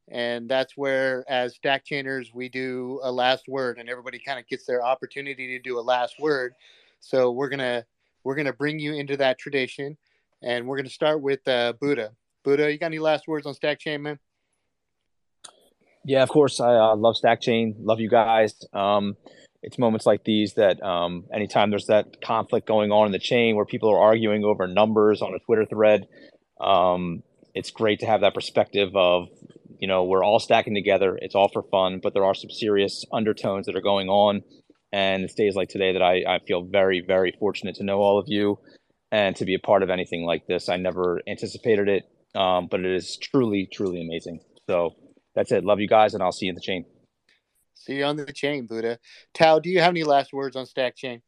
[0.09, 4.47] and that's where as stack chainers we do a last word and everybody kind of
[4.47, 6.55] gets their opportunity to do a last word.
[7.01, 7.85] So we're gonna
[8.25, 9.97] we're gonna bring you into that tradition
[10.43, 12.13] and we're gonna start with uh, buddha.
[12.45, 14.19] Buddha you got any last words on stack chain man?
[16.05, 16.61] Yeah of course.
[16.61, 17.77] I uh, love stack chain.
[17.79, 18.55] Love you guys.
[18.73, 19.17] Um,
[19.63, 23.55] it's moments like these that um, anytime there's that conflict going on in the chain
[23.55, 26.09] where people are arguing over numbers on a twitter thread
[26.61, 27.23] um,
[27.55, 29.29] it's great to have that perspective of
[29.83, 31.19] you know we're all stacking together.
[31.21, 34.43] It's all for fun but there are some serious undertones that are going on.
[34.93, 38.17] And it's days like today that I, I feel very very fortunate to know all
[38.17, 38.61] of you
[39.11, 40.69] and to be a part of anything like this.
[40.69, 42.05] I never anticipated it
[42.39, 44.39] um, but it is truly truly amazing.
[44.69, 44.95] So
[45.35, 45.65] that's it.
[45.65, 46.85] Love you guys and i'll see you in the chain.
[47.75, 49.01] See you on the chain buddha.
[49.35, 51.23] Tao do you have any last words on stack chain?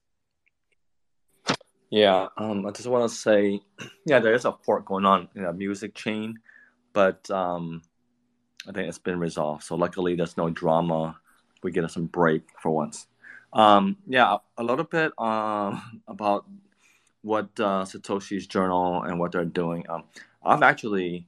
[1.90, 3.60] Yeah um, i just want to say
[4.06, 6.36] yeah there is a fork going on in a music chain
[6.93, 7.82] but um,
[8.68, 9.64] I think it's been resolved.
[9.64, 11.18] So luckily, there's no drama.
[11.62, 13.06] We get some break for once.
[13.52, 16.46] Um, yeah, a little bit um, about
[17.22, 19.84] what uh, Satoshi's journal and what they're doing.
[19.88, 20.04] Um,
[20.44, 21.26] I've actually,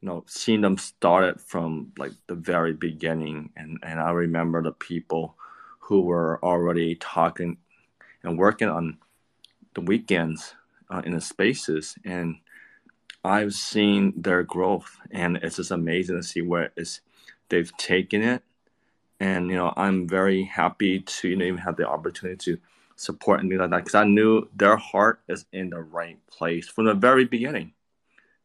[0.00, 4.72] you know, seen them started from like the very beginning, and and I remember the
[4.72, 5.36] people
[5.80, 7.58] who were already talking
[8.22, 8.98] and working on
[9.74, 10.54] the weekends
[10.90, 12.36] uh, in the spaces and
[13.24, 17.00] I've seen their growth, and it's just amazing to see where it's
[17.48, 18.42] they've taken it.
[19.20, 22.60] And you know, I'm very happy to you know even have the opportunity to
[22.96, 26.68] support and things like that because I knew their heart is in the right place
[26.68, 27.72] from the very beginning.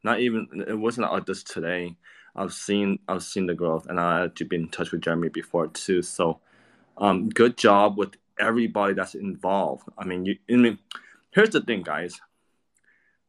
[0.04, 1.96] Not even it wasn't like this today.
[2.36, 5.28] I've seen I've seen the growth, and I had to be in touch with Jeremy
[5.28, 6.02] before too.
[6.02, 6.38] So,
[6.98, 9.88] um, good job with everybody that's involved.
[9.98, 10.36] I mean, you.
[10.48, 10.78] I mean,
[11.32, 12.20] here's the thing, guys.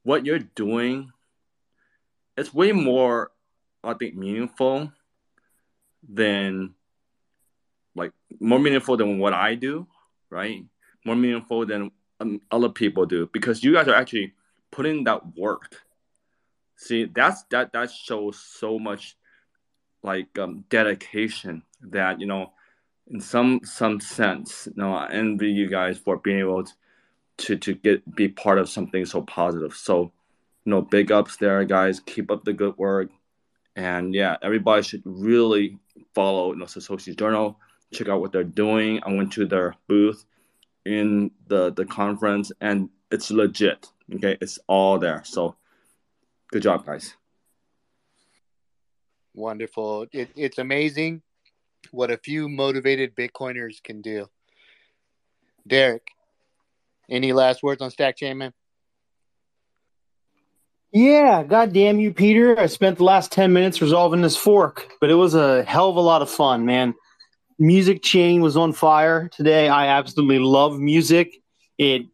[0.03, 1.11] What you're doing
[2.39, 3.31] it's way more
[3.83, 4.91] I think meaningful
[6.07, 6.75] than
[7.95, 9.87] like more meaningful than what I do,
[10.29, 10.63] right?
[11.05, 14.33] More meaningful than um, other people do because you guys are actually
[14.71, 15.75] putting that work.
[16.75, 19.15] See, that's that that shows so much
[20.03, 22.53] like um, dedication that you know
[23.09, 26.73] in some some sense, you know, I envy you guys for being able to
[27.39, 29.73] to, to get be part of something so positive.
[29.73, 30.11] So,
[30.69, 31.99] know, big ups there, guys.
[31.99, 33.09] Keep up the good work.
[33.75, 35.77] And yeah, everybody should really
[36.13, 37.59] follow you know, Satoshi's Journal.
[37.93, 39.01] Check out what they're doing.
[39.03, 40.25] I went to their booth
[40.85, 43.87] in the the conference, and it's legit.
[44.13, 45.23] Okay, it's all there.
[45.23, 45.55] So,
[46.51, 47.15] good job, guys.
[49.33, 50.07] Wonderful.
[50.11, 51.21] It, it's amazing
[51.91, 54.27] what a few motivated Bitcoiners can do.
[55.67, 56.07] Derek,
[57.09, 58.53] any last words on Stack Chain, man?
[60.91, 62.59] Yeah, goddamn you, Peter.
[62.59, 65.97] I spent the last 10 minutes resolving this fork, but it was a hell of
[65.97, 66.95] a lot of fun, man.
[67.59, 69.69] Music chain was on fire today.
[69.69, 71.35] I absolutely love music.
[71.77, 72.07] It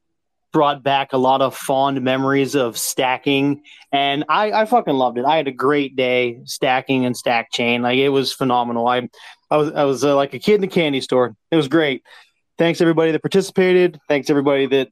[0.52, 3.62] brought back a lot of fond memories of stacking,
[3.94, 5.26] and I, I fucking loved it.
[5.26, 7.82] I had a great day stacking and stack chain.
[7.82, 8.88] Like it was phenomenal.
[8.88, 9.08] I,
[9.50, 11.36] I was, I was uh, like a kid in a candy store.
[11.50, 12.04] It was great.
[12.58, 14.00] Thanks everybody that participated.
[14.10, 14.90] Thanks everybody that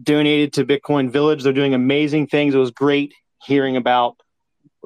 [0.00, 1.42] donated to Bitcoin Village.
[1.42, 2.54] They're doing amazing things.
[2.54, 4.16] It was great hearing about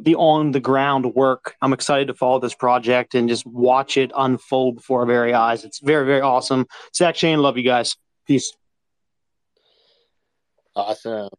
[0.00, 1.54] the on the ground work.
[1.62, 5.64] I'm excited to follow this project and just watch it unfold before our very eyes.
[5.64, 6.66] It's very, very awesome.
[6.92, 7.96] Stack Chain, love you guys.
[8.26, 8.52] Peace.
[10.74, 11.30] Awesome.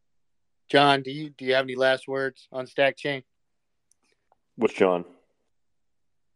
[0.69, 3.23] John, do you do you have any last words on Stack Chain?
[4.55, 5.05] What's John?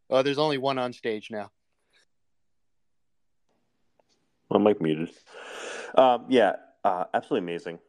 [0.10, 1.49] Oh, there's only one on stage now.
[4.52, 5.10] I'm like muted.
[5.95, 6.53] Um, yeah,
[6.84, 7.80] uh, absolutely amazing.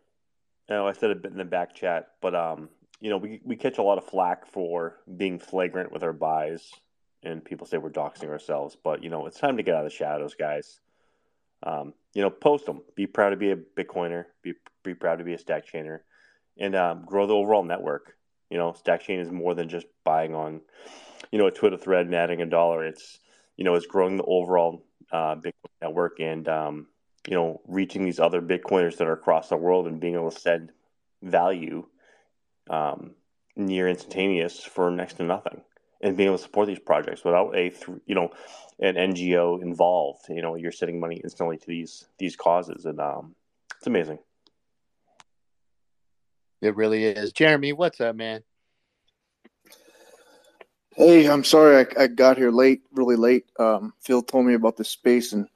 [0.68, 2.68] You know, I said a bit in the back chat, but um,
[3.00, 6.70] you know, we we catch a lot of flack for being flagrant with our buys,
[7.22, 8.76] and people say we're doxing ourselves.
[8.82, 10.80] But you know, it's time to get out of the shadows, guys.
[11.64, 12.82] Um, you know, post them.
[12.94, 14.26] Be proud to be a Bitcoiner.
[14.42, 16.00] Be be proud to be a stack chainer,
[16.58, 18.16] and um, grow the overall network.
[18.50, 20.60] You know, stack chain is more than just buying on,
[21.30, 22.84] you know, a Twitter thread and adding a dollar.
[22.84, 23.18] It's
[23.56, 26.86] you know, it's growing the overall uh, Bitcoin network and um,
[27.26, 30.40] you know reaching these other Bitcoiners that are across the world and being able to
[30.40, 30.72] send
[31.22, 31.86] value
[32.70, 33.12] um,
[33.56, 35.62] near instantaneous for next to nothing
[36.02, 37.72] and being able to support these projects without a
[38.06, 38.30] you know
[38.80, 40.26] an NGO involved.
[40.28, 43.34] You know, you're sending money instantly to these these causes, and um,
[43.76, 44.18] it's amazing.
[46.60, 47.32] It really is.
[47.32, 48.42] Jeremy, what's up, man?
[50.94, 53.46] Hey, I'm sorry I, I got here late, really late.
[53.58, 55.48] Um, Phil told me about the space, and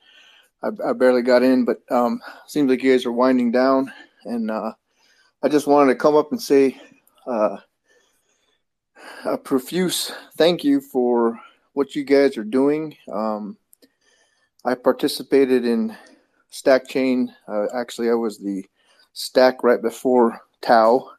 [0.67, 1.65] I, I barely got in.
[1.65, 3.93] But um, seems like you guys are winding down,
[4.25, 4.73] and uh,
[5.43, 6.81] I just wanted to come up and say
[7.27, 7.57] uh,
[9.25, 11.39] a profuse thank you for
[11.73, 12.97] what you guys are doing.
[13.13, 13.57] Um,
[14.65, 15.97] I participated in
[16.51, 17.35] Stack Chain.
[17.47, 18.65] Uh, actually, I was the
[19.13, 21.11] stack right before Tao.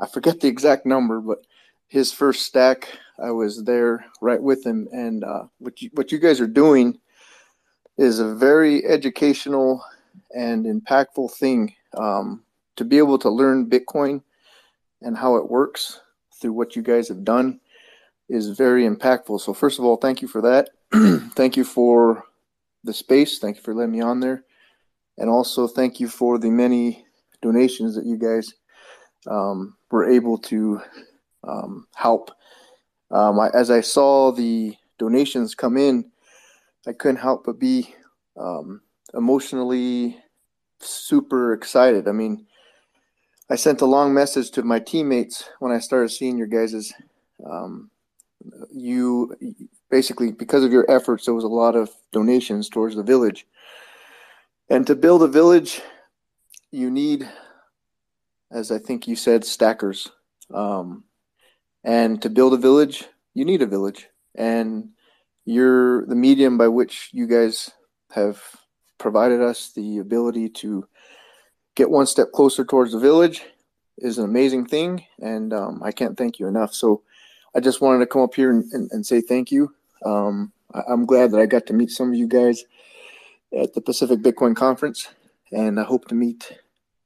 [0.00, 1.44] I forget the exact number, but
[1.88, 2.88] his first stack,
[3.22, 4.88] I was there right with him.
[4.92, 6.98] And uh, what you, what you guys are doing
[7.98, 9.84] is a very educational
[10.34, 11.74] and impactful thing.
[11.94, 12.42] Um,
[12.76, 14.22] to be able to learn Bitcoin
[15.02, 16.00] and how it works
[16.40, 17.60] through what you guys have done
[18.28, 19.40] is very impactful.
[19.40, 20.70] So, first of all, thank you for that.
[21.34, 22.24] thank you for
[22.84, 23.38] the space.
[23.38, 24.44] Thank you for letting me on there.
[25.18, 27.04] And also, thank you for the many
[27.42, 28.54] donations that you guys
[29.26, 30.80] um, were able to
[31.44, 32.30] um, help.
[33.10, 36.10] Um, I, as I saw the donations come in,
[36.86, 37.94] I couldn't help but be
[38.36, 38.80] um,
[39.14, 40.18] emotionally
[40.80, 42.08] super excited.
[42.08, 42.46] I mean,
[43.50, 46.92] I sent a long message to my teammates when I started seeing your guys's
[47.44, 47.90] um,
[48.72, 49.36] you
[49.90, 53.46] basically because of your efforts there was a lot of donations towards the village.
[54.68, 55.82] And to build a village
[56.70, 57.28] you need
[58.50, 60.10] as i think you said stackers.
[60.52, 61.04] Um,
[61.84, 63.04] and to build a village
[63.34, 64.08] you need a village.
[64.34, 64.90] And
[65.44, 67.70] you're the medium by which you guys
[68.10, 68.42] have
[68.98, 70.86] provided us the ability to
[71.74, 73.42] get one step closer towards the village
[73.98, 77.02] is an amazing thing and um, i can't thank you enough so
[77.54, 79.74] I just wanted to come up here and, and, and say thank you.
[80.04, 82.64] Um, I, am glad that I got to meet some of you guys
[83.56, 85.08] at the Pacific Bitcoin Conference,
[85.52, 86.50] and I hope to meet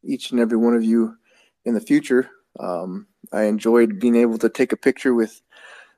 [0.04, 1.16] each and every one of you
[1.64, 2.30] in the future.
[2.60, 5.42] Um, I enjoyed being able to take a picture with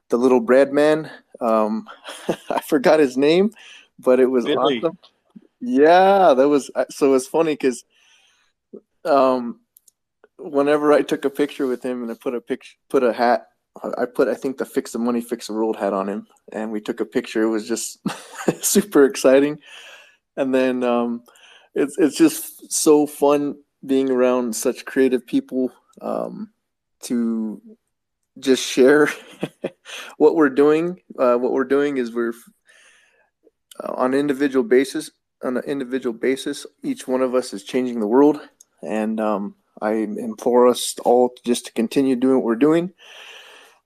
[0.09, 1.11] the little bread man.
[1.41, 1.89] Um,
[2.51, 3.51] I forgot his name,
[3.99, 4.79] but it was Billy.
[4.79, 4.99] awesome.
[5.61, 7.15] Yeah, that was so.
[7.15, 7.85] It's funny because
[9.05, 9.61] um,
[10.39, 13.49] whenever I took a picture with him and I put a picture, put a hat
[13.99, 16.71] I put I think the fix the money fix the world hat on him, and
[16.71, 17.43] we took a picture.
[17.43, 17.99] It was just
[18.61, 19.59] super exciting,
[20.37, 21.23] and then um,
[21.75, 23.57] it's it's just so fun
[23.87, 26.51] being around such creative people um,
[27.03, 27.61] to
[28.41, 29.09] just share
[30.19, 31.01] what we're doing.
[31.19, 32.35] Uh, what we're doing is we're
[33.83, 35.11] uh, on an individual basis,
[35.43, 38.41] on an individual basis, each one of us is changing the world,
[38.83, 42.93] and um, I implore us all just to continue doing what we're doing.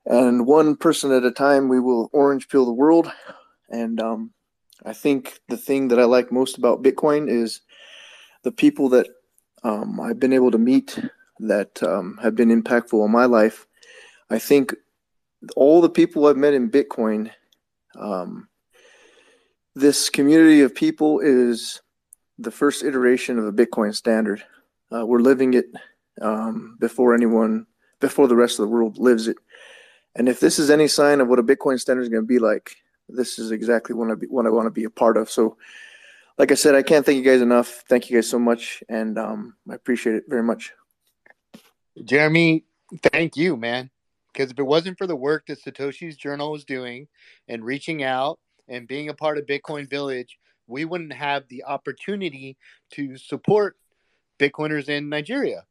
[0.06, 3.12] And one person at a time, we will orange peel the world.
[3.70, 4.32] And um,
[4.84, 7.60] I think the thing that I like most about Bitcoin is
[8.42, 9.08] the people that
[9.62, 10.98] um, I've been able to meet
[11.38, 13.66] that um, have been impactful in my life.
[14.32, 14.74] I think
[15.56, 17.30] all the people I've met in Bitcoin,
[17.98, 18.48] um,
[19.74, 21.80] this community of people is
[22.38, 24.42] the first iteration of a Bitcoin standard.
[24.94, 25.66] Uh, we're living it
[26.20, 27.66] um, before anyone,
[28.00, 29.36] before the rest of the world lives it.
[30.14, 32.38] And if this is any sign of what a Bitcoin standard is going to be
[32.38, 32.76] like,
[33.08, 35.30] this is exactly what I, be, what I want to be a part of.
[35.30, 35.56] So,
[36.38, 37.84] like I said, I can't thank you guys enough.
[37.88, 40.72] Thank you guys so much, and um, I appreciate it very much.
[42.04, 42.64] Jeremy,
[43.02, 43.90] thank you, man.
[44.32, 47.08] Because if it wasn't for the work that Satoshi's Journal was doing
[47.48, 48.38] and reaching out
[48.68, 52.56] and being a part of Bitcoin Village, we wouldn't have the opportunity
[52.92, 53.76] to support
[54.38, 55.64] Bitcoiners in Nigeria.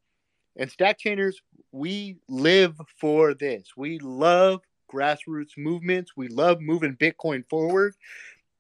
[0.57, 1.35] And Stack Chainers,
[1.71, 3.69] we live for this.
[3.75, 4.61] We love
[4.91, 6.11] grassroots movements.
[6.15, 7.95] We love moving Bitcoin forward.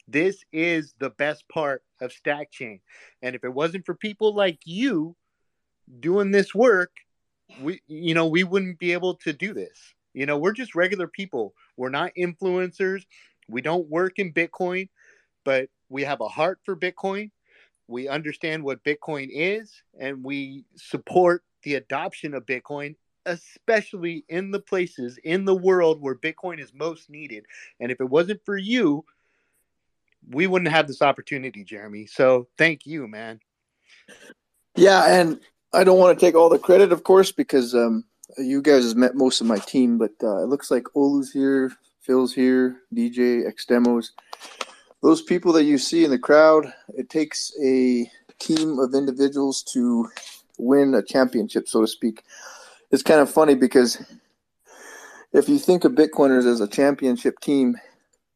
[0.07, 2.79] This is the best part of Stack Chain.
[3.21, 5.15] And if it wasn't for people like you
[5.99, 6.91] doing this work,
[7.55, 9.93] we you know, we wouldn't be able to do this.
[10.13, 11.53] You know, we're just regular people.
[11.77, 13.03] We're not influencers.
[13.47, 14.89] We don't work in Bitcoin,
[15.43, 17.31] but we have a heart for Bitcoin.
[17.87, 22.95] We understand what Bitcoin is and we support the adoption of Bitcoin,
[23.25, 27.45] especially in the places in the world where Bitcoin is most needed.
[27.79, 29.05] And if it wasn't for you,
[30.29, 32.05] we wouldn't have this opportunity, Jeremy.
[32.05, 33.39] So thank you, man.
[34.75, 35.39] Yeah, and
[35.73, 38.03] I don't want to take all the credit, of course, because um,
[38.37, 41.71] you guys have met most of my team, but uh, it looks like Olu's here,
[42.01, 44.11] Phil's here, DJ, X Demos.
[45.01, 50.09] Those people that you see in the crowd, it takes a team of individuals to
[50.57, 52.23] win a championship, so to speak.
[52.91, 54.03] It's kind of funny because
[55.31, 57.77] if you think of Bitcoiners as a championship team,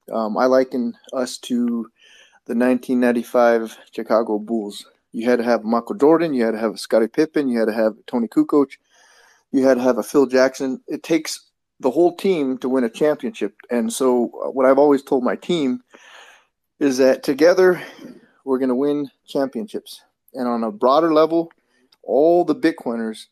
[0.09, 1.91] um, I liken us to
[2.45, 4.85] the 1995 Chicago Bulls.
[5.15, 7.73] You had to have Michael Jordan, you had to have Scottie Pippen, you had to
[7.73, 8.71] have Toni Kukoc,
[9.53, 10.81] you had to have a Phil Jackson.
[10.89, 13.55] It takes the whole team to win a championship.
[13.71, 15.81] And so, uh, what I've always told my team
[16.81, 17.81] is that together
[18.43, 20.01] we're going to win championships.
[20.33, 21.49] And on a broader level,
[22.03, 23.27] all the Bitcoiners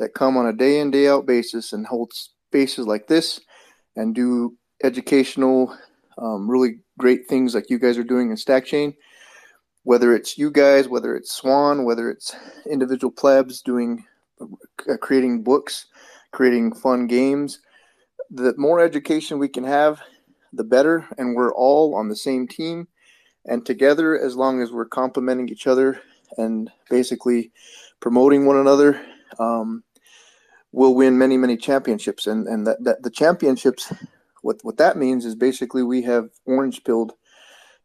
[0.00, 3.40] that come on a day in, day out basis and hold spaces like this
[3.94, 5.72] and do educational,
[6.20, 8.96] um, really great things like you guys are doing in Stack Chain.
[9.88, 12.36] Whether it's you guys, whether it's Swan, whether it's
[12.70, 14.04] individual plebs doing,
[14.38, 15.86] uh, creating books,
[16.30, 17.60] creating fun games,
[18.30, 20.02] the more education we can have,
[20.52, 21.06] the better.
[21.16, 22.86] And we're all on the same team
[23.46, 26.02] and together, as long as we're complementing each other
[26.36, 27.50] and basically
[27.98, 29.00] promoting one another,
[29.38, 29.82] um,
[30.70, 32.26] we'll win many, many championships.
[32.26, 33.90] And and that, that the championships,
[34.42, 37.14] what what that means is basically we have orange pilled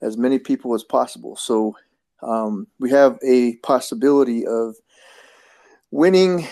[0.02, 1.38] as many people as possible.
[1.38, 1.78] So
[2.24, 4.76] um, we have a possibility of
[5.92, 6.48] winning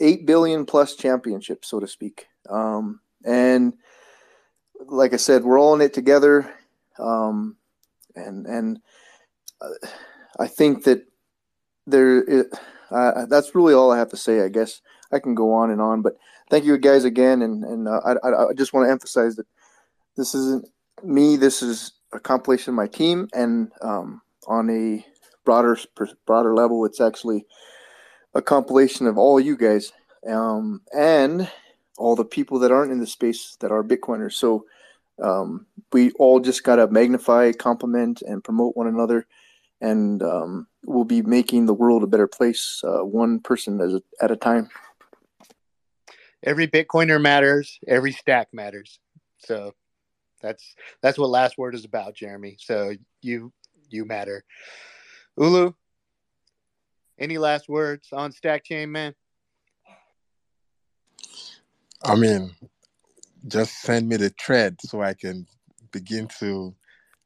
[0.00, 2.26] eight billion plus championships, so to speak.
[2.48, 3.74] Um, and
[4.86, 6.52] like I said, we're all in it together.
[6.98, 7.56] Um,
[8.14, 8.80] and and
[9.60, 9.88] uh,
[10.38, 11.04] I think that
[11.86, 12.46] there
[12.90, 14.42] uh, that's really all I have to say.
[14.42, 14.80] I guess
[15.12, 16.16] I can go on and on, but
[16.50, 19.46] thank you guys again, and and uh, I I just want to emphasize that
[20.16, 20.66] this isn't
[21.02, 21.36] me.
[21.36, 25.06] This is a compilation of my team, and um, on a
[25.44, 25.78] broader
[26.26, 27.46] broader level, it's actually
[28.34, 29.92] a compilation of all you guys
[30.28, 31.48] um, and
[31.96, 34.34] all the people that aren't in the space that are Bitcoiners.
[34.34, 34.64] So
[35.22, 39.26] um, we all just got to magnify, complement, and promote one another
[39.80, 44.30] and um, we'll be making the world a better place, uh, one person a, at
[44.30, 44.68] a time.
[46.42, 47.78] Every Bitcoiner matters.
[47.86, 48.98] Every stack matters.
[49.38, 49.74] So
[50.40, 52.56] that's that's what last word is about, Jeremy.
[52.60, 53.52] So you
[53.90, 54.44] you matter.
[55.38, 55.74] Olu,
[57.18, 59.14] any last words on Stack Chain, man?
[62.04, 62.54] I mean,
[63.46, 65.46] just send me the thread so I can
[65.90, 66.74] begin to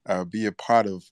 [0.06, 1.04] uh, be a part of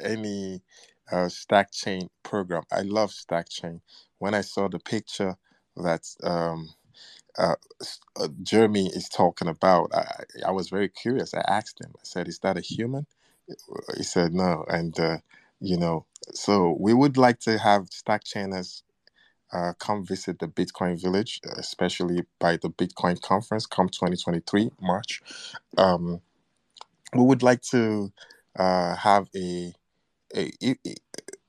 [0.00, 0.62] any
[1.10, 2.62] uh, stack chain program.
[2.72, 3.80] I love stack chain.
[4.18, 5.36] When I saw the picture
[5.76, 6.68] that um,
[7.36, 7.54] uh,
[8.16, 11.34] uh, Jeremy is talking about, I, I was very curious.
[11.34, 13.06] I asked him, I said, Is that a human?
[13.96, 14.64] He said, No.
[14.68, 15.18] And, uh,
[15.60, 18.82] you know, so we would like to have stack chainers
[19.52, 25.22] uh, come visit the Bitcoin Village, especially by the Bitcoin conference come 2023 March.
[25.78, 26.20] Um,
[27.14, 28.12] we would like to
[28.58, 29.72] uh, have a,
[30.36, 30.52] a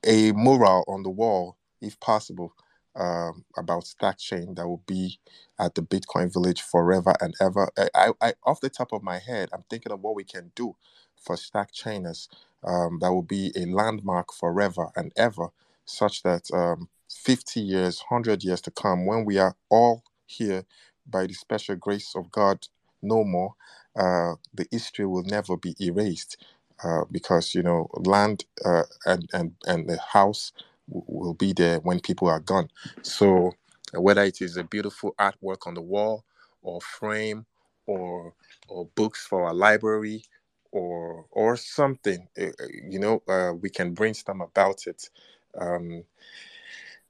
[0.04, 2.54] a mural on the wall, if possible,
[2.96, 5.20] um, about Stack Chain that will be
[5.58, 7.70] at the Bitcoin Village forever and ever.
[7.94, 10.76] I, I, off the top of my head, I'm thinking of what we can do
[11.20, 12.28] for Stack Chainers
[12.64, 15.48] um, that will be a landmark forever and ever,
[15.84, 20.64] such that um, 50 years, 100 years to come, when we are all here
[21.08, 22.68] by the special grace of God,
[23.02, 23.54] no more,
[23.96, 26.36] uh, the history will never be erased.
[26.82, 30.52] Uh, because you know land uh, and and and the house
[30.88, 32.68] w- will be there when people are gone.
[33.02, 33.52] So
[33.94, 36.24] whether it is a beautiful artwork on the wall,
[36.62, 37.46] or frame,
[37.86, 38.34] or
[38.68, 40.24] or books for a library,
[40.72, 45.10] or or something, uh, uh, you know, uh, we can brainstorm about it.
[45.58, 46.04] Um,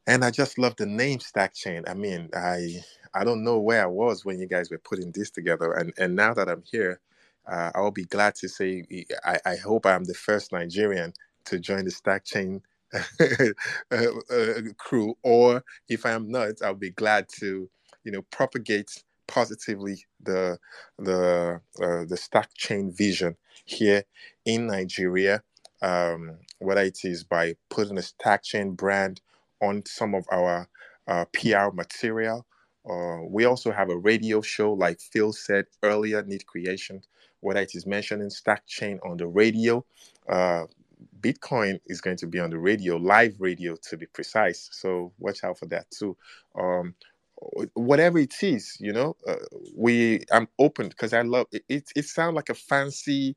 [0.07, 1.85] and I just love the name Stack Chain.
[1.87, 2.83] I mean, I
[3.15, 6.17] I don't know where I was when you guys were putting this together, and and
[6.17, 7.01] now that I'm here,
[7.47, 8.85] uh, I'll be glad to say
[9.25, 11.13] I, I hope I'm the first Nigerian
[11.47, 12.63] to join the Stack Chain
[13.21, 13.47] uh,
[13.93, 17.69] uh, crew, or if I am not, I'll be glad to
[18.05, 20.59] you know propagate positively the
[20.99, 24.05] the uh, the Stack Chain vision here
[24.45, 25.43] in Nigeria.
[25.83, 29.21] Um, whether it is by putting a Stack Chain brand
[29.63, 30.69] on some of our
[31.09, 32.47] uh, PR material.
[32.89, 37.03] Uh, we also have a radio show, like Phil said earlier, Need Creation,
[37.41, 39.85] whether it is mentioning Stack Chain on the radio.
[40.29, 40.65] Uh,
[41.21, 44.69] Bitcoin is going to be on the radio, live radio to be precise.
[44.73, 46.17] So watch out for that too.
[46.55, 46.95] Um,
[47.75, 49.37] whatever it is, you know, uh,
[49.77, 51.65] we I'm open because I love it.
[51.69, 53.37] It, it sounds like a fancy,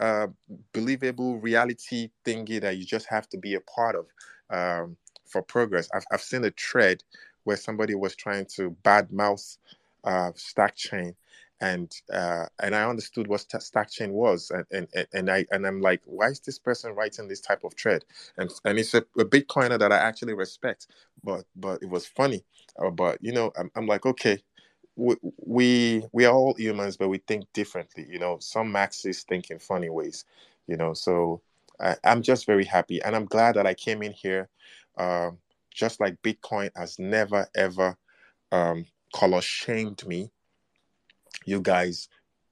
[0.00, 0.28] uh,
[0.74, 4.06] believable reality thingy that you just have to be a part of
[4.50, 5.88] um, for progress.
[5.94, 7.04] I've I've seen a thread
[7.44, 9.58] where somebody was trying to badmouth
[10.04, 11.14] uh, Stack Chain
[11.60, 15.80] and uh, and I understood what stack chain was, and, and and I and I'm
[15.80, 18.04] like, why is this person writing this type of thread?
[18.36, 20.88] And and it's a, a Bitcoiner that I actually respect,
[21.22, 22.44] but but it was funny,
[22.78, 24.42] uh, but you know, I'm, I'm like, okay,
[24.96, 28.06] we, we we are all humans, but we think differently.
[28.10, 30.24] You know, some maxis think in funny ways.
[30.66, 31.40] You know, so
[31.80, 34.48] I, am just very happy, and I'm glad that I came in here.
[34.98, 35.38] Um,
[35.72, 37.96] just like Bitcoin has never ever
[38.52, 40.30] um, color shamed me
[41.46, 42.08] you guys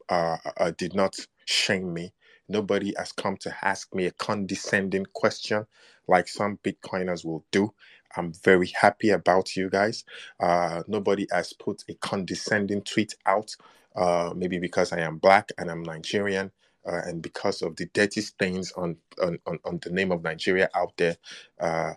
[0.08, 1.16] uh, uh, did not
[1.46, 2.12] shame me.
[2.48, 5.66] Nobody has come to ask me a condescending question
[6.08, 7.72] like some Bitcoiners will do.
[8.16, 10.04] I'm very happy about you guys.
[10.38, 13.56] Uh, nobody has put a condescending tweet out,
[13.96, 16.50] uh, maybe because I am black and I'm Nigerian.
[16.86, 20.68] Uh, and because of the dirty stains on, on, on, on the name of Nigeria
[20.74, 21.16] out there,
[21.60, 21.94] uh,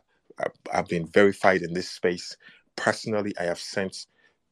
[0.71, 2.37] I've been verified in this space.
[2.75, 4.05] Personally, I have sent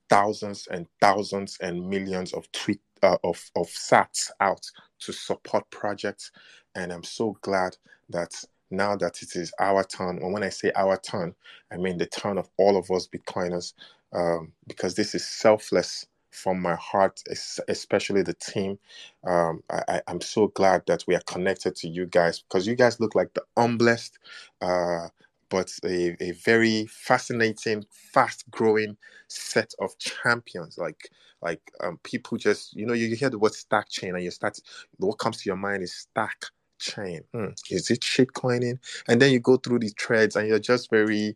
[0.10, 4.70] thousands and thousands and millions of tweet uh, of of sats out
[5.00, 6.32] to support projects,
[6.76, 7.78] and I'm so glad
[8.10, 8.34] that
[8.72, 11.36] now that it is our turn, and when I say our turn,
[11.72, 13.74] I mean the turn of all of us Bitcoiners,
[14.14, 17.22] um, because this is selfless from my heart,
[17.68, 18.80] especially the team.
[19.26, 23.00] Um, I, am so glad that we are connected to you guys because you guys
[23.00, 24.18] look like the humblest,
[24.62, 25.10] uh,
[25.50, 28.98] but a, a very fascinating, fast growing
[29.28, 30.78] set of champions.
[30.78, 31.10] Like
[31.42, 34.60] like um, people just you know you, hear the word stack chain and you start
[34.98, 36.46] what comes to your mind is stack
[36.80, 37.22] chain.
[37.36, 38.80] Mm, is it shit shitcoining?
[39.08, 41.36] And then you go through these threads and you're just very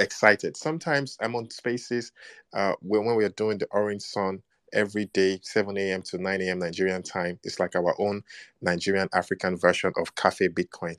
[0.00, 0.56] excited.
[0.58, 2.12] Sometimes I'm on spaces
[2.54, 4.42] uh, when, when we are doing the Orange Sun
[4.74, 6.02] every day, 7 a.m.
[6.02, 6.60] to 9 a.m.
[6.60, 7.38] Nigerian time.
[7.44, 8.24] It's like our own
[8.62, 10.96] Nigerian African version of Cafe Bitcoin.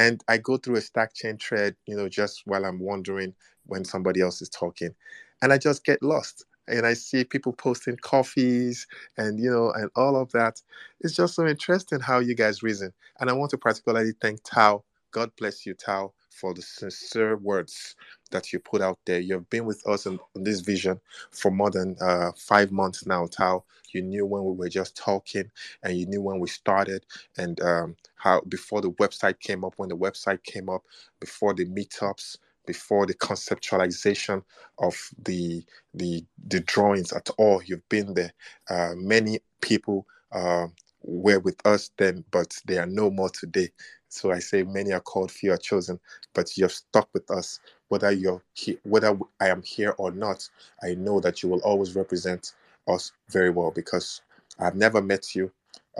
[0.00, 3.34] And I go through a stack chain thread, you know, just while I'm wondering
[3.66, 4.94] when somebody else is talking.
[5.42, 6.46] And I just get lost.
[6.68, 10.62] And I see people posting coffees and, you know, and all of that.
[11.02, 12.94] It's just so interesting how you guys reason.
[13.20, 14.84] And I want to particularly thank Tao.
[15.12, 17.96] God bless you, Tao, for the sincere words
[18.30, 19.20] that you put out there.
[19.20, 21.00] You've been with us on, in this vision
[21.30, 23.64] for more than uh, five months now, Tao.
[23.92, 25.50] You knew when we were just talking,
[25.82, 27.04] and you knew when we started,
[27.36, 30.82] and um, how before the website came up, when the website came up,
[31.18, 32.36] before the meetups,
[32.66, 34.42] before the conceptualization
[34.78, 37.62] of the the the drawings at all.
[37.64, 38.32] You've been there.
[38.68, 40.68] Uh, many people uh,
[41.02, 43.70] were with us then, but they are no more today.
[44.10, 46.00] So I say, many are called, few are chosen,
[46.34, 47.60] but you're stuck with us.
[47.90, 50.48] Whether you're here, whether I am here or not,
[50.84, 52.54] I know that you will always represent
[52.88, 54.22] us very well because
[54.60, 55.52] I've never met you,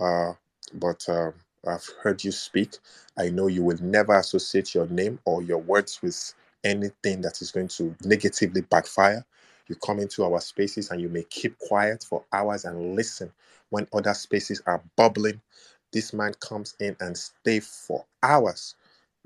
[0.03, 0.35] uh,
[0.75, 1.33] but uh,
[1.69, 2.79] I've heard you speak.
[3.19, 6.35] I know you will never associate your name or your words with
[6.65, 9.27] anything that is going to negatively backfire.
[9.69, 13.33] You come into our spaces and you may keep quiet for hours and listen
[13.71, 15.43] when other spaces are bubbling
[15.93, 18.75] This man comes in and stay for hours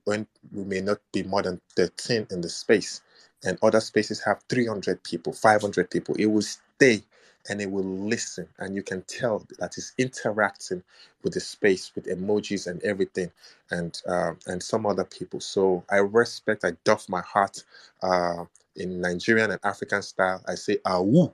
[0.05, 3.03] when we may not be more than 13 in the space.
[3.45, 6.15] And other spaces have 300 people 500 people.
[6.17, 7.03] It will stay
[7.51, 8.49] and it will listen.
[8.59, 10.85] And you can tell that it's interacting
[11.25, 13.33] with the space with emojis and everything
[13.71, 15.41] and uh, and some other people.
[15.41, 17.65] So i respect i doff my heart
[18.03, 18.45] uh,
[18.77, 20.43] in nigerian and african style.
[20.49, 21.33] I say awu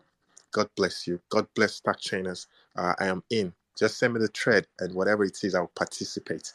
[0.52, 1.20] god bless you.
[1.30, 2.46] God bless stack chainers
[2.76, 6.52] uh, i am in just send me the thread and whatever it is i'll participate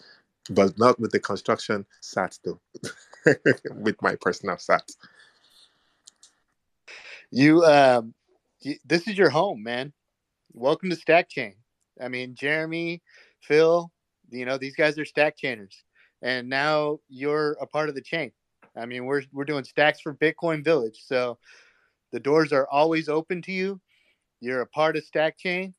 [0.51, 2.59] but not with the construction sat though
[3.75, 4.89] with my personal sat
[7.31, 8.13] You, um,
[8.63, 9.91] y- this is your home, man.
[10.53, 11.55] Welcome to Stack Chain.
[12.01, 13.01] I mean, Jeremy,
[13.41, 13.91] Phil,
[14.29, 15.75] you know, these guys are stack chainers,
[16.21, 18.31] and now you're a part of the chain.
[18.77, 21.37] I mean, we're we're doing stacks for Bitcoin Village, so
[22.11, 23.81] the doors are always open to you.
[24.39, 25.73] You're a part of Stack Chain,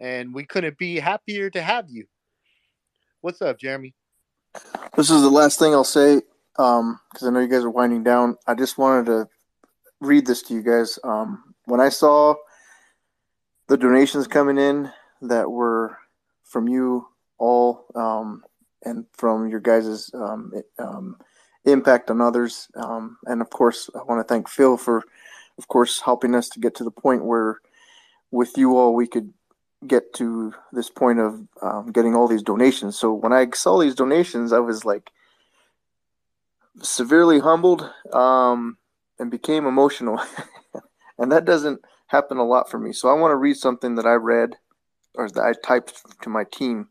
[0.00, 2.06] and we couldn't be happier to have you.
[3.20, 3.94] What's up, Jeremy?
[4.96, 6.22] This is the last thing I'll say
[6.54, 8.36] because I know you guys are winding down.
[8.46, 9.28] I just wanted to
[10.00, 10.98] read this to you guys.
[11.04, 12.34] Um, when I saw
[13.68, 14.90] the donations coming in
[15.22, 15.98] that were
[16.44, 17.08] from you
[17.38, 18.44] all um,
[18.84, 21.16] and from your guys' um, um,
[21.64, 25.02] impact on others, um, and of course, I want to thank Phil for,
[25.58, 27.60] of course, helping us to get to the point where,
[28.30, 29.32] with you all, we could
[29.86, 32.98] get to this point of um, getting all these donations.
[32.98, 35.10] So when I saw these donations, I was like
[36.82, 38.76] severely humbled um,
[39.18, 40.20] and became emotional.
[41.18, 42.92] and that doesn't happen a lot for me.
[42.92, 44.56] So I want to read something that I read
[45.14, 46.88] or that I typed to my team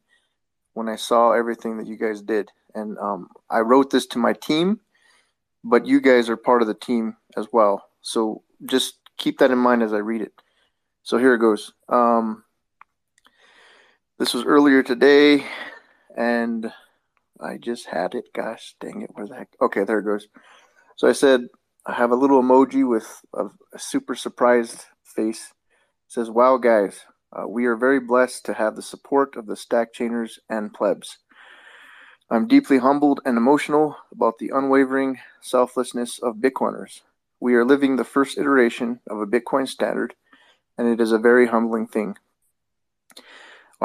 [0.74, 2.50] when I saw everything that you guys did.
[2.74, 4.80] And um, I wrote this to my team,
[5.64, 7.86] but you guys are part of the team as well.
[8.02, 10.34] So just keep that in mind as I read it.
[11.04, 11.72] So here it goes.
[11.88, 12.44] Um,
[14.18, 15.46] this was earlier today,
[16.16, 16.72] and
[17.42, 18.26] I just had it.
[18.34, 19.12] Gosh dang it.
[19.14, 19.50] Where the heck?
[19.62, 20.28] Okay, there it goes.
[20.96, 21.48] So I said,
[21.86, 25.54] I have a little emoji with a, a super surprised face.
[26.08, 27.02] It says, Wow, guys,
[27.34, 31.18] uh, we are very blessed to have the support of the stack chainers and plebs.
[32.32, 37.02] I'm deeply humbled and emotional about the unwavering selflessness of Bitcoiners.
[37.40, 40.16] We are living the first iteration of a Bitcoin standard,
[40.78, 42.18] and it is a very humbling thing.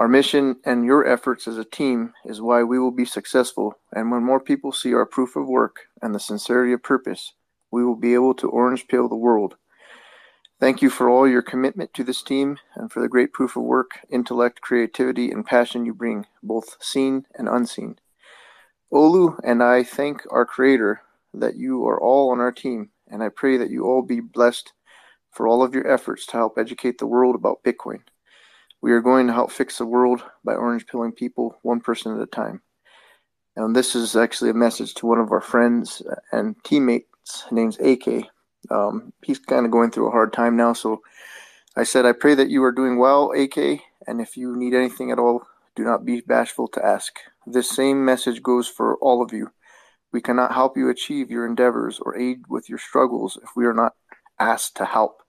[0.00, 4.10] Our mission and your efforts as a team is why we will be successful, and
[4.10, 7.34] when more people see our proof of work and the sincerity of purpose,
[7.70, 9.56] we will be able to orange peel the world.
[10.58, 13.64] Thank you for all your commitment to this team and for the great proof of
[13.64, 17.98] work, intellect, creativity, and passion you bring, both seen and unseen.
[18.90, 21.02] Olu and I thank our Creator
[21.34, 24.72] that you are all on our team, and I pray that you all be blessed
[25.30, 28.00] for all of your efforts to help educate the world about Bitcoin.
[28.82, 32.22] We are going to help fix the world by orange pilling people one person at
[32.22, 32.62] a time.
[33.56, 36.02] And this is actually a message to one of our friends
[36.32, 37.42] and teammates.
[37.42, 38.24] His name's AK.
[38.70, 41.02] Um, he's kind of going through a hard time now, so
[41.76, 45.10] I said, I pray that you are doing well, AK, and if you need anything
[45.10, 45.42] at all,
[45.76, 47.18] do not be bashful to ask.
[47.46, 49.50] This same message goes for all of you.
[50.12, 53.74] We cannot help you achieve your endeavors or aid with your struggles if we are
[53.74, 53.94] not
[54.38, 55.22] asked to help.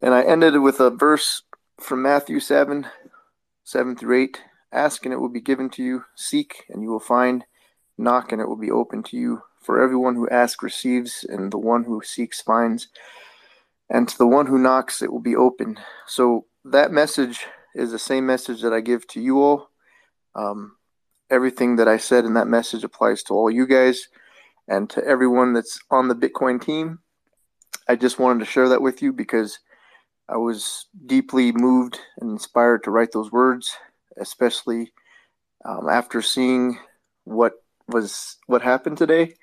[0.00, 1.42] And I ended with a verse
[1.80, 2.86] from Matthew 7
[3.64, 4.40] 7 through 8.
[4.72, 7.44] Ask and it will be given to you, seek and you will find,
[7.98, 9.42] knock and it will be open to you.
[9.60, 12.88] For everyone who asks receives, and the one who seeks finds,
[13.90, 15.78] and to the one who knocks it will be open.
[16.06, 19.70] So that message is the same message that I give to you all.
[20.36, 20.76] Um,
[21.30, 24.08] everything that I said in that message applies to all you guys
[24.68, 27.00] and to everyone that's on the Bitcoin team.
[27.88, 29.58] I just wanted to share that with you because
[30.28, 33.76] I was deeply moved and inspired to write those words,
[34.16, 34.92] especially
[35.64, 36.78] um, after seeing
[37.24, 37.54] what
[37.88, 39.34] was what happened today.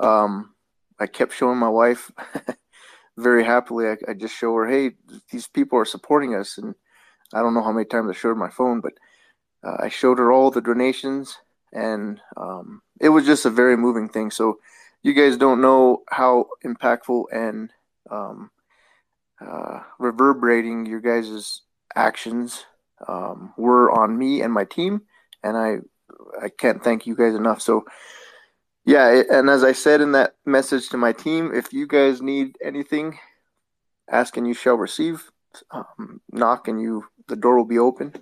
[0.00, 0.54] Um,
[0.98, 2.10] I kept showing my wife
[3.16, 3.88] very happily.
[3.88, 4.92] I, I just show her, hey,
[5.30, 6.74] these people are supporting us, and
[7.32, 8.94] I don't know how many times I showed my phone, but
[9.62, 11.38] uh, I showed her all the donations,
[11.72, 14.30] and um, it was just a very moving thing.
[14.30, 14.58] So
[15.02, 17.70] you guys don't know how impactful and
[18.10, 18.50] um,
[19.40, 21.62] uh, reverberating your guys'
[21.94, 22.64] actions
[23.08, 25.02] um, were on me and my team,
[25.42, 25.78] and I
[26.42, 27.60] I can't thank you guys enough.
[27.60, 27.84] So
[28.84, 32.56] yeah, and as I said in that message to my team, if you guys need
[32.62, 33.18] anything,
[34.10, 35.30] ask and you shall receive.
[35.70, 38.12] Um, knock and you the door will be open,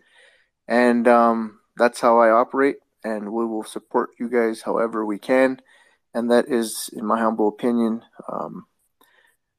[0.68, 2.76] and um, that's how I operate.
[3.04, 5.60] And we will support you guys however we can,
[6.14, 8.66] and that is, in my humble opinion, um,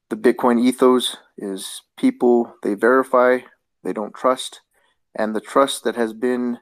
[0.08, 3.38] the Bitcoin ethos is people they verify,
[3.82, 4.60] they don't trust,
[5.14, 6.58] and the trust that has been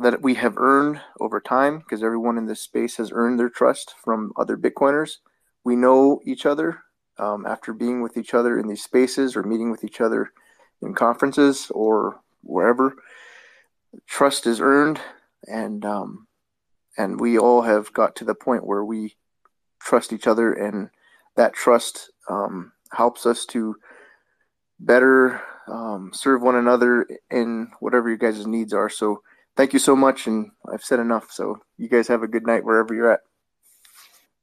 [0.00, 3.94] that we have earned over time because everyone in this space has earned their trust
[4.02, 5.18] from other Bitcoiners.
[5.64, 6.80] We know each other
[7.18, 10.32] um, after being with each other in these spaces or meeting with each other
[10.80, 12.96] in conferences or wherever.
[14.06, 15.00] Trust is earned,
[15.46, 16.26] and um,
[16.96, 19.16] and we all have got to the point where we
[19.80, 20.88] trust each other, and
[21.36, 23.76] that trust um, helps us to
[24.78, 28.88] better um, serve one another in whatever your guys' needs are.
[28.88, 29.22] So
[29.56, 31.30] thank you so much, and I've said enough.
[31.30, 33.20] So you guys have a good night wherever you're at.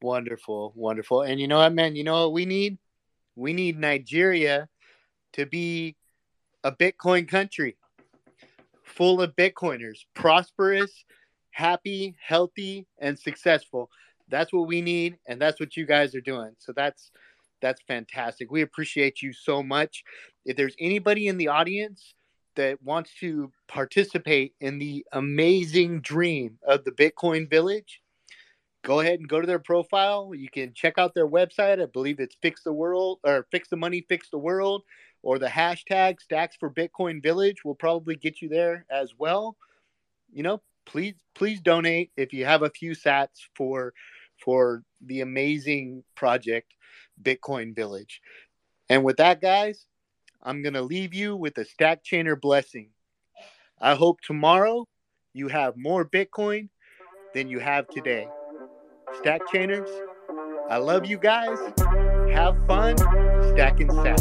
[0.02, 1.24] Wonderful, wonderful.
[1.24, 1.95] And you know what, man?
[1.95, 2.78] You know what we need?
[3.36, 4.70] We need Nigeria
[5.34, 5.95] to be
[6.64, 7.78] a Bitcoin country
[8.84, 10.91] full of Bitcoiners, prosperous,
[11.52, 13.90] happy, healthy, and successful.
[14.30, 16.51] That's what we need, and that's what you guys are doing.
[16.60, 17.11] So that's
[17.61, 18.51] that's fantastic.
[18.51, 20.03] We appreciate you so much.
[20.45, 22.14] If there's anybody in the audience
[22.56, 28.01] that wants to participate in the amazing dream of the Bitcoin Village,
[28.84, 30.34] go ahead and go to their profile.
[30.34, 31.81] You can check out their website.
[31.81, 34.84] I believe it's Fix the World or Fix the Money, Fix the World,
[35.22, 39.57] or the hashtag Stacks for Bitcoin Village will probably get you there as well.
[40.31, 43.94] You know, please please donate if you have a few sats for
[44.44, 46.74] for the amazing project
[47.22, 48.22] Bitcoin Village.
[48.90, 49.86] And with that, guys,
[50.41, 52.90] I'm going to leave you with a stack chainer blessing.
[53.80, 54.86] I hope tomorrow
[55.34, 56.70] you have more Bitcoin
[57.34, 58.28] than you have today.
[59.20, 59.90] Stack chainers,
[60.70, 61.57] I love you guys.
[62.34, 62.98] Have fun
[63.53, 64.20] stacking sats.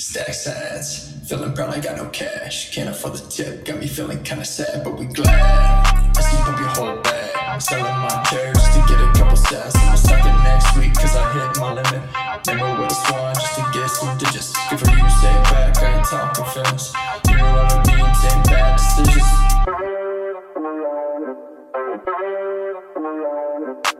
[0.00, 2.72] Stack sats, feeling brown, I got no cash.
[2.72, 5.34] Can't afford the tip, got me feeling kinda sad, but we glad.
[6.16, 9.74] I sleep up your whole bag, selling my chairs to get a couple sats.
[9.76, 12.02] I'ma next week, cause I hit my limit.
[12.46, 14.52] Never with a swan just to get some digits.
[14.70, 16.92] Good for you, stay back, I ain't talking films.
[17.28, 19.26] You know what I mean, same bad decisions.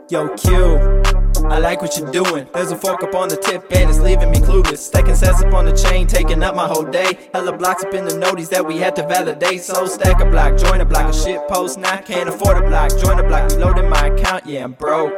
[0.09, 1.06] Yo, Q.
[1.45, 2.49] I like what you're doing.
[2.53, 4.79] There's a fork up on the tip and it's leaving me clueless.
[4.79, 7.29] Stacking sets up on the chain, taking up my whole day.
[7.33, 9.63] Hella blocks up in the noties that we had to validate.
[9.63, 11.79] So stack a block, join a block, a shit post.
[11.79, 14.47] Now can't afford a block, join a block, reloading my account.
[14.47, 15.13] Yeah, I'm broke.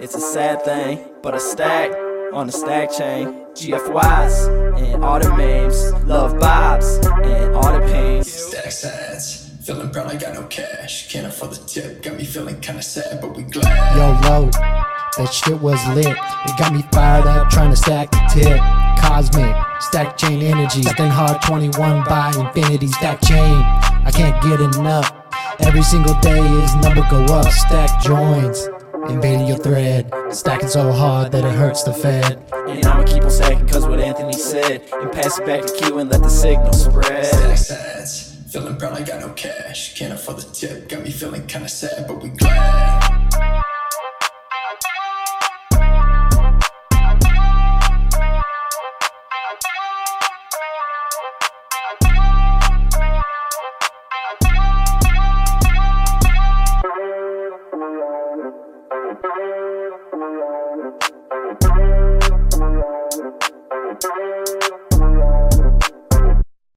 [0.00, 1.90] It's a sad thing, but a stack
[2.32, 3.26] on the stack chain.
[3.54, 8.30] GFYs and all the memes, love vibes and all the pains.
[8.30, 11.10] Stack sats, feeling brown, I got no cash.
[11.12, 13.96] Can't afford the tip, got me feeling kinda sad, but we glad.
[13.96, 14.93] Yo, low.
[15.16, 16.06] That shit was lit.
[16.06, 18.58] It got me fired up trying to stack the tip.
[18.98, 20.82] Cosmic, stack chain energy.
[20.82, 23.62] Stacking hard 21 by infinity, stack chain.
[24.04, 25.12] I can't get enough.
[25.60, 27.46] Every single day is number go up.
[27.46, 28.68] Stackjoins,
[29.08, 30.10] Invading your thread.
[30.30, 32.42] Stacking so hard that it hurts the Fed.
[32.66, 34.82] And I'ma keep on stacking cause what Anthony said.
[34.94, 37.24] And pass it back to Q and let the signal spread.
[37.24, 39.96] Stack sats, feeling brown, I got no cash.
[39.96, 43.64] Can't afford the tip, got me feeling kinda sad, but we glad.